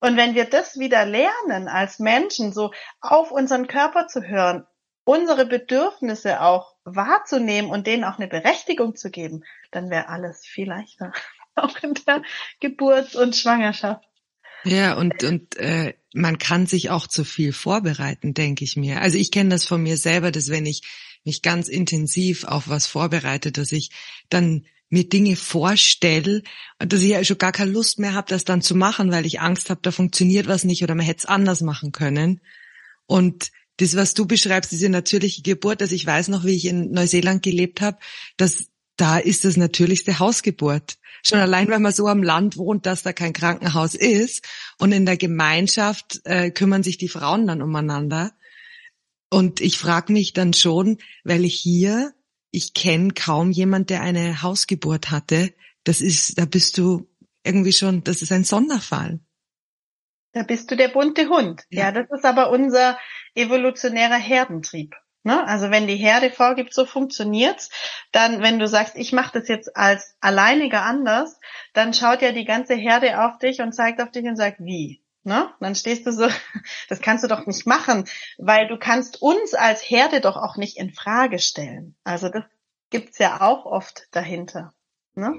Und 0.00 0.16
wenn 0.16 0.34
wir 0.34 0.46
das 0.46 0.78
wieder 0.78 1.04
lernen, 1.04 1.68
als 1.68 1.98
Menschen 1.98 2.54
so 2.54 2.70
auf 3.02 3.30
unseren 3.30 3.66
Körper 3.66 4.06
zu 4.06 4.22
hören, 4.22 4.66
unsere 5.04 5.44
Bedürfnisse 5.44 6.40
auch 6.40 6.76
wahrzunehmen 6.84 7.70
und 7.70 7.86
denen 7.86 8.04
auch 8.04 8.16
eine 8.16 8.28
Berechtigung 8.28 8.96
zu 8.96 9.10
geben, 9.10 9.44
dann 9.70 9.90
wäre 9.90 10.08
alles 10.08 10.46
viel 10.46 10.68
leichter. 10.68 11.12
Auch 11.58 11.82
in 11.82 11.94
der 12.06 12.22
Geburt 12.60 13.14
und 13.14 13.36
Schwangerschaft. 13.36 14.04
Ja, 14.64 14.94
und, 14.94 15.22
und 15.22 15.56
äh, 15.56 15.94
man 16.12 16.38
kann 16.38 16.66
sich 16.66 16.90
auch 16.90 17.06
zu 17.06 17.24
viel 17.24 17.52
vorbereiten, 17.52 18.34
denke 18.34 18.64
ich 18.64 18.76
mir. 18.76 19.00
Also 19.00 19.18
ich 19.18 19.30
kenne 19.30 19.50
das 19.50 19.64
von 19.64 19.82
mir 19.82 19.96
selber, 19.96 20.30
dass 20.30 20.50
wenn 20.50 20.66
ich 20.66 20.82
mich 21.24 21.42
ganz 21.42 21.68
intensiv 21.68 22.44
auf 22.44 22.68
was 22.68 22.86
vorbereite, 22.86 23.52
dass 23.52 23.72
ich 23.72 23.90
dann 24.28 24.66
mir 24.90 25.08
Dinge 25.08 25.36
vorstelle, 25.36 26.42
dass 26.78 27.02
ich 27.02 27.10
ja 27.10 27.22
schon 27.22 27.38
gar 27.38 27.52
keine 27.52 27.70
Lust 27.70 27.98
mehr 27.98 28.14
habe, 28.14 28.28
das 28.28 28.44
dann 28.44 28.62
zu 28.62 28.74
machen, 28.74 29.12
weil 29.12 29.26
ich 29.26 29.40
Angst 29.40 29.68
habe, 29.70 29.80
da 29.82 29.90
funktioniert 29.90 30.46
was 30.46 30.64
nicht 30.64 30.82
oder 30.82 30.94
man 30.94 31.04
hätte 31.04 31.18
es 31.18 31.26
anders 31.26 31.60
machen 31.60 31.92
können. 31.92 32.40
Und 33.06 33.50
das, 33.76 33.96
was 33.96 34.14
du 34.14 34.26
beschreibst, 34.26 34.72
diese 34.72 34.88
natürliche 34.88 35.42
Geburt, 35.42 35.80
dass 35.80 35.92
ich 35.92 36.04
weiß 36.04 36.28
noch, 36.28 36.44
wie 36.44 36.56
ich 36.56 36.64
in 36.64 36.90
Neuseeland 36.90 37.42
gelebt 37.42 37.80
habe, 37.80 37.98
dass 38.36 38.70
da 38.96 39.18
ist 39.18 39.44
das 39.44 39.56
natürlichste 39.56 40.18
Hausgeburt. 40.18 40.98
Schon 41.22 41.40
allein, 41.40 41.68
weil 41.68 41.80
man 41.80 41.92
so 41.92 42.06
am 42.06 42.22
Land 42.22 42.56
wohnt, 42.56 42.86
dass 42.86 43.02
da 43.02 43.12
kein 43.12 43.32
Krankenhaus 43.32 43.94
ist. 43.94 44.46
Und 44.78 44.92
in 44.92 45.06
der 45.06 45.16
Gemeinschaft 45.16 46.20
äh, 46.24 46.50
kümmern 46.50 46.82
sich 46.82 46.98
die 46.98 47.08
Frauen 47.08 47.46
dann 47.46 47.62
umeinander. 47.62 48.32
Und 49.30 49.60
ich 49.60 49.78
frage 49.78 50.12
mich 50.12 50.32
dann 50.32 50.54
schon, 50.54 50.98
weil 51.24 51.44
ich 51.44 51.54
hier, 51.54 52.14
ich 52.50 52.72
kenne 52.74 53.12
kaum 53.12 53.50
jemand, 53.50 53.90
der 53.90 54.00
eine 54.00 54.42
Hausgeburt 54.42 55.10
hatte. 55.10 55.52
Das 55.84 56.00
ist, 56.00 56.38
da 56.38 56.44
bist 56.44 56.78
du 56.78 57.08
irgendwie 57.44 57.72
schon, 57.72 58.04
das 58.04 58.22
ist 58.22 58.32
ein 58.32 58.44
Sonderfall. 58.44 59.20
Da 60.32 60.42
bist 60.42 60.70
du 60.70 60.76
der 60.76 60.88
bunte 60.88 61.28
Hund. 61.28 61.64
Ja, 61.70 61.84
ja 61.84 61.92
das 61.92 62.10
ist 62.10 62.24
aber 62.24 62.50
unser 62.50 62.98
evolutionärer 63.34 64.16
Herdentrieb. 64.16 64.94
Ne? 65.28 65.46
Also 65.46 65.70
wenn 65.70 65.86
die 65.86 65.96
Herde 65.96 66.30
vorgibt, 66.30 66.72
so 66.72 66.86
funktioniert's, 66.86 67.68
dann 68.12 68.40
wenn 68.40 68.58
du 68.58 68.66
sagst, 68.66 68.96
ich 68.96 69.12
mache 69.12 69.38
das 69.38 69.46
jetzt 69.46 69.76
als 69.76 70.16
Alleiniger 70.22 70.84
anders, 70.84 71.38
dann 71.74 71.92
schaut 71.92 72.22
ja 72.22 72.32
die 72.32 72.46
ganze 72.46 72.74
Herde 72.74 73.22
auf 73.22 73.36
dich 73.36 73.60
und 73.60 73.74
zeigt 73.74 74.00
auf 74.00 74.10
dich 74.10 74.24
und 74.24 74.36
sagt, 74.36 74.58
wie? 74.60 75.02
Ne? 75.24 75.50
Dann 75.60 75.74
stehst 75.74 76.06
du 76.06 76.12
so, 76.12 76.30
das 76.88 77.02
kannst 77.02 77.24
du 77.24 77.28
doch 77.28 77.44
nicht 77.44 77.66
machen, 77.66 78.08
weil 78.38 78.68
du 78.68 78.78
kannst 78.78 79.20
uns 79.20 79.52
als 79.52 79.82
Herde 79.82 80.22
doch 80.22 80.38
auch 80.38 80.56
nicht 80.56 80.78
in 80.78 80.94
Frage 80.94 81.40
stellen. 81.40 81.94
Also 82.04 82.30
das 82.30 82.44
gibt's 82.88 83.18
ja 83.18 83.42
auch 83.42 83.66
oft 83.66 84.08
dahinter. 84.12 84.72
Ne? 85.14 85.34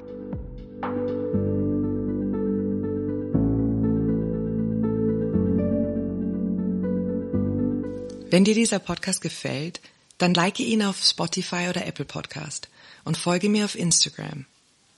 Wenn 8.31 8.43
dir 8.43 8.53
dieser 8.53 8.77
Podcast 8.77 9.21
gefällt, 9.21 9.81
dann 10.19 10.35
like 10.35 10.59
ihn 10.59 10.83
auf 10.83 11.03
Spotify 11.03 11.67
oder 11.69 11.87
Apple 11.87 12.05
Podcast 12.05 12.69
und 13.03 13.17
folge 13.17 13.49
mir 13.49 13.65
auf 13.65 13.73
Instagram. 13.73 14.45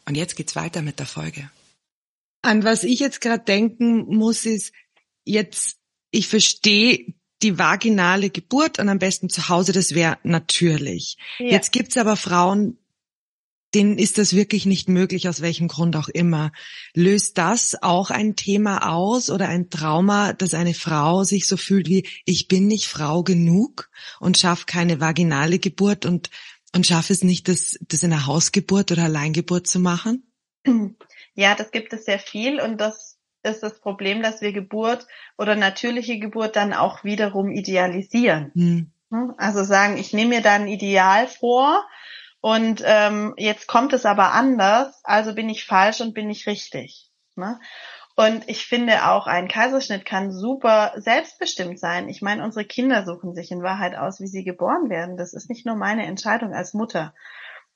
Und 0.06 0.16
jetzt 0.16 0.36
geht's 0.36 0.58
weiter 0.58 0.82
mit 0.82 1.00
der 1.00 1.06
Folge. 1.06 1.50
An 2.42 2.64
was 2.64 2.84
ich 2.84 3.00
jetzt 3.00 3.22
gerade 3.22 3.44
denken 3.44 4.18
muss, 4.18 4.46
ist 4.46 4.74
jetzt, 5.24 5.78
ich 6.10 6.28
verstehe 6.28 7.14
die 7.42 7.58
vaginale 7.58 8.32
Geburt 8.32 8.80
und 8.80 8.90
am 8.90 9.00
besten 9.00 9.30
zu 9.30 9.48
Hause, 9.48 9.72
das 9.72 9.96
wäre 9.96 10.18
natürlich. 10.24 11.18
Ja. 11.40 11.52
Jetzt 11.52 11.72
gibt's 11.72 11.96
aber 11.96 12.18
Frauen, 12.18 12.78
denen 13.74 13.98
ist 13.98 14.18
das 14.18 14.36
wirklich 14.36 14.66
nicht 14.66 14.90
möglich, 14.90 15.30
aus 15.30 15.42
welchem 15.42 15.68
Grund 15.68 15.96
auch 15.96 16.10
immer. 16.10 16.52
Löst 16.94 17.38
das 17.38 17.82
auch 17.82 18.10
ein 18.10 18.36
Thema 18.36 18.92
aus 18.92 19.30
oder 19.30 19.48
ein 19.48 19.70
Trauma, 19.70 20.34
dass 20.34 20.54
eine 20.54 20.74
Frau 20.74 21.24
sich 21.24 21.48
so 21.48 21.58
fühlt 21.58 21.88
wie, 21.88 22.08
ich 22.26 22.48
bin 22.48 22.68
nicht 22.68 22.88
Frau 22.88 23.24
genug 23.24 23.90
und 24.20 24.38
schaffe 24.38 24.66
keine 24.66 25.00
vaginale 25.00 25.60
Geburt 25.60 26.06
und, 26.06 26.30
und 26.76 26.86
schaffe 26.86 27.14
es 27.14 27.24
nicht, 27.24 27.48
das, 27.48 27.80
das 27.88 28.04
in 28.04 28.12
einer 28.12 28.26
Hausgeburt 28.26 28.92
oder 28.92 29.04
Alleingeburt 29.04 29.68
zu 29.68 29.80
machen? 29.80 30.32
Ja, 31.34 31.56
das 31.56 31.72
gibt 31.72 31.94
es 31.94 32.06
sehr 32.06 32.20
viel 32.20 32.60
und 32.60 32.80
das 32.80 33.18
ist 33.44 33.64
das 33.64 33.80
Problem, 33.80 34.22
dass 34.22 34.42
wir 34.42 34.52
Geburt 34.52 35.08
oder 35.38 35.56
natürliche 35.56 36.20
Geburt 36.20 36.56
dann 36.56 36.74
auch 36.74 37.04
wiederum 37.04 37.52
idealisieren. 37.52 38.52
Hm. 38.54 38.92
Also 39.38 39.64
sagen, 39.64 39.98
ich 39.98 40.14
nehme 40.14 40.36
mir 40.36 40.42
da 40.42 40.54
ein 40.54 40.68
Ideal 40.68 41.28
vor, 41.28 41.86
Und 42.42 42.82
ähm, 42.84 43.36
jetzt 43.38 43.68
kommt 43.68 43.94
es 43.94 44.06
aber 44.06 44.34
anders, 44.34 45.00
also 45.04 45.34
bin 45.36 45.48
ich 45.48 45.66
falsch 45.66 46.02
und 46.02 46.14
bin 46.14 46.30
ich 46.30 46.48
richtig. 46.48 47.12
Ne? 47.36 47.60
Und 48.16 48.50
ich 48.50 48.66
finde 48.66 49.08
auch, 49.08 49.28
ein 49.28 49.48
Kaiserschnitt 49.48 50.06
kann 50.06 50.32
super 50.32 50.94
selbstbestimmt 50.98 51.80
sein. 51.80 52.10
Ich 52.10 52.22
meine, 52.22 52.44
unsere 52.44 52.66
Kinder 52.66 53.06
suchen 53.06 53.34
sich 53.34 53.52
in 53.52 53.64
Wahrheit 53.64 53.96
aus, 53.96 54.20
wie 54.20 54.28
sie 54.28 54.44
geboren 54.44 54.90
werden. 54.90 55.18
Das 55.18 55.34
ist 55.34 55.50
nicht 55.50 55.66
nur 55.66 55.76
meine 55.76 56.06
Entscheidung 56.06 56.54
als 56.54 56.74
Mutter. 56.74 57.14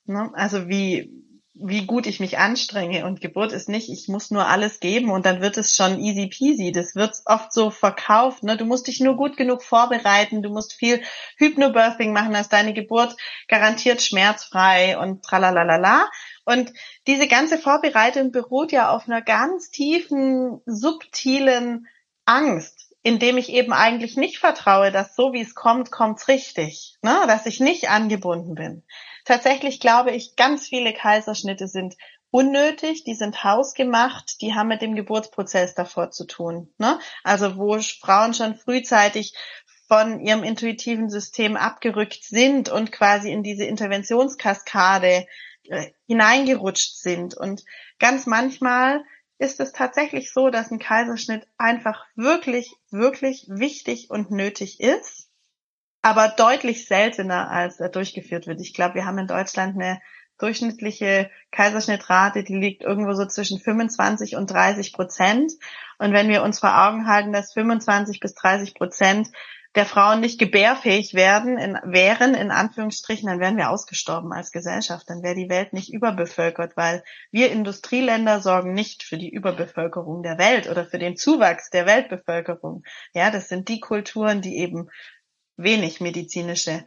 Ne? 0.04 0.30
Also 0.34 0.68
wie, 0.68 1.25
wie 1.58 1.86
gut 1.86 2.06
ich 2.06 2.20
mich 2.20 2.38
anstrenge 2.38 3.06
und 3.06 3.20
Geburt 3.20 3.52
ist 3.52 3.68
nicht, 3.68 3.88
ich 3.88 4.08
muss 4.08 4.30
nur 4.30 4.46
alles 4.46 4.78
geben 4.78 5.10
und 5.10 5.24
dann 5.24 5.40
wird 5.40 5.56
es 5.56 5.74
schon 5.74 5.98
easy 5.98 6.26
peasy. 6.26 6.70
Das 6.70 6.94
wird 6.94 7.14
oft 7.24 7.52
so 7.52 7.70
verkauft. 7.70 8.42
Ne? 8.42 8.56
Du 8.56 8.66
musst 8.66 8.86
dich 8.88 9.00
nur 9.00 9.16
gut 9.16 9.36
genug 9.36 9.62
vorbereiten, 9.62 10.42
du 10.42 10.50
musst 10.50 10.74
viel 10.74 11.02
Hypnobirthing 11.38 12.12
machen, 12.12 12.34
dass 12.34 12.50
deine 12.50 12.74
Geburt 12.74 13.16
garantiert 13.48 14.02
schmerzfrei 14.02 14.98
und 14.98 15.24
tralalala. 15.24 16.10
Und 16.44 16.72
diese 17.06 17.26
ganze 17.26 17.58
Vorbereitung 17.58 18.32
beruht 18.32 18.70
ja 18.70 18.90
auf 18.90 19.08
einer 19.08 19.22
ganz 19.22 19.70
tiefen, 19.70 20.60
subtilen 20.66 21.86
Angst, 22.26 22.94
indem 23.02 23.38
ich 23.38 23.50
eben 23.50 23.72
eigentlich 23.72 24.16
nicht 24.16 24.38
vertraue, 24.38 24.92
dass 24.92 25.16
so 25.16 25.32
wie 25.32 25.40
es 25.40 25.54
kommt, 25.54 25.90
kommt's 25.90 26.28
richtig, 26.28 26.96
ne? 27.02 27.24
dass 27.26 27.46
ich 27.46 27.60
nicht 27.60 27.88
angebunden 27.88 28.54
bin. 28.54 28.82
Tatsächlich 29.26 29.80
glaube 29.80 30.12
ich, 30.12 30.36
ganz 30.36 30.68
viele 30.68 30.94
Kaiserschnitte 30.94 31.66
sind 31.66 31.96
unnötig, 32.30 33.02
die 33.04 33.14
sind 33.14 33.42
hausgemacht, 33.44 34.40
die 34.40 34.54
haben 34.54 34.68
mit 34.68 34.82
dem 34.82 34.94
Geburtsprozess 34.94 35.74
davor 35.74 36.10
zu 36.12 36.26
tun. 36.26 36.72
Ne? 36.78 36.98
Also 37.24 37.56
wo 37.56 37.78
Frauen 37.78 38.34
schon 38.34 38.54
frühzeitig 38.54 39.34
von 39.88 40.20
ihrem 40.20 40.44
intuitiven 40.44 41.10
System 41.10 41.56
abgerückt 41.56 42.22
sind 42.22 42.68
und 42.68 42.92
quasi 42.92 43.32
in 43.32 43.42
diese 43.42 43.64
Interventionskaskade 43.64 45.26
äh, 45.64 45.90
hineingerutscht 46.06 46.96
sind. 46.96 47.36
Und 47.36 47.64
ganz 47.98 48.26
manchmal 48.26 49.04
ist 49.38 49.58
es 49.58 49.72
tatsächlich 49.72 50.32
so, 50.32 50.50
dass 50.50 50.70
ein 50.70 50.78
Kaiserschnitt 50.78 51.48
einfach 51.58 52.04
wirklich, 52.14 52.72
wirklich 52.90 53.46
wichtig 53.48 54.08
und 54.08 54.30
nötig 54.30 54.78
ist, 54.80 55.25
aber 56.06 56.28
deutlich 56.28 56.86
seltener, 56.86 57.50
als 57.50 57.80
er 57.80 57.88
durchgeführt 57.88 58.46
wird. 58.46 58.60
Ich 58.60 58.74
glaube, 58.74 58.94
wir 58.94 59.06
haben 59.06 59.18
in 59.18 59.26
Deutschland 59.26 59.74
eine 59.74 60.00
durchschnittliche 60.38 61.32
Kaiserschnittrate, 61.50 62.44
die 62.44 62.54
liegt 62.54 62.84
irgendwo 62.84 63.12
so 63.14 63.26
zwischen 63.26 63.58
25 63.58 64.36
und 64.36 64.48
30 64.48 64.92
Prozent. 64.92 65.50
Und 65.98 66.12
wenn 66.12 66.28
wir 66.28 66.44
uns 66.44 66.60
vor 66.60 66.80
Augen 66.80 67.08
halten, 67.08 67.32
dass 67.32 67.54
25 67.54 68.20
bis 68.20 68.34
30 68.34 68.74
Prozent 68.74 69.30
der 69.74 69.84
Frauen 69.84 70.20
nicht 70.20 70.38
gebärfähig 70.38 71.14
werden, 71.14 71.58
in, 71.58 71.76
wären, 71.84 72.34
in 72.34 72.52
Anführungsstrichen, 72.52 73.28
dann 73.28 73.40
wären 73.40 73.56
wir 73.56 73.70
ausgestorben 73.70 74.32
als 74.32 74.52
Gesellschaft. 74.52 75.10
Dann 75.10 75.24
wäre 75.24 75.34
die 75.34 75.50
Welt 75.50 75.72
nicht 75.72 75.92
überbevölkert, 75.92 76.76
weil 76.76 77.02
wir 77.32 77.50
Industrieländer 77.50 78.40
sorgen 78.40 78.74
nicht 78.74 79.02
für 79.02 79.18
die 79.18 79.28
Überbevölkerung 79.28 80.22
der 80.22 80.38
Welt 80.38 80.70
oder 80.70 80.86
für 80.86 80.98
den 80.98 81.16
Zuwachs 81.16 81.68
der 81.68 81.84
Weltbevölkerung. 81.84 82.84
Ja, 83.12 83.32
das 83.32 83.48
sind 83.48 83.68
die 83.68 83.80
Kulturen, 83.80 84.40
die 84.40 84.56
eben 84.56 84.88
wenig 85.56 86.00
medizinische 86.00 86.84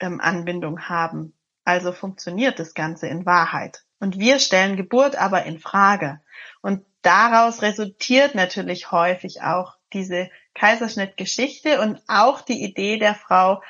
ähm, 0.00 0.20
Anbindung 0.20 0.88
haben. 0.88 1.34
Also 1.64 1.92
funktioniert 1.92 2.58
das 2.58 2.74
Ganze 2.74 3.06
in 3.06 3.26
Wahrheit. 3.26 3.84
Und 3.98 4.18
wir 4.18 4.38
stellen 4.38 4.76
Geburt 4.76 5.16
aber 5.16 5.44
in 5.44 5.58
Frage. 5.58 6.20
Und 6.60 6.84
daraus 7.02 7.62
resultiert 7.62 8.34
natürlich 8.34 8.92
häufig 8.92 9.42
auch 9.42 9.76
diese 9.92 10.30
Kaiserschnittgeschichte 10.54 11.80
und 11.80 12.00
auch 12.06 12.40
die 12.42 12.62
Idee 12.62 12.98
der 12.98 13.14
Frau, 13.14 13.62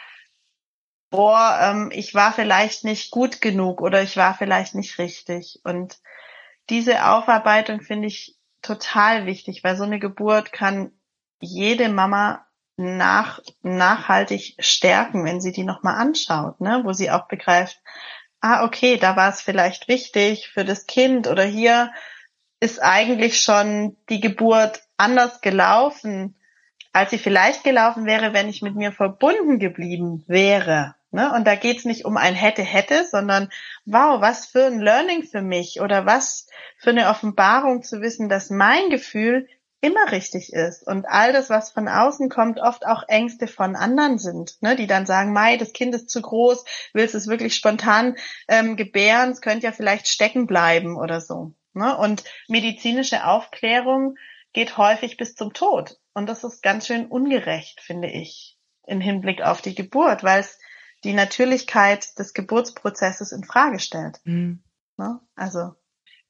boah, 1.11 1.59
ähm, 1.63 1.91
ich 1.93 2.15
war 2.15 2.33
vielleicht 2.33 2.85
nicht 2.85 3.11
gut 3.11 3.41
genug 3.41 3.81
oder 3.81 4.03
ich 4.03 4.17
war 4.17 4.35
vielleicht 4.35 4.75
nicht 4.75 4.99
richtig. 4.99 5.61
Und 5.63 5.99
diese 6.71 7.07
Aufarbeitung 7.07 7.81
finde 7.81 8.09
ich 8.09 8.37
total 8.63 9.27
wichtig, 9.27 9.63
weil 9.63 9.77
so 9.77 9.85
eine 9.85 9.99
Geburt 9.99 10.53
kann 10.53 10.93
jede 11.41 11.89
Mama 11.89 12.44
nach, 12.77 13.41
nachhaltig 13.63 14.57
stärken, 14.59 15.25
wenn 15.25 15.41
sie 15.41 15.53
die 15.53 15.65
nochmal 15.65 15.97
anschaut, 15.97 16.61
ne? 16.61 16.81
wo 16.85 16.93
sie 16.93 17.11
auch 17.11 17.29
begreift, 17.29 17.81
ah, 18.41 18.65
okay, 18.65 18.97
da 18.97 19.17
war 19.17 19.31
es 19.31 19.41
vielleicht 19.41 19.89
wichtig 19.89 20.49
für 20.49 20.65
das 20.65 20.87
Kind 20.87 21.27
oder 21.27 21.45
hier 21.45 21.93
ist 22.61 22.83
eigentlich 22.83 23.41
schon 23.41 23.97
die 24.09 24.21
Geburt 24.21 24.83
anders 24.97 25.41
gelaufen 25.41 26.37
als 26.95 27.11
sie 27.11 27.19
vielleicht 27.19 27.65
gelaufen 27.65 28.07
wäre, 28.07 28.33
wenn 28.33 28.49
ich 28.49 28.63
mit 28.63 28.77
mir 28.77 28.93
verbunden 28.93 29.59
geblieben 29.59 30.23
wäre. 30.29 30.95
Ne? 31.11 31.33
Und 31.33 31.45
da 31.45 31.57
geht's 31.57 31.85
nicht 31.85 32.05
um 32.05 32.17
ein 32.17 32.35
hätte, 32.35 32.63
hätte, 32.63 33.05
sondern 33.05 33.51
wow, 33.85 34.21
was 34.21 34.47
für 34.47 34.67
ein 34.67 34.79
Learning 34.79 35.25
für 35.25 35.43
mich 35.43 35.81
oder 35.81 36.07
was 36.07 36.47
für 36.79 36.91
eine 36.91 37.09
Offenbarung 37.09 37.83
zu 37.83 38.01
wissen, 38.01 38.29
dass 38.29 38.49
mein 38.49 38.91
Gefühl 38.91 39.49
immer 39.85 40.13
richtig 40.13 40.51
ist 40.55 40.87
und 40.87 41.05
all 41.07 41.35
das, 41.35 41.51
was 41.51 41.71
von 41.71 41.89
außen 41.89 42.31
kommt, 42.31 42.59
oft 42.59 42.87
auch 42.87 43.03
Ängste 43.07 43.47
von 43.47 43.77
anderen 43.77 44.17
sind, 44.17 44.57
ne, 44.63 44.77
die 44.77 44.87
dann 44.87 45.05
sagen, 45.05 45.35
Mai, 45.35 45.59
das 45.59 45.75
Kind 45.75 45.95
ist 45.95 46.09
zu 46.09 46.23
groß, 46.23 46.65
willst 46.95 47.15
es 47.15 47.27
wirklich 47.27 47.55
spontan 47.55 48.17
ähm, 48.49 48.77
gebären, 48.77 49.33
es 49.33 49.43
könnte 49.43 49.67
ja 49.67 49.73
vielleicht 49.73 50.09
stecken 50.09 50.47
bleiben 50.47 50.97
oder 50.97 51.21
so. 51.21 51.53
Ne? 51.75 51.95
Und 51.99 52.25
medizinische 52.49 53.27
Aufklärung 53.27 54.17
geht 54.55 54.79
häufig 54.79 55.19
bis 55.19 55.35
zum 55.35 55.53
Tod. 55.53 55.99
Und 56.15 56.31
das 56.31 56.45
ist 56.45 56.63
ganz 56.63 56.87
schön 56.87 57.05
ungerecht, 57.05 57.83
finde 57.83 58.09
ich, 58.09 58.57
im 58.87 59.03
Hinblick 59.03 59.43
auf 59.43 59.61
die 59.61 59.75
Geburt, 59.75 60.25
weil 60.25 60.41
es 60.41 60.59
die 61.03 61.13
Natürlichkeit 61.13 62.19
des 62.19 62.33
Geburtsprozesses 62.33 63.33
in 63.33 63.45
Frage 63.45 63.81
stellt. 63.81 64.21
Mhm. 64.25 64.63
Ne? 64.97 65.21
Also. 65.35 65.75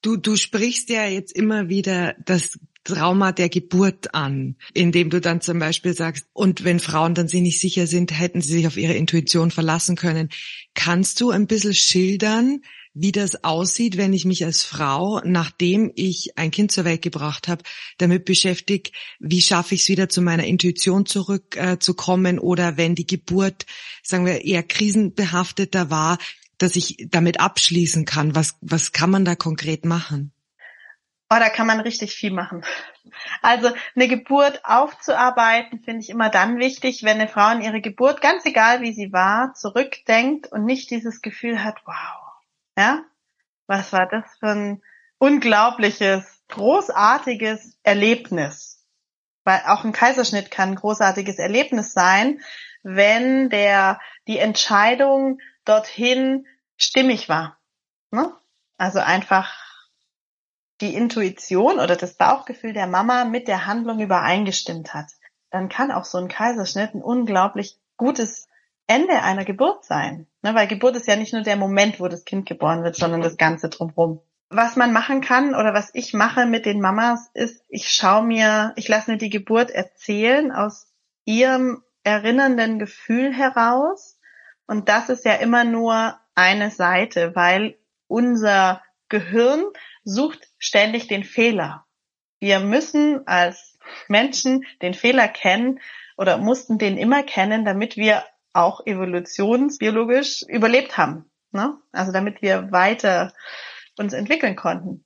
Du, 0.03 0.17
du 0.17 0.35
sprichst 0.35 0.89
ja 0.91 1.05
jetzt 1.05 1.31
immer 1.31 1.69
wieder 1.69 2.17
das 2.19 2.59
Trauma 2.85 3.33
der 3.33 3.49
Geburt 3.49 4.15
an, 4.15 4.57
indem 4.75 5.11
du 5.11 5.21
dann 5.21 5.41
zum 5.41 5.59
Beispiel 5.59 5.95
sagst, 5.95 6.27
und 6.33 6.65
wenn 6.65 6.81
Frauen 6.81 7.15
dann 7.15 7.29
sich 7.29 7.41
nicht 7.41 7.61
sicher 7.61 7.87
sind, 7.87 8.19
hätten 8.19 8.43
sie 8.43 8.53
sich 8.53 8.67
auf 8.67 8.77
ihre 8.77 8.95
Intuition 8.95 9.51
verlassen 9.51 9.97
können. 9.97 10.29
Kannst 10.75 11.21
du 11.21 11.31
ein 11.31 11.47
bisschen 11.47 11.75
schildern, 11.75 12.61
wie 12.95 13.11
das 13.11 13.43
aussieht, 13.43 13.97
wenn 13.97 14.13
ich 14.13 14.25
mich 14.25 14.45
als 14.45 14.63
Frau, 14.63 15.21
nachdem 15.25 15.91
ich 15.97 16.39
ein 16.39 16.53
Kind 16.53 16.71
zur 16.71 16.85
Welt 16.85 17.03
gebracht 17.03 17.49
habe, 17.49 17.65
damit 17.99 18.25
beschäftige, 18.25 18.91
wie 19.19 19.41
schaffe 19.41 19.75
ich 19.75 19.83
es 19.83 19.89
wieder 19.89 20.09
zu 20.09 20.23
meiner 20.23 20.45
Intuition 20.45 21.05
zurückzukommen 21.05 22.37
äh, 22.37 22.41
oder 22.41 22.77
wenn 22.77 22.95
die 22.95 23.07
Geburt, 23.07 23.67
sagen 24.03 24.27
wir, 24.27 24.45
eher 24.45 24.63
krisenbehafteter 24.63 25.91
war, 25.91 26.19
dass 26.59 26.77
ich 26.77 27.09
damit 27.11 27.41
abschließen 27.41 28.05
kann. 28.05 28.37
Was, 28.37 28.57
was 28.61 28.93
kann 28.93 29.11
man 29.11 29.25
da 29.25 29.35
konkret 29.35 29.85
machen? 29.85 30.34
Oh, 31.31 31.37
da 31.39 31.49
kann 31.49 31.67
man 31.67 31.81
richtig 31.81 32.15
viel 32.15 32.31
machen. 32.31 32.65
Also 33.41 33.71
eine 33.95 34.09
Geburt 34.09 34.65
aufzuarbeiten, 34.65 35.81
finde 35.81 36.01
ich 36.01 36.11
immer 36.11 36.29
dann 36.29 36.59
wichtig, 36.59 37.03
wenn 37.03 37.19
eine 37.19 37.29
Frau 37.29 37.51
in 37.51 37.63
ihre 37.63 37.81
Geburt, 37.81 38.21
ganz 38.21 38.45
egal 38.45 38.83
wie 38.83 38.93
sie 38.93 39.13
war, 39.13 39.55
zurückdenkt 39.55 40.53
und 40.53 40.65
nicht 40.65 40.91
dieses 40.91 41.23
Gefühl 41.23 41.65
hat, 41.65 41.81
wow, 41.87 42.35
ja? 42.79 43.05
Was 43.67 43.93
war 43.93 44.07
das 44.07 44.25
für 44.39 44.51
ein 44.51 44.83
unglaubliches, 45.19 46.43
großartiges 46.49 47.79
Erlebnis? 47.83 48.85
Weil 49.45 49.63
auch 49.67 49.85
ein 49.85 49.93
Kaiserschnitt 49.93 50.51
kann 50.51 50.71
ein 50.71 50.77
großartiges 50.77 51.39
Erlebnis 51.39 51.93
sein, 51.93 52.43
wenn 52.83 53.49
der, 53.49 54.01
die 54.29 54.39
Entscheidung 54.39 55.41
dorthin 55.65 56.47
stimmig 56.77 57.29
war. 57.29 57.59
Ne? 58.11 58.33
Also 58.77 59.01
einfach 59.01 59.74
die 60.81 60.95
Intuition 60.95 61.79
oder 61.79 61.97
das 61.97 62.15
Bauchgefühl 62.15 62.73
der 62.73 62.87
Mama 62.87 63.25
mit 63.25 63.49
der 63.49 63.67
Handlung 63.67 64.01
übereingestimmt 64.01 64.93
hat. 64.93 65.13
Dann 65.51 65.69
kann 65.69 65.93
auch 65.93 66.05
so 66.05 66.19
ein 66.19 66.29
Kaiserschnitt 66.29 66.95
ein 66.95 67.03
unglaublich 67.03 67.79
gutes 67.97 68.49
Ende 68.87 69.23
einer 69.23 69.45
Geburt 69.45 69.85
sein. 69.85 70.27
Ne, 70.43 70.55
weil 70.55 70.67
Geburt 70.67 70.97
ist 70.97 71.07
ja 71.07 71.17
nicht 71.17 71.33
nur 71.33 71.43
der 71.43 71.57
Moment, 71.57 72.01
wo 72.01 72.09
das 72.09 72.25
Kind 72.25 72.47
geboren 72.47 72.83
wird, 72.83 72.97
sondern 72.97 73.23
das 73.23 73.37
Ganze 73.37 73.69
drumherum. 73.69 74.21
Was 74.51 74.77
man 74.77 74.93
machen 74.93 75.21
kann 75.21 75.55
oder 75.55 75.73
was 75.73 75.91
ich 75.95 76.13
mache 76.13 76.47
mit 76.47 76.67
den 76.67 76.81
Mamas 76.81 77.31
ist, 77.33 77.65
ich 77.69 77.89
schaue 77.89 78.25
mir, 78.25 78.73
ich 78.77 78.89
lasse 78.89 79.13
mir 79.13 79.17
die 79.17 79.31
Geburt 79.31 79.71
erzählen 79.71 80.53
aus 80.53 80.93
ihrem 81.25 81.83
erinnernden 82.03 82.79
Gefühl 82.79 83.33
heraus. 83.33 84.19
Und 84.67 84.89
das 84.89 85.09
ist 85.09 85.25
ja 85.25 85.35
immer 85.35 85.65
nur 85.65 86.19
eine 86.35 86.71
Seite, 86.71 87.35
weil 87.35 87.79
unser 88.07 88.83
Gehirn 89.09 89.65
sucht 90.05 90.49
ständig 90.65 91.07
den 91.09 91.25
Fehler. 91.25 91.85
Wir 92.41 92.61
müssen 92.61 93.27
als 93.27 93.79
Menschen 94.09 94.65
den 94.83 94.95
Fehler 94.95 95.29
kennen 95.29 95.81
oder 96.17 96.39
mussten 96.39 96.79
den 96.79 96.97
immer 96.97 97.23
kennen, 97.23 97.65
damit 97.65 97.97
wir 97.97 98.25
auch 98.53 98.87
evolutionsbiologisch 98.87 100.43
überlebt 100.49 100.97
haben. 100.97 101.31
Ne? 101.53 101.77
Also 101.93 102.13
damit 102.13 102.43
wir 102.43 102.71
weiter 102.73 103.33
uns 103.99 104.13
entwickeln 104.13 104.57
konnten. 104.57 105.05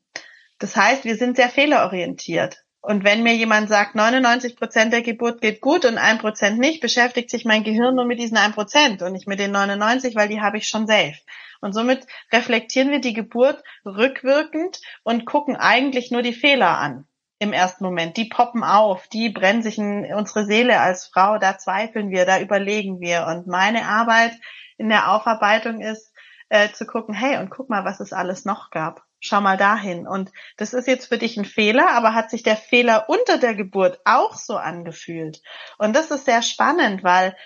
Das 0.58 0.76
heißt, 0.76 1.04
wir 1.04 1.16
sind 1.16 1.36
sehr 1.36 1.48
fehlerorientiert. 1.48 2.64
Und 2.80 3.02
wenn 3.04 3.22
mir 3.22 3.34
jemand 3.34 3.68
sagt, 3.68 3.96
99 3.96 4.56
Prozent 4.56 4.92
der 4.92 5.02
Geburt 5.02 5.40
geht 5.40 5.60
gut 5.60 5.84
und 5.84 5.98
ein 5.98 6.18
Prozent 6.18 6.58
nicht, 6.58 6.80
beschäftigt 6.80 7.28
sich 7.28 7.44
mein 7.44 7.64
Gehirn 7.64 7.96
nur 7.96 8.04
mit 8.04 8.20
diesen 8.20 8.36
ein 8.36 8.52
Prozent 8.52 9.02
und 9.02 9.12
nicht 9.12 9.26
mit 9.26 9.40
den 9.40 9.50
99, 9.50 10.14
weil 10.14 10.28
die 10.28 10.40
habe 10.40 10.58
ich 10.58 10.68
schon 10.68 10.86
safe. 10.86 11.18
Und 11.60 11.72
somit 11.72 12.06
reflektieren 12.32 12.90
wir 12.90 13.00
die 13.00 13.14
Geburt 13.14 13.62
rückwirkend 13.84 14.80
und 15.02 15.26
gucken 15.26 15.56
eigentlich 15.56 16.12
nur 16.12 16.22
die 16.22 16.32
Fehler 16.32 16.78
an 16.78 17.06
im 17.40 17.52
ersten 17.52 17.84
Moment. 17.84 18.16
Die 18.16 18.26
poppen 18.26 18.62
auf, 18.62 19.08
die 19.08 19.28
brennen 19.28 19.62
sich 19.62 19.78
in 19.78 20.12
unsere 20.14 20.44
Seele 20.44 20.80
als 20.80 21.06
Frau, 21.06 21.38
da 21.38 21.58
zweifeln 21.58 22.10
wir, 22.10 22.26
da 22.26 22.40
überlegen 22.40 23.00
wir. 23.00 23.26
Und 23.26 23.48
meine 23.48 23.86
Arbeit 23.86 24.32
in 24.76 24.88
der 24.88 25.12
Aufarbeitung 25.12 25.80
ist, 25.80 26.12
äh, 26.48 26.70
zu 26.70 26.86
gucken, 26.86 27.14
hey, 27.14 27.38
und 27.38 27.50
guck 27.50 27.68
mal, 27.68 27.84
was 27.84 27.98
es 28.00 28.12
alles 28.12 28.44
noch 28.44 28.70
gab 28.70 29.07
schau 29.20 29.40
mal 29.40 29.56
dahin. 29.56 30.06
Und 30.06 30.30
das 30.56 30.74
ist 30.74 30.86
jetzt 30.86 31.06
für 31.06 31.18
dich 31.18 31.36
ein 31.36 31.44
Fehler, 31.44 31.90
aber 31.90 32.14
hat 32.14 32.30
sich 32.30 32.42
der 32.42 32.56
Fehler 32.56 33.06
unter 33.08 33.38
der 33.38 33.54
Geburt 33.54 34.00
auch 34.04 34.34
so 34.34 34.56
angefühlt? 34.56 35.42
Und 35.78 35.94
das 35.94 36.10
ist 36.10 36.24
sehr 36.24 36.42
spannend, 36.42 37.02
weil 37.02 37.36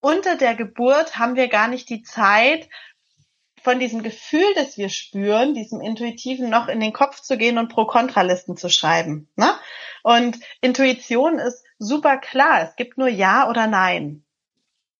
unter 0.00 0.36
der 0.36 0.54
Geburt 0.54 1.18
haben 1.18 1.36
wir 1.36 1.48
gar 1.48 1.68
nicht 1.68 1.88
die 1.88 2.02
Zeit, 2.02 2.68
von 3.66 3.80
diesem 3.80 4.04
Gefühl, 4.04 4.46
das 4.54 4.78
wir 4.78 4.88
spüren, 4.88 5.52
diesem 5.52 5.80
Intuitiven 5.80 6.48
noch 6.48 6.68
in 6.68 6.78
den 6.78 6.92
Kopf 6.92 7.20
zu 7.20 7.36
gehen 7.36 7.58
und 7.58 7.66
Pro-Kontralisten 7.66 8.56
zu 8.56 8.68
schreiben. 8.68 9.28
Ne? 9.34 9.52
Und 10.04 10.38
Intuition 10.60 11.40
ist 11.40 11.64
super 11.76 12.18
klar. 12.18 12.62
Es 12.62 12.76
gibt 12.76 12.96
nur 12.96 13.08
Ja 13.08 13.50
oder 13.50 13.66
Nein. 13.66 14.24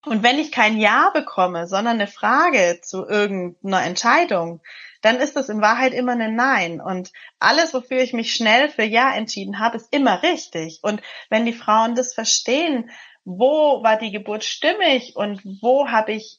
Und 0.06 0.22
wenn 0.22 0.38
ich 0.38 0.52
kein 0.52 0.78
Ja 0.78 1.10
bekomme, 1.10 1.66
sondern 1.66 1.96
eine 1.96 2.06
Frage 2.06 2.78
zu 2.80 3.04
irgendeiner 3.04 3.82
Entscheidung, 3.82 4.60
dann 5.02 5.16
ist 5.16 5.34
das 5.34 5.48
in 5.48 5.60
Wahrheit 5.60 5.92
immer 5.94 6.12
ein 6.12 6.36
Nein. 6.36 6.80
Und 6.80 7.10
alles, 7.40 7.74
wofür 7.74 7.98
ich 7.98 8.12
mich 8.12 8.32
schnell 8.32 8.68
für 8.68 8.84
Ja 8.84 9.12
entschieden 9.12 9.58
habe, 9.58 9.76
ist 9.76 9.92
immer 9.92 10.22
richtig. 10.22 10.78
Und 10.82 11.02
wenn 11.28 11.44
die 11.44 11.52
Frauen 11.52 11.96
das 11.96 12.14
verstehen, 12.14 12.88
wo 13.24 13.82
war 13.82 13.98
die 13.98 14.12
Geburt 14.12 14.44
stimmig 14.44 15.16
und 15.16 15.42
wo 15.60 15.88
habe 15.88 16.12
ich 16.12 16.38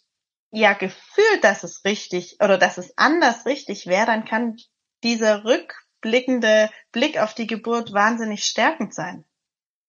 ja 0.52 0.72
gefühlt, 0.72 1.44
dass 1.44 1.66
es 1.66 1.84
richtig 1.84 2.38
oder 2.42 2.58
dass 2.58 2.78
es 2.78 2.98
anders 2.98 3.46
richtig 3.46 3.86
wäre, 3.86 4.06
dann 4.06 4.24
kann 4.24 4.56
dieser 5.04 5.44
rückblickende 5.44 6.70
Blick 6.94 7.20
auf 7.20 7.34
die 7.34 7.48
Geburt 7.48 7.92
wahnsinnig 7.92 8.46
stärkend 8.46 8.94
sein. 8.94 9.26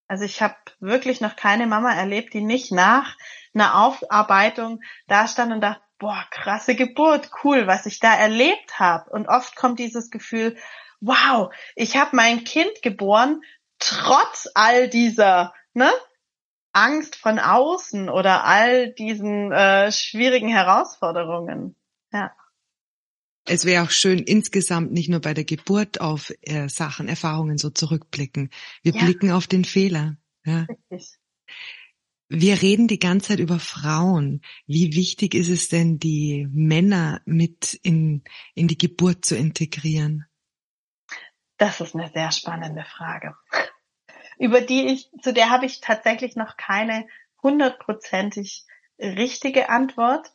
Also 0.08 0.24
ich 0.24 0.42
habe 0.42 0.56
wirklich 0.80 1.20
noch 1.20 1.36
keine 1.36 1.66
Mama 1.66 1.92
erlebt, 1.94 2.34
die 2.34 2.40
nicht 2.40 2.72
nach 2.72 3.16
einer 3.54 3.76
Aufarbeitung 3.82 4.80
da 5.06 5.26
stand 5.26 5.52
und 5.52 5.60
dachte, 5.60 5.82
boah, 5.98 6.24
krasse 6.30 6.74
Geburt, 6.74 7.30
cool, 7.42 7.66
was 7.66 7.86
ich 7.86 7.98
da 7.98 8.14
erlebt 8.14 8.78
habe. 8.78 9.10
Und 9.10 9.28
oft 9.28 9.56
kommt 9.56 9.78
dieses 9.78 10.10
Gefühl, 10.10 10.56
wow, 11.00 11.52
ich 11.74 11.96
habe 11.96 12.16
mein 12.16 12.44
Kind 12.44 12.82
geboren, 12.82 13.42
trotz 13.78 14.48
all 14.54 14.88
dieser 14.88 15.52
ne, 15.74 15.90
Angst 16.72 17.16
von 17.16 17.38
außen 17.38 18.08
oder 18.08 18.44
all 18.44 18.92
diesen 18.92 19.52
äh, 19.52 19.90
schwierigen 19.90 20.48
Herausforderungen. 20.48 21.76
Ja. 22.12 22.32
Es 23.46 23.64
wäre 23.64 23.84
auch 23.84 23.90
schön, 23.90 24.18
insgesamt 24.18 24.92
nicht 24.92 25.08
nur 25.08 25.20
bei 25.20 25.32
der 25.32 25.44
Geburt 25.44 26.00
auf 26.00 26.32
äh, 26.42 26.68
Sachen, 26.68 27.08
Erfahrungen 27.08 27.56
so 27.56 27.70
zurückblicken. 27.70 28.50
Wir 28.82 28.94
ja. 28.94 29.04
blicken 29.04 29.32
auf 29.32 29.46
den 29.46 29.64
Fehler. 29.64 30.16
Ja. 30.44 30.66
Richtig. 30.90 31.18
Wir 32.28 32.60
reden 32.60 32.88
die 32.88 32.98
ganze 32.98 33.28
Zeit 33.28 33.38
über 33.38 33.58
Frauen. 33.58 34.42
Wie 34.66 34.94
wichtig 34.94 35.34
ist 35.34 35.48
es 35.48 35.68
denn, 35.68 35.98
die 35.98 36.46
Männer 36.52 37.22
mit 37.24 37.72
in, 37.82 38.22
in 38.54 38.68
die 38.68 38.76
Geburt 38.76 39.24
zu 39.24 39.34
integrieren? 39.34 40.26
Das 41.56 41.80
ist 41.80 41.94
eine 41.94 42.10
sehr 42.10 42.30
spannende 42.30 42.84
Frage, 42.84 43.34
über 44.38 44.60
die 44.60 44.88
ich, 44.88 45.10
zu 45.22 45.32
der 45.32 45.50
habe 45.50 45.66
ich 45.66 45.80
tatsächlich 45.80 46.36
noch 46.36 46.56
keine 46.56 47.06
hundertprozentig 47.42 48.66
richtige 48.98 49.70
Antwort. 49.70 50.32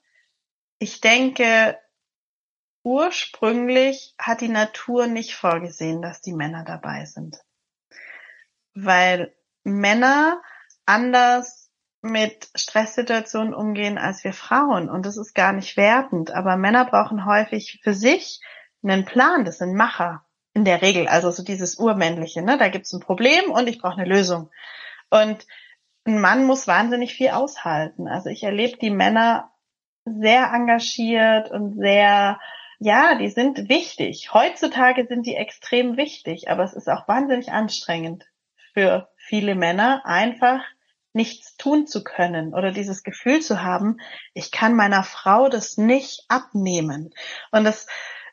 Ich 0.79 0.99
denke, 0.99 1.79
ursprünglich 2.83 4.15
hat 4.17 4.41
die 4.41 4.49
Natur 4.49 5.07
nicht 5.07 5.35
vorgesehen, 5.35 6.01
dass 6.01 6.21
die 6.21 6.33
Männer 6.33 6.65
dabei 6.65 7.05
sind. 7.05 7.37
Weil 8.73 9.33
Männer 9.63 10.41
anders 10.85 11.62
mit 12.03 12.49
Stresssituationen 12.53 13.53
umgehen 13.53 13.97
als 13.97 14.23
wir 14.25 14.33
Frauen. 14.33 14.89
Und 14.89 15.05
das 15.05 15.17
ist 15.17 15.33
gar 15.33 15.53
nicht 15.53 15.77
wertend. 15.77 16.31
Aber 16.31 16.57
Männer 16.57 16.85
brauchen 16.85 17.25
häufig 17.25 17.79
für 17.81 17.93
sich 17.93 18.41
einen 18.83 19.05
Plan. 19.05 19.45
Das 19.45 19.59
sind 19.59 19.73
Macher 19.73 20.25
in 20.53 20.65
der 20.65 20.81
Regel. 20.81 21.07
Also 21.07 21.31
so 21.31 21.43
dieses 21.43 21.79
Urmännliche. 21.79 22.41
Ne? 22.41 22.57
Da 22.57 22.67
gibt 22.67 22.85
es 22.85 22.93
ein 22.93 22.99
Problem 22.99 23.49
und 23.51 23.67
ich 23.67 23.79
brauche 23.79 24.01
eine 24.01 24.05
Lösung. 24.09 24.51
Und 25.09 25.47
ein 26.05 26.19
Mann 26.19 26.45
muss 26.45 26.67
wahnsinnig 26.67 27.13
viel 27.13 27.29
aushalten. 27.29 28.09
Also 28.09 28.29
ich 28.29 28.43
erlebe 28.43 28.77
die 28.77 28.91
Männer 28.91 29.51
sehr 30.03 30.51
engagiert 30.53 31.51
und 31.51 31.75
sehr, 31.75 32.37
ja, 32.79 33.15
die 33.15 33.29
sind 33.29 33.69
wichtig. 33.69 34.33
Heutzutage 34.33 35.05
sind 35.07 35.25
die 35.25 35.35
extrem 35.35 35.95
wichtig, 35.95 36.49
aber 36.49 36.63
es 36.63 36.73
ist 36.73 36.89
auch 36.89 37.07
wahnsinnig 37.07 37.53
anstrengend 37.53 38.25
für 38.73 39.07
viele 39.15 39.55
Männer, 39.55 40.01
einfach 40.05 40.61
nichts 41.13 41.55
tun 41.57 41.87
zu 41.87 42.03
können 42.03 42.53
oder 42.53 42.71
dieses 42.71 43.03
Gefühl 43.03 43.41
zu 43.41 43.61
haben, 43.63 43.97
ich 44.33 44.51
kann 44.51 44.75
meiner 44.75 45.03
Frau 45.03 45.49
das 45.49 45.77
nicht 45.77 46.25
abnehmen. 46.27 47.13
Und 47.51 47.65
es 47.65 47.87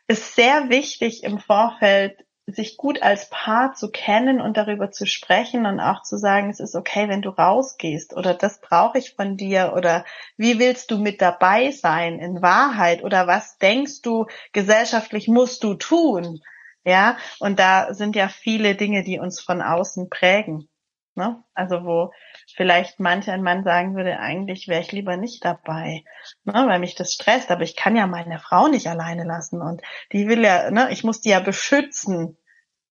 ist 0.07 0.35
sehr 0.35 0.69
wichtig 0.69 1.23
im 1.23 1.39
Vorfeld, 1.39 2.25
sich 2.47 2.77
gut 2.77 3.01
als 3.01 3.29
Paar 3.29 3.73
zu 3.73 3.91
kennen 3.91 4.41
und 4.41 4.57
darüber 4.57 4.91
zu 4.91 5.05
sprechen 5.05 5.65
und 5.65 5.79
auch 5.79 6.01
zu 6.01 6.17
sagen, 6.17 6.49
es 6.49 6.59
ist 6.59 6.75
okay, 6.75 7.07
wenn 7.07 7.21
du 7.21 7.29
rausgehst 7.29 8.15
oder 8.15 8.33
das 8.33 8.59
brauche 8.59 8.97
ich 8.97 9.13
von 9.13 9.37
dir 9.37 9.73
oder 9.75 10.05
wie 10.37 10.59
willst 10.59 10.91
du 10.91 10.97
mit 10.97 11.21
dabei 11.21 11.71
sein 11.71 12.19
in 12.19 12.41
Wahrheit 12.41 13.03
oder 13.03 13.27
was 13.27 13.57
denkst 13.57 14.01
du 14.01 14.25
gesellschaftlich 14.53 15.27
musst 15.27 15.63
du 15.63 15.75
tun? 15.75 16.41
Ja, 16.83 17.17
und 17.39 17.59
da 17.59 17.93
sind 17.93 18.15
ja 18.15 18.27
viele 18.27 18.75
Dinge, 18.75 19.03
die 19.03 19.19
uns 19.19 19.39
von 19.39 19.61
außen 19.61 20.09
prägen. 20.09 20.67
Ne? 21.15 21.43
Also 21.53 21.83
wo 21.83 22.13
vielleicht 22.55 22.99
manch 22.99 23.29
ein 23.29 23.43
Mann 23.43 23.63
sagen 23.63 23.95
würde, 23.95 24.19
eigentlich 24.19 24.67
wäre 24.67 24.81
ich 24.81 24.91
lieber 24.91 25.17
nicht 25.17 25.43
dabei, 25.43 26.03
ne? 26.45 26.53
weil 26.53 26.79
mich 26.79 26.95
das 26.95 27.13
stresst, 27.13 27.51
aber 27.51 27.63
ich 27.63 27.75
kann 27.75 27.95
ja 27.95 28.07
meine 28.07 28.39
Frau 28.39 28.67
nicht 28.67 28.87
alleine 28.87 29.25
lassen. 29.25 29.61
Und 29.61 29.81
die 30.11 30.27
will 30.27 30.43
ja, 30.43 30.71
ne, 30.71 30.89
ich 30.91 31.03
muss 31.03 31.21
die 31.21 31.29
ja 31.29 31.39
beschützen 31.39 32.37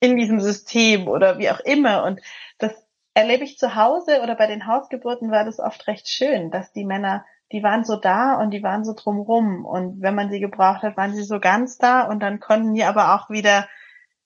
in 0.00 0.16
diesem 0.16 0.40
System 0.40 1.08
oder 1.08 1.38
wie 1.38 1.50
auch 1.50 1.60
immer. 1.60 2.04
Und 2.04 2.20
das 2.58 2.72
erlebe 3.14 3.44
ich 3.44 3.58
zu 3.58 3.74
Hause 3.74 4.20
oder 4.22 4.34
bei 4.34 4.46
den 4.46 4.66
Hausgeburten 4.66 5.30
war 5.30 5.44
das 5.44 5.58
oft 5.58 5.86
recht 5.86 6.08
schön, 6.08 6.50
dass 6.50 6.72
die 6.72 6.84
Männer 6.84 7.24
die 7.52 7.62
waren 7.62 7.84
so 7.84 7.96
da 7.96 8.34
und 8.34 8.50
die 8.52 8.62
waren 8.62 8.84
so 8.84 8.94
drumrum. 8.94 9.64
Und 9.64 10.00
wenn 10.00 10.14
man 10.14 10.30
sie 10.30 10.40
gebraucht 10.40 10.82
hat, 10.82 10.96
waren 10.96 11.14
sie 11.14 11.24
so 11.24 11.40
ganz 11.40 11.78
da. 11.78 12.02
Und 12.02 12.20
dann 12.20 12.38
konnten 12.38 12.74
die 12.74 12.84
aber 12.84 13.14
auch 13.14 13.28
wieder 13.28 13.68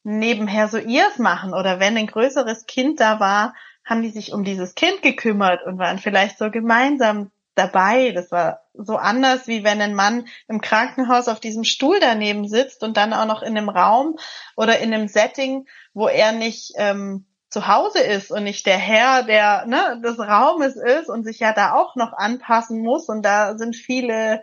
nebenher 0.03 0.69
so 0.69 0.79
ihrs 0.79 1.19
machen. 1.19 1.55
Oder 1.55 1.81
wenn 1.81 1.97
ein 1.97 2.07
größeres 2.07 2.67
Kind 2.67 3.01
da 3.01 3.21
war, 3.21 3.55
haben 3.85 4.03
die 4.03 4.11
sich 4.11 4.33
um 4.33 4.45
dieses 4.45 4.75
Kind 4.75 5.03
gekümmert 5.03 5.65
und 5.65 5.79
waren 5.79 5.99
vielleicht 5.99 6.39
so 6.39 6.51
gemeinsam 6.51 7.31
dabei. 7.55 8.13
Das 8.13 8.31
war 8.31 8.61
so 8.73 8.97
anders, 8.97 9.47
wie 9.47 9.63
wenn 9.63 9.81
ein 9.81 9.95
Mann 9.95 10.27
im 10.49 10.61
Krankenhaus 10.61 11.29
auf 11.29 11.41
diesem 11.41 11.65
Stuhl 11.65 11.99
daneben 12.01 12.49
sitzt 12.49 12.83
und 12.83 12.97
dann 12.97 13.13
auch 13.13 13.27
noch 13.27 13.43
in 13.43 13.57
einem 13.57 13.69
Raum 13.69 14.19
oder 14.57 14.79
in 14.79 14.93
einem 14.93 15.09
Setting, 15.09 15.67
wo 15.93 16.09
er 16.09 16.33
nicht 16.33 16.73
ähm, 16.77 17.27
zu 17.49 17.69
Hause 17.69 18.01
ist 18.01 18.33
und 18.33 18.43
nicht 18.43 18.67
der 18.67 18.79
Herr 18.79 19.23
der 19.23 19.67
ne, 19.67 20.01
des 20.03 20.19
Raumes 20.19 20.75
ist 20.77 21.09
und 21.09 21.23
sich 21.23 21.39
ja 21.39 21.53
da 21.53 21.75
auch 21.75 21.95
noch 21.95 22.13
anpassen 22.13 22.83
muss. 22.83 23.09
Und 23.09 23.23
da 23.23 23.57
sind 23.57 23.77
viele, 23.77 24.43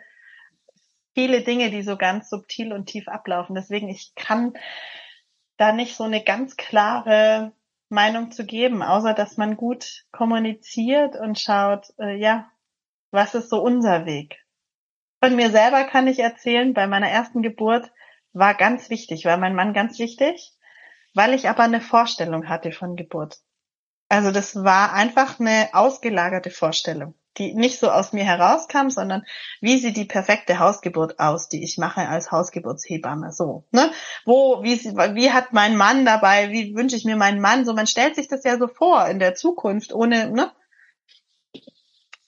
viele 1.14 1.42
Dinge, 1.42 1.72
die 1.72 1.82
so 1.82 1.98
ganz 1.98 2.30
subtil 2.30 2.72
und 2.72 2.86
tief 2.86 3.10
ablaufen. 3.10 3.54
Deswegen, 3.54 3.89
ich 3.89 4.14
kann 4.16 4.54
da 5.58 5.74
nicht 5.74 5.98
so 5.98 6.06
eine 6.06 6.24
ganz 6.24 6.56
klare 6.56 7.52
Meinung 7.92 8.32
zu 8.32 8.46
geben, 8.46 8.82
außer 8.82 9.14
dass 9.14 9.38
man 9.38 9.58
gut 9.58 10.06
kommuniziert 10.12 11.16
und 11.16 11.38
schaut, 11.39 11.88
äh, 12.00 12.16
ja, 12.16 12.50
was 13.12 13.36
ist 13.36 13.50
so 13.50 13.62
unser 13.62 14.06
Weg? 14.06 14.39
Von 15.24 15.36
mir 15.36 15.52
selber 15.52 15.84
kann 15.84 16.08
ich 16.08 16.20
erzählen, 16.20 16.74
bei 16.74 16.88
meiner 16.88 17.10
ersten 17.10 17.42
Geburt 17.42 17.92
war 18.34 18.56
ganz 18.56 18.89
wichtig, 18.89 19.26
war 19.26 19.38
mein 19.38 19.56
Mann 19.56 19.74
ganz 19.74 20.00
wichtig, 20.00 20.54
weil 21.14 21.34
ich 21.34 21.50
aber 21.50 21.64
eine 21.64 21.82
Vorstellung 21.82 22.48
hatte 22.48 22.72
von 22.72 22.96
Geburt. 22.96 23.39
Also 24.10 24.32
das 24.32 24.56
war 24.56 24.94
einfach 24.94 25.39
eine 25.39 25.70
ausgelagerte 25.74 26.50
Vorstellung 26.50 27.14
die 27.38 27.54
nicht 27.54 27.80
so 27.80 27.90
aus 27.90 28.14
mir 28.14 28.24
herauskam, 28.24 28.90
sondern 28.90 29.24
wie 29.62 29.78
sieht 29.78 29.98
die 29.98 30.06
perfekte 30.06 30.60
Hausgeburt 30.60 31.20
aus, 31.20 31.48
die 31.48 31.64
ich 31.64 31.78
mache 31.78 32.08
als 32.08 32.32
Hausgeburtshebamme, 32.32 33.32
so, 33.32 33.66
ne? 33.72 33.92
Wo, 34.26 34.64
wie, 34.64 34.78
wie 34.80 35.32
hat 35.32 35.54
mein 35.54 35.78
Mann 35.78 36.06
dabei, 36.06 36.52
wie 36.52 36.76
wünsche 36.76 36.96
ich 36.96 37.06
mir 37.06 37.16
meinen 37.16 37.40
Mann, 37.40 37.66
so, 37.66 37.74
man 37.74 37.88
stellt 37.88 38.16
sich 38.16 38.28
das 38.28 38.44
ja 38.44 38.58
so 38.58 38.68
vor 38.68 39.08
in 39.08 39.20
der 39.20 39.36
Zukunft, 39.36 39.94
ohne, 39.94 40.30
ne? 40.32 40.52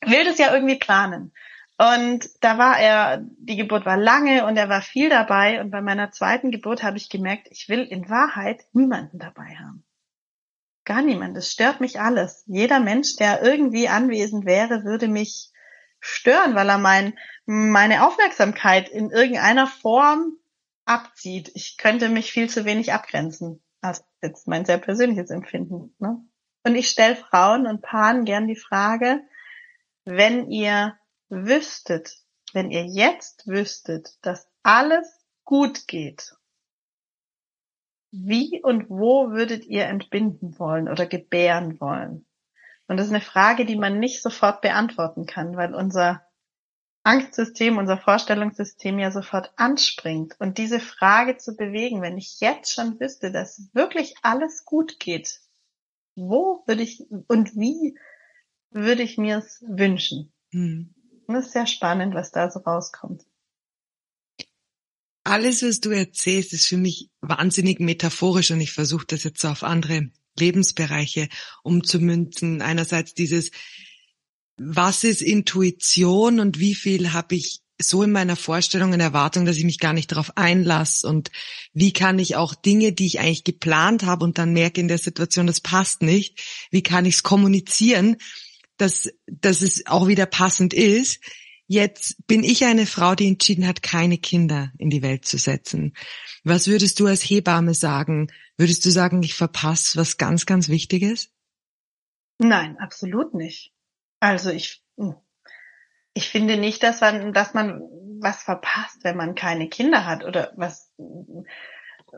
Will 0.05 0.25
das 0.25 0.37
ja 0.37 0.53
irgendwie 0.53 0.79
planen. 0.79 1.33
Und 1.77 2.29
da 2.41 2.57
war 2.57 2.77
er, 2.77 3.21
die 3.39 3.55
Geburt 3.55 3.85
war 3.85 3.97
lange 3.97 4.45
und 4.45 4.57
er 4.57 4.69
war 4.69 4.81
viel 4.81 5.09
dabei 5.09 5.59
und 5.59 5.71
bei 5.71 5.81
meiner 5.81 6.11
zweiten 6.11 6.51
Geburt 6.51 6.83
habe 6.83 6.97
ich 6.97 7.09
gemerkt, 7.09 7.47
ich 7.49 7.67
will 7.67 7.81
in 7.81 8.09
Wahrheit 8.09 8.63
niemanden 8.73 9.19
dabei 9.19 9.55
haben. 9.55 9.83
Gar 10.85 11.01
niemand. 11.01 11.37
Es 11.37 11.51
stört 11.51 11.79
mich 11.79 11.99
alles. 11.99 12.43
Jeder 12.45 12.79
Mensch, 12.79 13.15
der 13.15 13.41
irgendwie 13.41 13.87
anwesend 13.87 14.45
wäre, 14.45 14.83
würde 14.83 15.07
mich 15.07 15.51
stören, 15.99 16.55
weil 16.55 16.69
er 16.69 16.77
mein, 16.77 17.17
meine 17.45 18.05
Aufmerksamkeit 18.05 18.89
in 18.89 19.09
irgendeiner 19.09 19.67
Form 19.67 20.37
abzieht. 20.85 21.51
Ich 21.55 21.77
könnte 21.77 22.09
mich 22.09 22.31
viel 22.31 22.49
zu 22.49 22.65
wenig 22.65 22.91
abgrenzen. 22.91 23.63
Also 23.81 24.03
jetzt 24.21 24.47
mein 24.47 24.65
sehr 24.65 24.77
persönliches 24.77 25.29
Empfinden. 25.29 25.95
Ne? 25.99 26.21
Und 26.65 26.75
ich 26.75 26.89
stelle 26.89 27.15
Frauen 27.15 27.67
und 27.67 27.81
Paaren 27.81 28.25
gern 28.25 28.47
die 28.47 28.57
Frage, 28.57 29.21
wenn 30.05 30.49
ihr 30.49 30.97
wüsstet, 31.29 32.17
wenn 32.53 32.71
ihr 32.71 32.85
jetzt 32.85 33.47
wüsstet, 33.47 34.17
dass 34.21 34.47
alles 34.63 35.25
gut 35.43 35.87
geht, 35.87 36.35
wie 38.13 38.61
und 38.61 38.89
wo 38.89 39.31
würdet 39.31 39.65
ihr 39.65 39.85
entbinden 39.85 40.57
wollen 40.59 40.87
oder 40.87 41.07
gebären 41.07 41.79
wollen? 41.81 42.25
Und 42.87 42.97
das 42.97 43.07
ist 43.07 43.11
eine 43.11 43.21
Frage, 43.21 43.65
die 43.65 43.75
man 43.75 43.99
nicht 43.99 44.21
sofort 44.21 44.61
beantworten 44.61 45.25
kann, 45.25 45.57
weil 45.57 45.73
unser 45.73 46.21
Angstsystem, 47.01 47.77
unser 47.77 47.97
Vorstellungssystem 47.97 48.99
ja 48.99 49.11
sofort 49.11 49.51
anspringt. 49.55 50.35
Und 50.39 50.57
diese 50.59 50.79
Frage 50.79 51.37
zu 51.37 51.55
bewegen, 51.55 52.01
wenn 52.01 52.17
ich 52.17 52.39
jetzt 52.39 52.73
schon 52.73 52.99
wüsste, 52.99 53.31
dass 53.31 53.69
wirklich 53.73 54.15
alles 54.21 54.63
gut 54.63 54.99
geht, 54.99 55.41
wo 56.15 56.63
würde 56.67 56.83
ich 56.83 57.03
und 57.27 57.55
wie 57.55 57.97
würde 58.69 59.01
ich 59.01 59.17
mir 59.17 59.37
es 59.39 59.63
wünschen? 59.67 60.31
Hm. 60.51 60.93
Und 61.25 61.33
das 61.33 61.47
ist 61.47 61.53
sehr 61.53 61.67
spannend, 61.67 62.13
was 62.13 62.31
da 62.31 62.51
so 62.51 62.59
rauskommt. 62.59 63.23
Alles, 65.23 65.63
was 65.63 65.79
du 65.79 65.91
erzählst, 65.91 66.53
ist 66.53 66.67
für 66.67 66.77
mich 66.77 67.09
wahnsinnig 67.21 67.79
metaphorisch 67.79 68.51
und 68.51 68.61
ich 68.61 68.73
versuche 68.73 69.05
das 69.07 69.23
jetzt 69.23 69.45
auf 69.45 69.63
andere 69.63 70.09
Lebensbereiche 70.37 71.29
umzumünzen. 71.63 72.61
Einerseits 72.61 73.13
dieses, 73.13 73.51
was 74.57 75.03
ist 75.03 75.21
Intuition 75.21 76.39
und 76.39 76.59
wie 76.59 76.75
viel 76.75 77.13
habe 77.13 77.35
ich 77.35 77.61
so 77.81 78.03
in 78.03 78.11
meiner 78.11 78.35
Vorstellung 78.35 78.91
und 78.93 78.99
Erwartung, 78.99 79.45
dass 79.45 79.57
ich 79.57 79.63
mich 79.63 79.79
gar 79.79 79.93
nicht 79.93 80.11
darauf 80.11 80.37
einlasse 80.37 81.07
und 81.07 81.31
wie 81.73 81.91
kann 81.91 82.19
ich 82.19 82.35
auch 82.35 82.55
Dinge, 82.55 82.93
die 82.93 83.07
ich 83.07 83.19
eigentlich 83.19 83.43
geplant 83.43 84.03
habe 84.03 84.23
und 84.23 84.37
dann 84.37 84.53
merke 84.53 84.79
in 84.79 84.87
der 84.87 84.97
Situation, 84.97 85.47
das 85.47 85.59
passt 85.59 86.01
nicht, 86.01 86.39
wie 86.71 86.83
kann 86.83 87.05
ich 87.05 87.15
es 87.15 87.23
kommunizieren, 87.23 88.17
dass, 88.77 89.09
dass 89.27 89.61
es 89.61 89.85
auch 89.87 90.07
wieder 90.07 90.25
passend 90.25 90.73
ist. 90.73 91.19
Jetzt 91.73 92.27
bin 92.27 92.43
ich 92.43 92.65
eine 92.65 92.85
Frau, 92.85 93.15
die 93.15 93.27
entschieden 93.27 93.65
hat, 93.65 93.81
keine 93.81 94.19
Kinder 94.19 94.71
in 94.77 94.91
die 94.91 95.01
Welt 95.01 95.25
zu 95.25 95.39
setzen. 95.39 95.95
Was 96.43 96.67
würdest 96.67 96.99
du 96.99 97.07
als 97.07 97.23
Hebamme 97.23 97.73
sagen? 97.73 98.27
Würdest 98.57 98.85
du 98.85 98.91
sagen, 98.91 99.23
ich 99.23 99.33
verpasse 99.33 99.97
was 99.97 100.17
ganz, 100.17 100.45
ganz 100.45 100.69
Wichtiges? 100.69 101.31
Nein, 102.37 102.77
absolut 102.77 103.33
nicht. 103.33 103.73
Also 104.19 104.51
ich, 104.51 104.83
ich 106.13 106.29
finde 106.29 106.57
nicht, 106.57 106.83
dass 106.83 107.01
man, 107.01 107.33
dass 107.33 107.55
man 107.55 107.81
was 108.21 108.43
verpasst, 108.43 108.99
wenn 109.03 109.17
man 109.17 109.33
keine 109.33 109.67
Kinder 109.67 110.05
hat 110.05 110.23
oder 110.23 110.53
was, 110.55 110.91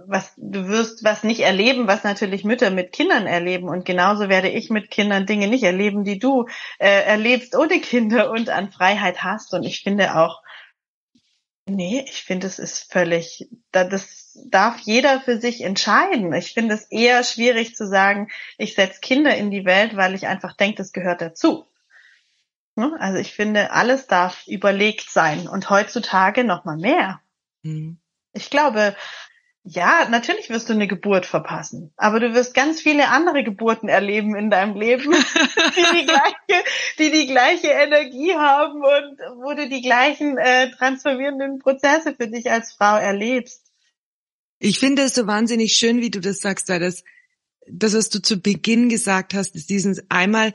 was 0.08 0.34
du 0.38 0.68
wirst 0.68 1.04
was 1.04 1.24
nicht 1.24 1.40
erleben, 1.40 1.88
was 1.88 2.04
natürlich 2.04 2.44
Mütter 2.44 2.70
mit 2.70 2.92
Kindern 2.92 3.28
erleben 3.28 3.70
und 3.70 3.86
genauso 3.86 4.30
werde 4.30 4.50
ich 4.50 4.70
mit 4.70 4.92
Kindern 4.92 5.26
Dinge 5.26 5.48
nicht 5.48 5.64
erleben, 5.64 6.04
die 6.04 6.20
du 6.20 6.48
äh, 6.80 7.04
erlebst 7.04 7.56
ohne 7.56 7.80
Kinder 7.80 8.32
und 8.32 8.50
an 8.50 8.72
Freiheit 8.72 9.24
hast 9.24 9.54
und 9.54 9.64
ich 9.64 9.82
finde 9.82 10.16
auch 10.16 10.42
Nee, 11.68 12.06
ich 12.08 12.22
finde, 12.22 12.46
es 12.46 12.60
ist 12.60 12.92
völlig, 12.92 13.50
das 13.72 14.38
darf 14.46 14.82
jeder 14.82 15.20
für 15.20 15.40
sich 15.40 15.62
entscheiden. 15.62 16.32
Ich 16.34 16.54
finde 16.54 16.76
es 16.76 16.84
eher 16.92 17.24
schwierig 17.24 17.76
zu 17.76 17.88
sagen, 17.88 18.30
ich 18.60 18.76
setze 18.76 19.00
Kinder 19.00 19.36
in 19.36 19.50
die 19.50 19.66
Welt, 19.66 19.96
weil 19.96 20.14
ich 20.14 20.28
einfach 20.28 20.56
denke, 20.56 20.78
das 20.78 20.94
gehört 20.94 21.22
dazu. 21.22 21.66
Ne? 22.76 22.96
Also 23.00 23.18
ich 23.18 23.34
finde, 23.34 23.72
alles 23.72 24.06
darf 24.06 24.46
überlegt 24.46 25.10
sein 25.10 25.48
und 25.48 25.72
heutzutage 25.72 26.44
noch 26.44 26.66
mal 26.66 26.78
mehr. 26.78 27.20
Mhm. 27.64 27.98
Ich 28.34 28.52
glaube, 28.52 28.96
ja, 29.68 30.08
natürlich 30.10 30.52
wirst 30.52 30.70
du 30.70 30.74
eine 30.74 30.88
Geburt 30.88 31.26
verpassen, 31.26 31.92
aber 31.98 32.20
du 32.20 32.36
wirst 32.36 32.54
ganz 32.54 32.82
viele 32.82 33.08
andere 33.08 33.44
Geburten 33.44 33.90
erleben 33.90 34.36
in 34.36 34.52
deinem 34.52 34.76
Leben, 34.76 35.12
die 35.12 36.00
die 36.00 36.06
gleiche, 36.06 36.64
die 37.00 37.12
die 37.12 37.26
gleiche 37.26 37.70
Energie 37.70 38.36
haben 38.36 38.84
und 38.84 39.44
wo 39.44 39.54
du 39.56 39.68
die 39.68 39.82
gleichen 39.82 40.38
äh, 40.38 40.70
transformierenden 40.70 41.58
Prozesse 41.58 42.14
für 42.16 42.28
dich 42.28 42.52
als 42.52 42.74
Frau 42.74 42.96
erlebst. 42.96 43.64
Ich 44.60 44.80
finde 44.80 45.02
es 45.02 45.16
so 45.16 45.26
wahnsinnig 45.26 45.74
schön, 45.74 46.00
wie 46.00 46.12
du 46.12 46.22
das 46.22 46.42
sagst, 46.42 46.70
weil 46.70 46.80
das, 46.80 47.04
das, 47.68 47.96
was 47.96 48.10
du 48.10 48.22
zu 48.22 48.40
Beginn 48.40 48.88
gesagt 48.88 49.34
hast, 49.34 49.56
ist 49.56 49.72
dieses 49.72 50.04
einmal 50.10 50.54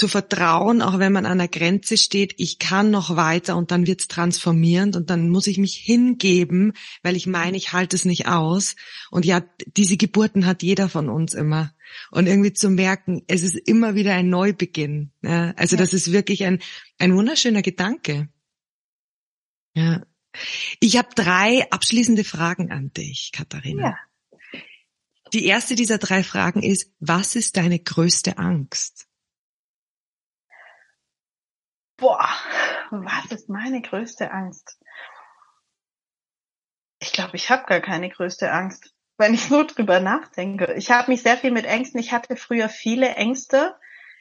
zu 0.00 0.08
vertrauen, 0.08 0.80
auch 0.80 0.98
wenn 0.98 1.12
man 1.12 1.26
an 1.26 1.36
der 1.36 1.48
Grenze 1.48 1.98
steht, 1.98 2.32
ich 2.38 2.58
kann 2.58 2.90
noch 2.90 3.16
weiter 3.16 3.54
und 3.54 3.70
dann 3.70 3.86
wird's 3.86 4.08
transformierend 4.08 4.96
und 4.96 5.10
dann 5.10 5.28
muss 5.28 5.46
ich 5.46 5.58
mich 5.58 5.76
hingeben, 5.76 6.72
weil 7.02 7.16
ich 7.16 7.26
meine, 7.26 7.58
ich 7.58 7.74
halte 7.74 7.96
es 7.96 8.06
nicht 8.06 8.26
aus. 8.26 8.76
Und 9.10 9.26
ja, 9.26 9.44
diese 9.76 9.98
Geburten 9.98 10.46
hat 10.46 10.62
jeder 10.62 10.88
von 10.88 11.10
uns 11.10 11.34
immer. 11.34 11.74
Und 12.10 12.28
irgendwie 12.28 12.54
zu 12.54 12.70
merken, 12.70 13.22
es 13.26 13.42
ist 13.42 13.56
immer 13.56 13.94
wieder 13.94 14.14
ein 14.14 14.30
Neubeginn. 14.30 15.12
Ja, 15.20 15.50
also 15.56 15.76
ja. 15.76 15.82
das 15.82 15.92
ist 15.92 16.12
wirklich 16.12 16.46
ein, 16.46 16.60
ein 16.98 17.14
wunderschöner 17.14 17.60
Gedanke. 17.60 18.30
Ja. 19.74 20.06
Ich 20.80 20.96
habe 20.96 21.08
drei 21.14 21.70
abschließende 21.70 22.24
Fragen 22.24 22.72
an 22.72 22.90
dich, 22.94 23.32
Katharina. 23.34 23.82
Ja. 23.82 24.60
Die 25.34 25.44
erste 25.44 25.74
dieser 25.74 25.98
drei 25.98 26.22
Fragen 26.22 26.62
ist, 26.62 26.90
was 27.00 27.36
ist 27.36 27.58
deine 27.58 27.78
größte 27.78 28.38
Angst? 28.38 29.09
Boah, 32.00 32.28
was 32.90 33.30
ist 33.30 33.48
meine 33.48 33.82
größte 33.82 34.30
Angst? 34.30 34.78
Ich 36.98 37.12
glaube, 37.12 37.36
ich 37.36 37.50
habe 37.50 37.64
gar 37.66 37.80
keine 37.80 38.08
größte 38.08 38.50
Angst, 38.50 38.94
wenn 39.18 39.34
ich 39.34 39.44
so 39.44 39.64
drüber 39.64 40.00
nachdenke. 40.00 40.72
Ich 40.74 40.90
habe 40.90 41.10
mich 41.10 41.22
sehr 41.22 41.36
viel 41.36 41.50
mit 41.50 41.66
Ängsten. 41.66 42.00
Ich 42.00 42.12
hatte 42.12 42.36
früher 42.36 42.68
viele 42.68 43.14
Ängste. 43.14 43.76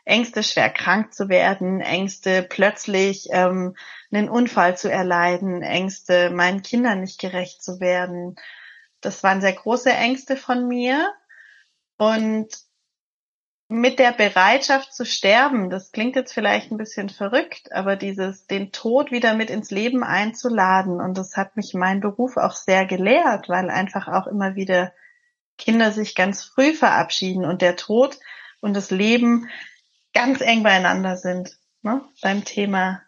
Ängste, 0.05 0.43
schwer 0.43 0.69
krank 0.69 1.13
zu 1.13 1.29
werden, 1.29 1.81
Ängste, 1.81 2.41
plötzlich 2.41 3.27
ähm, 3.31 3.75
einen 4.11 4.27
Unfall 4.27 4.75
zu 4.75 4.91
erleiden, 4.91 5.61
Ängste, 5.61 6.31
meinen 6.31 6.63
Kindern 6.63 7.01
nicht 7.01 7.19
gerecht 7.19 7.61
zu 7.61 7.79
werden. 7.79 8.35
Das 9.01 9.23
waren 9.23 9.41
sehr 9.41 9.53
große 9.53 9.91
Ängste 9.91 10.35
von 10.35 10.67
mir. 10.67 11.13
Und 11.97 12.47
mit 13.71 13.99
der 13.99 14.11
Bereitschaft 14.11 14.93
zu 14.93 15.05
sterben, 15.05 15.69
das 15.69 15.91
klingt 15.91 16.15
jetzt 16.15 16.33
vielleicht 16.33 16.71
ein 16.71 16.77
bisschen 16.77 17.07
verrückt, 17.07 17.71
aber 17.71 17.95
dieses, 17.95 18.47
den 18.47 18.71
Tod 18.71 19.11
wieder 19.11 19.35
mit 19.35 19.51
ins 19.51 19.69
Leben 19.69 20.03
einzuladen 20.03 20.99
und 20.99 21.15
das 21.15 21.37
hat 21.37 21.55
mich 21.55 21.75
mein 21.75 22.01
Beruf 22.01 22.35
auch 22.37 22.55
sehr 22.55 22.87
gelehrt, 22.87 23.47
weil 23.47 23.69
einfach 23.69 24.07
auch 24.07 24.25
immer 24.25 24.55
wieder 24.55 24.91
Kinder 25.59 25.91
sich 25.91 26.15
ganz 26.15 26.43
früh 26.43 26.73
verabschieden 26.73 27.45
und 27.45 27.61
der 27.61 27.75
Tod 27.75 28.17
und 28.59 28.75
das 28.75 28.89
Leben 28.89 29.47
ganz 30.13 30.41
eng 30.41 30.63
beieinander 30.63 31.15
sind, 31.15 31.55
ne? 31.83 32.01
beim 32.23 32.43
Thema 32.45 33.03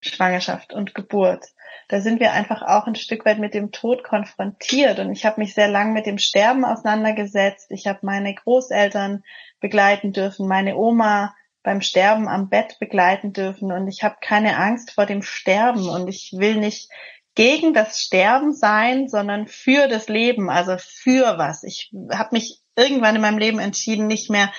Schwangerschaft 0.00 0.72
und 0.72 0.94
Geburt. 0.94 1.46
Da 1.88 2.00
sind 2.00 2.20
wir 2.20 2.32
einfach 2.32 2.62
auch 2.62 2.86
ein 2.86 2.94
Stück 2.94 3.24
weit 3.24 3.38
mit 3.38 3.54
dem 3.54 3.72
Tod 3.72 4.04
konfrontiert 4.04 4.98
und 4.98 5.10
ich 5.12 5.26
habe 5.26 5.40
mich 5.40 5.54
sehr 5.54 5.68
lang 5.68 5.92
mit 5.92 6.06
dem 6.06 6.18
Sterben 6.18 6.64
auseinandergesetzt. 6.64 7.70
Ich 7.70 7.86
habe 7.86 8.00
meine 8.02 8.34
Großeltern 8.34 9.24
begleiten 9.60 10.12
dürfen, 10.12 10.46
meine 10.46 10.76
Oma 10.76 11.34
beim 11.62 11.82
Sterben 11.82 12.28
am 12.28 12.48
Bett 12.48 12.78
begleiten 12.78 13.32
dürfen 13.32 13.72
und 13.72 13.88
ich 13.88 14.02
habe 14.02 14.16
keine 14.20 14.56
Angst 14.56 14.92
vor 14.92 15.04
dem 15.04 15.22
Sterben 15.22 15.88
und 15.88 16.08
ich 16.08 16.32
will 16.36 16.56
nicht 16.56 16.90
gegen 17.34 17.74
das 17.74 18.00
Sterben 18.00 18.52
sein, 18.52 19.08
sondern 19.08 19.46
für 19.46 19.88
das 19.88 20.08
Leben, 20.08 20.50
also 20.50 20.76
für 20.78 21.38
was. 21.38 21.62
Ich 21.62 21.92
habe 22.12 22.30
mich 22.32 22.60
irgendwann 22.76 23.16
in 23.16 23.22
meinem 23.22 23.38
Leben 23.38 23.58
entschieden, 23.58 24.06
nicht 24.06 24.30
mehr 24.30 24.50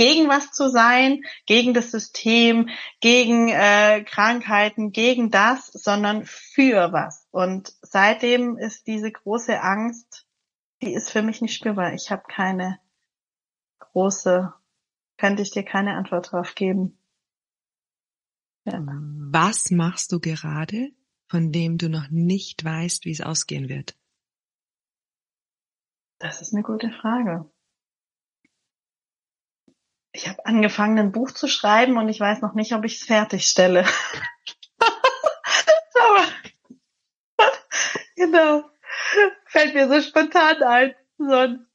gegen 0.00 0.30
was 0.30 0.50
zu 0.50 0.70
sein, 0.70 1.24
gegen 1.44 1.74
das 1.74 1.90
System, 1.90 2.70
gegen 3.00 3.50
äh, 3.50 4.02
Krankheiten, 4.02 4.92
gegen 4.92 5.30
das, 5.30 5.66
sondern 5.66 6.24
für 6.24 6.90
was. 6.90 7.28
Und 7.30 7.74
seitdem 7.82 8.56
ist 8.56 8.86
diese 8.86 9.12
große 9.12 9.60
Angst, 9.60 10.26
die 10.80 10.94
ist 10.94 11.10
für 11.10 11.20
mich 11.20 11.42
nicht 11.42 11.54
spürbar. 11.54 11.92
Ich 11.92 12.10
habe 12.10 12.22
keine 12.26 12.80
große, 13.78 14.54
könnte 15.18 15.42
ich 15.42 15.50
dir 15.50 15.64
keine 15.64 15.98
Antwort 15.98 16.32
drauf 16.32 16.54
geben. 16.54 16.98
Ja. 18.64 18.80
Was 18.82 19.70
machst 19.70 20.12
du 20.12 20.18
gerade, 20.18 20.92
von 21.28 21.52
dem 21.52 21.76
du 21.76 21.90
noch 21.90 22.08
nicht 22.08 22.64
weißt, 22.64 23.04
wie 23.04 23.12
es 23.12 23.20
ausgehen 23.20 23.68
wird? 23.68 23.98
Das 26.20 26.40
ist 26.40 26.54
eine 26.54 26.62
gute 26.62 26.90
Frage. 26.90 27.50
Ich 30.12 30.28
habe 30.28 30.44
angefangen, 30.44 30.98
ein 30.98 31.12
Buch 31.12 31.30
zu 31.30 31.46
schreiben 31.46 31.96
und 31.96 32.08
ich 32.08 32.18
weiß 32.18 32.40
noch 32.40 32.54
nicht, 32.54 32.72
ob 32.74 32.84
ich 32.84 32.96
es 32.96 33.06
fertigstelle. 33.06 33.84
Aber 36.00 36.26
genau. 38.16 38.64
Fällt 39.46 39.74
mir 39.74 39.88
so 39.88 40.00
spontan 40.00 40.62
ein. 40.62 40.94
Sonst 41.18 41.66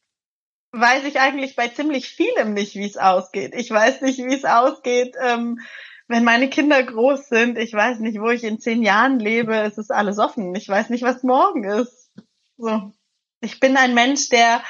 weiß 0.71 1.05
ich 1.05 1.19
eigentlich 1.19 1.55
bei 1.55 1.69
ziemlich 1.69 2.09
vielem 2.09 2.53
nicht, 2.53 2.75
wie 2.75 2.85
es 2.85 2.97
ausgeht. 2.97 3.53
Ich 3.55 3.71
weiß 3.71 4.01
nicht, 4.01 4.19
wie 4.19 4.33
es 4.33 4.45
ausgeht, 4.45 5.15
ähm, 5.21 5.59
wenn 6.07 6.23
meine 6.23 6.49
Kinder 6.49 6.83
groß 6.83 7.29
sind. 7.29 7.57
Ich 7.57 7.73
weiß 7.73 7.99
nicht, 7.99 8.19
wo 8.19 8.29
ich 8.29 8.43
in 8.43 8.59
zehn 8.59 8.83
Jahren 8.83 9.19
lebe. 9.19 9.55
Es 9.55 9.77
ist 9.77 9.91
alles 9.91 10.19
offen. 10.19 10.53
Ich 10.55 10.67
weiß 10.67 10.89
nicht, 10.89 11.03
was 11.03 11.23
morgen 11.23 11.63
ist. 11.63 12.11
So. 12.57 12.91
Ich 13.41 13.59
bin 13.59 13.77
ein 13.77 13.93
Mensch, 13.93 14.29
der 14.29 14.63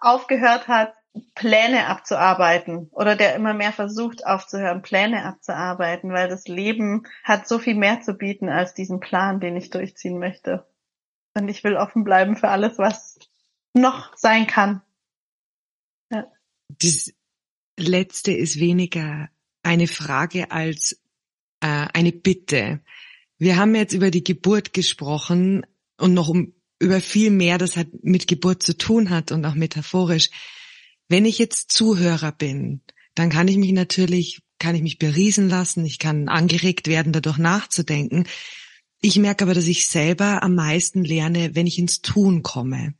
aufgehört 0.00 0.68
hat, 0.68 0.94
Pläne 1.34 1.86
abzuarbeiten 1.86 2.88
oder 2.92 3.16
der 3.16 3.34
immer 3.34 3.52
mehr 3.52 3.72
versucht 3.72 4.24
aufzuhören, 4.26 4.82
Pläne 4.82 5.24
abzuarbeiten, 5.24 6.12
weil 6.12 6.28
das 6.28 6.46
Leben 6.46 7.04
hat 7.24 7.48
so 7.48 7.58
viel 7.58 7.74
mehr 7.74 8.00
zu 8.00 8.14
bieten 8.14 8.48
als 8.48 8.74
diesen 8.74 9.00
Plan, 9.00 9.40
den 9.40 9.56
ich 9.56 9.70
durchziehen 9.70 10.18
möchte. 10.18 10.66
Und 11.34 11.48
ich 11.48 11.64
will 11.64 11.76
offen 11.76 12.04
bleiben 12.04 12.36
für 12.36 12.48
alles, 12.48 12.78
was 12.78 13.18
noch 13.74 14.16
sein 14.16 14.46
kann. 14.46 14.82
Ja. 16.10 16.26
Das 16.80 17.12
letzte 17.78 18.32
ist 18.32 18.60
weniger 18.60 19.28
eine 19.62 19.86
Frage 19.86 20.50
als 20.50 21.00
äh, 21.60 21.86
eine 21.92 22.12
Bitte. 22.12 22.80
Wir 23.38 23.56
haben 23.56 23.74
jetzt 23.74 23.94
über 23.94 24.10
die 24.10 24.24
Geburt 24.24 24.72
gesprochen 24.72 25.66
und 25.98 26.14
noch 26.14 26.28
um, 26.28 26.54
über 26.78 27.00
viel 27.00 27.30
mehr, 27.30 27.58
das 27.58 27.76
hat 27.76 27.88
mit 28.02 28.26
Geburt 28.26 28.62
zu 28.62 28.76
tun 28.76 29.10
hat 29.10 29.32
und 29.32 29.44
auch 29.44 29.54
metaphorisch. 29.54 30.30
Wenn 31.10 31.24
ich 31.24 31.38
jetzt 31.40 31.72
Zuhörer 31.72 32.30
bin, 32.30 32.82
dann 33.16 33.30
kann 33.30 33.48
ich 33.48 33.56
mich 33.56 33.72
natürlich, 33.72 34.42
kann 34.60 34.76
ich 34.76 34.82
mich 34.82 34.96
beriesen 34.96 35.48
lassen, 35.48 35.84
ich 35.84 35.98
kann 35.98 36.28
angeregt 36.28 36.86
werden, 36.86 37.12
dadurch 37.12 37.36
nachzudenken. 37.36 38.28
Ich 39.00 39.18
merke 39.18 39.42
aber, 39.42 39.54
dass 39.54 39.66
ich 39.66 39.88
selber 39.88 40.44
am 40.44 40.54
meisten 40.54 41.02
lerne, 41.02 41.56
wenn 41.56 41.66
ich 41.66 41.80
ins 41.80 42.00
Tun 42.00 42.44
komme. 42.44 42.94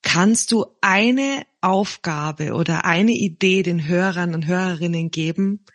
Kannst 0.00 0.52
du 0.52 0.64
eine 0.80 1.44
Aufgabe 1.60 2.54
oder 2.54 2.86
eine 2.86 3.12
Idee 3.12 3.62
den 3.62 3.86
Hörern 3.86 4.34
und 4.34 4.46
Hörerinnen 4.46 5.10
geben 5.10 5.66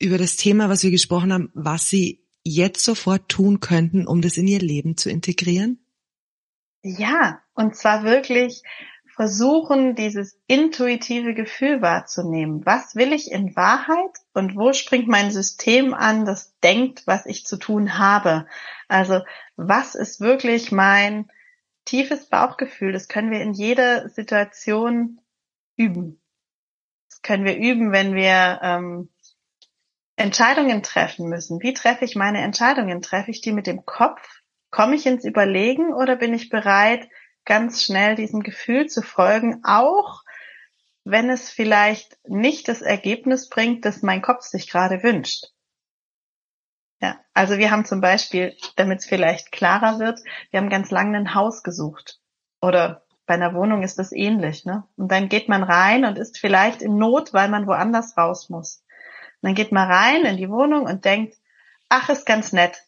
über 0.00 0.18
das 0.18 0.34
Thema, 0.34 0.68
was 0.68 0.82
wir 0.82 0.90
gesprochen 0.90 1.32
haben, 1.32 1.50
was 1.54 1.88
sie 1.88 2.26
jetzt 2.42 2.82
sofort 2.82 3.28
tun 3.28 3.60
könnten, 3.60 4.08
um 4.08 4.22
das 4.22 4.38
in 4.38 4.48
ihr 4.48 4.58
Leben 4.58 4.96
zu 4.96 5.08
integrieren? 5.08 5.86
Ja, 6.82 7.42
und 7.54 7.76
zwar 7.76 8.02
wirklich 8.02 8.62
versuchen, 9.14 9.94
dieses 9.94 10.40
intuitive 10.46 11.34
Gefühl 11.34 11.80
wahrzunehmen. 11.80 12.66
Was 12.66 12.96
will 12.96 13.12
ich 13.12 13.30
in 13.30 13.54
Wahrheit 13.54 14.10
und 14.32 14.56
wo 14.56 14.72
springt 14.72 15.06
mein 15.06 15.30
System 15.30 15.94
an, 15.94 16.24
das 16.24 16.58
denkt, 16.60 17.06
was 17.06 17.24
ich 17.26 17.46
zu 17.46 17.56
tun 17.56 17.98
habe? 17.98 18.46
Also 18.88 19.20
was 19.56 19.94
ist 19.94 20.20
wirklich 20.20 20.72
mein 20.72 21.30
tiefes 21.84 22.26
Bauchgefühl? 22.26 22.92
Das 22.92 23.06
können 23.06 23.30
wir 23.30 23.40
in 23.40 23.52
jeder 23.52 24.08
Situation 24.08 25.20
üben. 25.76 26.20
Das 27.08 27.22
können 27.22 27.44
wir 27.44 27.56
üben, 27.56 27.92
wenn 27.92 28.14
wir 28.14 28.58
ähm, 28.62 29.10
Entscheidungen 30.16 30.82
treffen 30.82 31.28
müssen. 31.28 31.62
Wie 31.62 31.72
treffe 31.72 32.04
ich 32.04 32.16
meine 32.16 32.40
Entscheidungen? 32.40 33.00
Treffe 33.00 33.30
ich 33.30 33.40
die 33.40 33.52
mit 33.52 33.68
dem 33.68 33.86
Kopf? 33.86 34.42
Komme 34.70 34.96
ich 34.96 35.06
ins 35.06 35.24
Überlegen 35.24 35.94
oder 35.94 36.16
bin 36.16 36.34
ich 36.34 36.48
bereit, 36.48 37.08
ganz 37.44 37.82
schnell 37.82 38.14
diesem 38.16 38.42
Gefühl 38.42 38.86
zu 38.86 39.02
folgen, 39.02 39.62
auch 39.64 40.22
wenn 41.04 41.28
es 41.28 41.50
vielleicht 41.50 42.16
nicht 42.26 42.68
das 42.68 42.80
Ergebnis 42.80 43.48
bringt, 43.48 43.84
das 43.84 44.02
mein 44.02 44.22
Kopf 44.22 44.42
sich 44.42 44.70
gerade 44.70 45.02
wünscht. 45.02 45.46
Ja, 47.00 47.20
also 47.34 47.58
wir 47.58 47.70
haben 47.70 47.84
zum 47.84 48.00
Beispiel, 48.00 48.56
damit 48.76 49.00
es 49.00 49.06
vielleicht 49.06 49.52
klarer 49.52 49.98
wird, 49.98 50.20
wir 50.50 50.60
haben 50.60 50.70
ganz 50.70 50.90
lange 50.90 51.18
ein 51.18 51.34
Haus 51.34 51.62
gesucht. 51.62 52.18
Oder 52.62 53.04
bei 53.26 53.34
einer 53.34 53.54
Wohnung 53.54 53.82
ist 53.82 53.98
das 53.98 54.12
ähnlich, 54.12 54.64
ne? 54.64 54.84
Und 54.96 55.10
dann 55.10 55.28
geht 55.28 55.48
man 55.48 55.62
rein 55.62 56.04
und 56.04 56.18
ist 56.18 56.38
vielleicht 56.38 56.80
in 56.80 56.96
Not, 56.96 57.34
weil 57.34 57.48
man 57.48 57.66
woanders 57.66 58.16
raus 58.16 58.48
muss. 58.48 58.82
Und 59.42 59.48
dann 59.48 59.54
geht 59.54 59.72
man 59.72 59.90
rein 59.90 60.24
in 60.24 60.38
die 60.38 60.48
Wohnung 60.48 60.84
und 60.84 61.04
denkt, 61.04 61.36
ach, 61.90 62.08
ist 62.08 62.24
ganz 62.24 62.52
nett. 62.52 62.82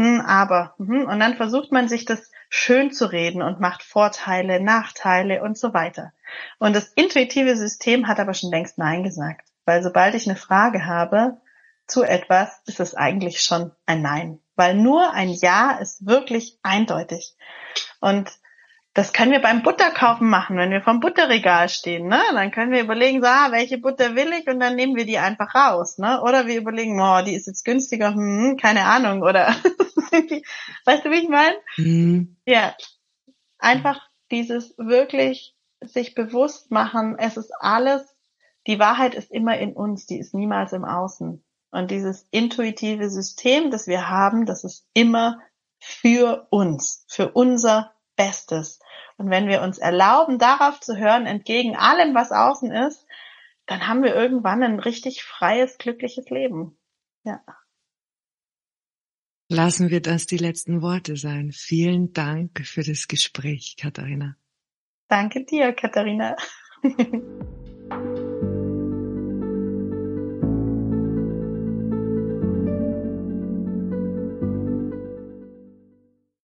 Hm, 0.00 0.22
aber, 0.22 0.72
hm, 0.78 1.04
und 1.04 1.20
dann 1.20 1.36
versucht 1.36 1.72
man 1.72 1.86
sich 1.86 2.06
das 2.06 2.30
schön 2.48 2.90
zu 2.90 3.12
reden 3.12 3.42
und 3.42 3.60
macht 3.60 3.82
Vorteile, 3.82 4.58
Nachteile 4.58 5.42
und 5.42 5.58
so 5.58 5.74
weiter. 5.74 6.14
Und 6.58 6.74
das 6.74 6.88
intuitive 6.94 7.54
System 7.54 8.08
hat 8.08 8.18
aber 8.18 8.32
schon 8.32 8.50
längst 8.50 8.78
Nein 8.78 9.02
gesagt, 9.02 9.46
weil 9.66 9.82
sobald 9.82 10.14
ich 10.14 10.26
eine 10.26 10.38
Frage 10.38 10.86
habe 10.86 11.36
zu 11.86 12.02
etwas, 12.02 12.62
ist 12.64 12.80
es 12.80 12.94
eigentlich 12.94 13.42
schon 13.42 13.72
ein 13.84 14.00
Nein, 14.00 14.38
weil 14.56 14.74
nur 14.74 15.12
ein 15.12 15.28
Ja 15.28 15.72
ist 15.72 16.06
wirklich 16.06 16.58
eindeutig. 16.62 17.36
Und 18.00 18.30
das 18.92 19.12
können 19.12 19.30
wir 19.30 19.40
beim 19.40 19.62
Butterkaufen 19.62 20.28
machen, 20.28 20.56
wenn 20.56 20.70
wir 20.70 20.82
vom 20.82 20.98
Butterregal 20.98 21.68
stehen, 21.68 22.08
ne? 22.08 22.20
Dann 22.32 22.50
können 22.50 22.72
wir 22.72 22.82
überlegen, 22.82 23.20
so, 23.20 23.28
ah, 23.28 23.52
welche 23.52 23.78
Butter 23.78 24.16
will 24.16 24.32
ich 24.32 24.48
und 24.48 24.58
dann 24.58 24.74
nehmen 24.74 24.96
wir 24.96 25.06
die 25.06 25.18
einfach 25.18 25.54
raus, 25.54 25.98
ne? 25.98 26.20
Oder 26.22 26.46
wir 26.46 26.58
überlegen, 26.58 27.00
oh, 27.00 27.22
die 27.24 27.34
ist 27.34 27.46
jetzt 27.46 27.64
günstiger, 27.64 28.14
hm, 28.14 28.56
keine 28.60 28.84
Ahnung, 28.86 29.22
oder 29.22 29.46
weißt 30.84 31.04
du, 31.04 31.10
wie 31.10 31.22
ich 31.22 31.28
meine? 31.28 31.56
Mhm. 31.76 32.36
Ja. 32.46 32.74
Einfach 33.58 34.00
dieses 34.30 34.74
wirklich 34.76 35.54
sich 35.80 36.14
bewusst 36.14 36.70
machen, 36.70 37.16
es 37.18 37.36
ist 37.36 37.52
alles, 37.60 38.02
die 38.66 38.78
Wahrheit 38.78 39.14
ist 39.14 39.30
immer 39.30 39.58
in 39.58 39.72
uns, 39.72 40.06
die 40.06 40.18
ist 40.18 40.34
niemals 40.34 40.72
im 40.72 40.84
Außen. 40.84 41.44
Und 41.70 41.90
dieses 41.90 42.26
intuitive 42.30 43.08
System, 43.08 43.70
das 43.70 43.86
wir 43.86 44.08
haben, 44.08 44.46
das 44.46 44.64
ist 44.64 44.86
immer 44.92 45.38
für 45.78 46.48
uns, 46.50 47.04
für 47.08 47.30
unser 47.30 47.92
Bestes. 48.20 48.80
Und 49.16 49.30
wenn 49.30 49.48
wir 49.48 49.62
uns 49.62 49.78
erlauben, 49.78 50.38
darauf 50.38 50.78
zu 50.80 50.98
hören, 50.98 51.24
entgegen 51.24 51.74
allem, 51.74 52.14
was 52.14 52.32
außen 52.32 52.70
ist, 52.70 53.06
dann 53.64 53.86
haben 53.86 54.02
wir 54.02 54.14
irgendwann 54.14 54.62
ein 54.62 54.78
richtig 54.78 55.22
freies, 55.22 55.78
glückliches 55.78 56.28
Leben. 56.28 56.76
Ja. 57.24 57.42
Lassen 59.48 59.88
wir 59.88 60.02
das 60.02 60.26
die 60.26 60.36
letzten 60.36 60.82
Worte 60.82 61.16
sein. 61.16 61.50
Vielen 61.52 62.12
Dank 62.12 62.66
für 62.66 62.82
das 62.82 63.08
Gespräch, 63.08 63.76
Katharina. 63.80 64.36
Danke 65.08 65.46
dir, 65.46 65.72
Katharina. 65.72 66.36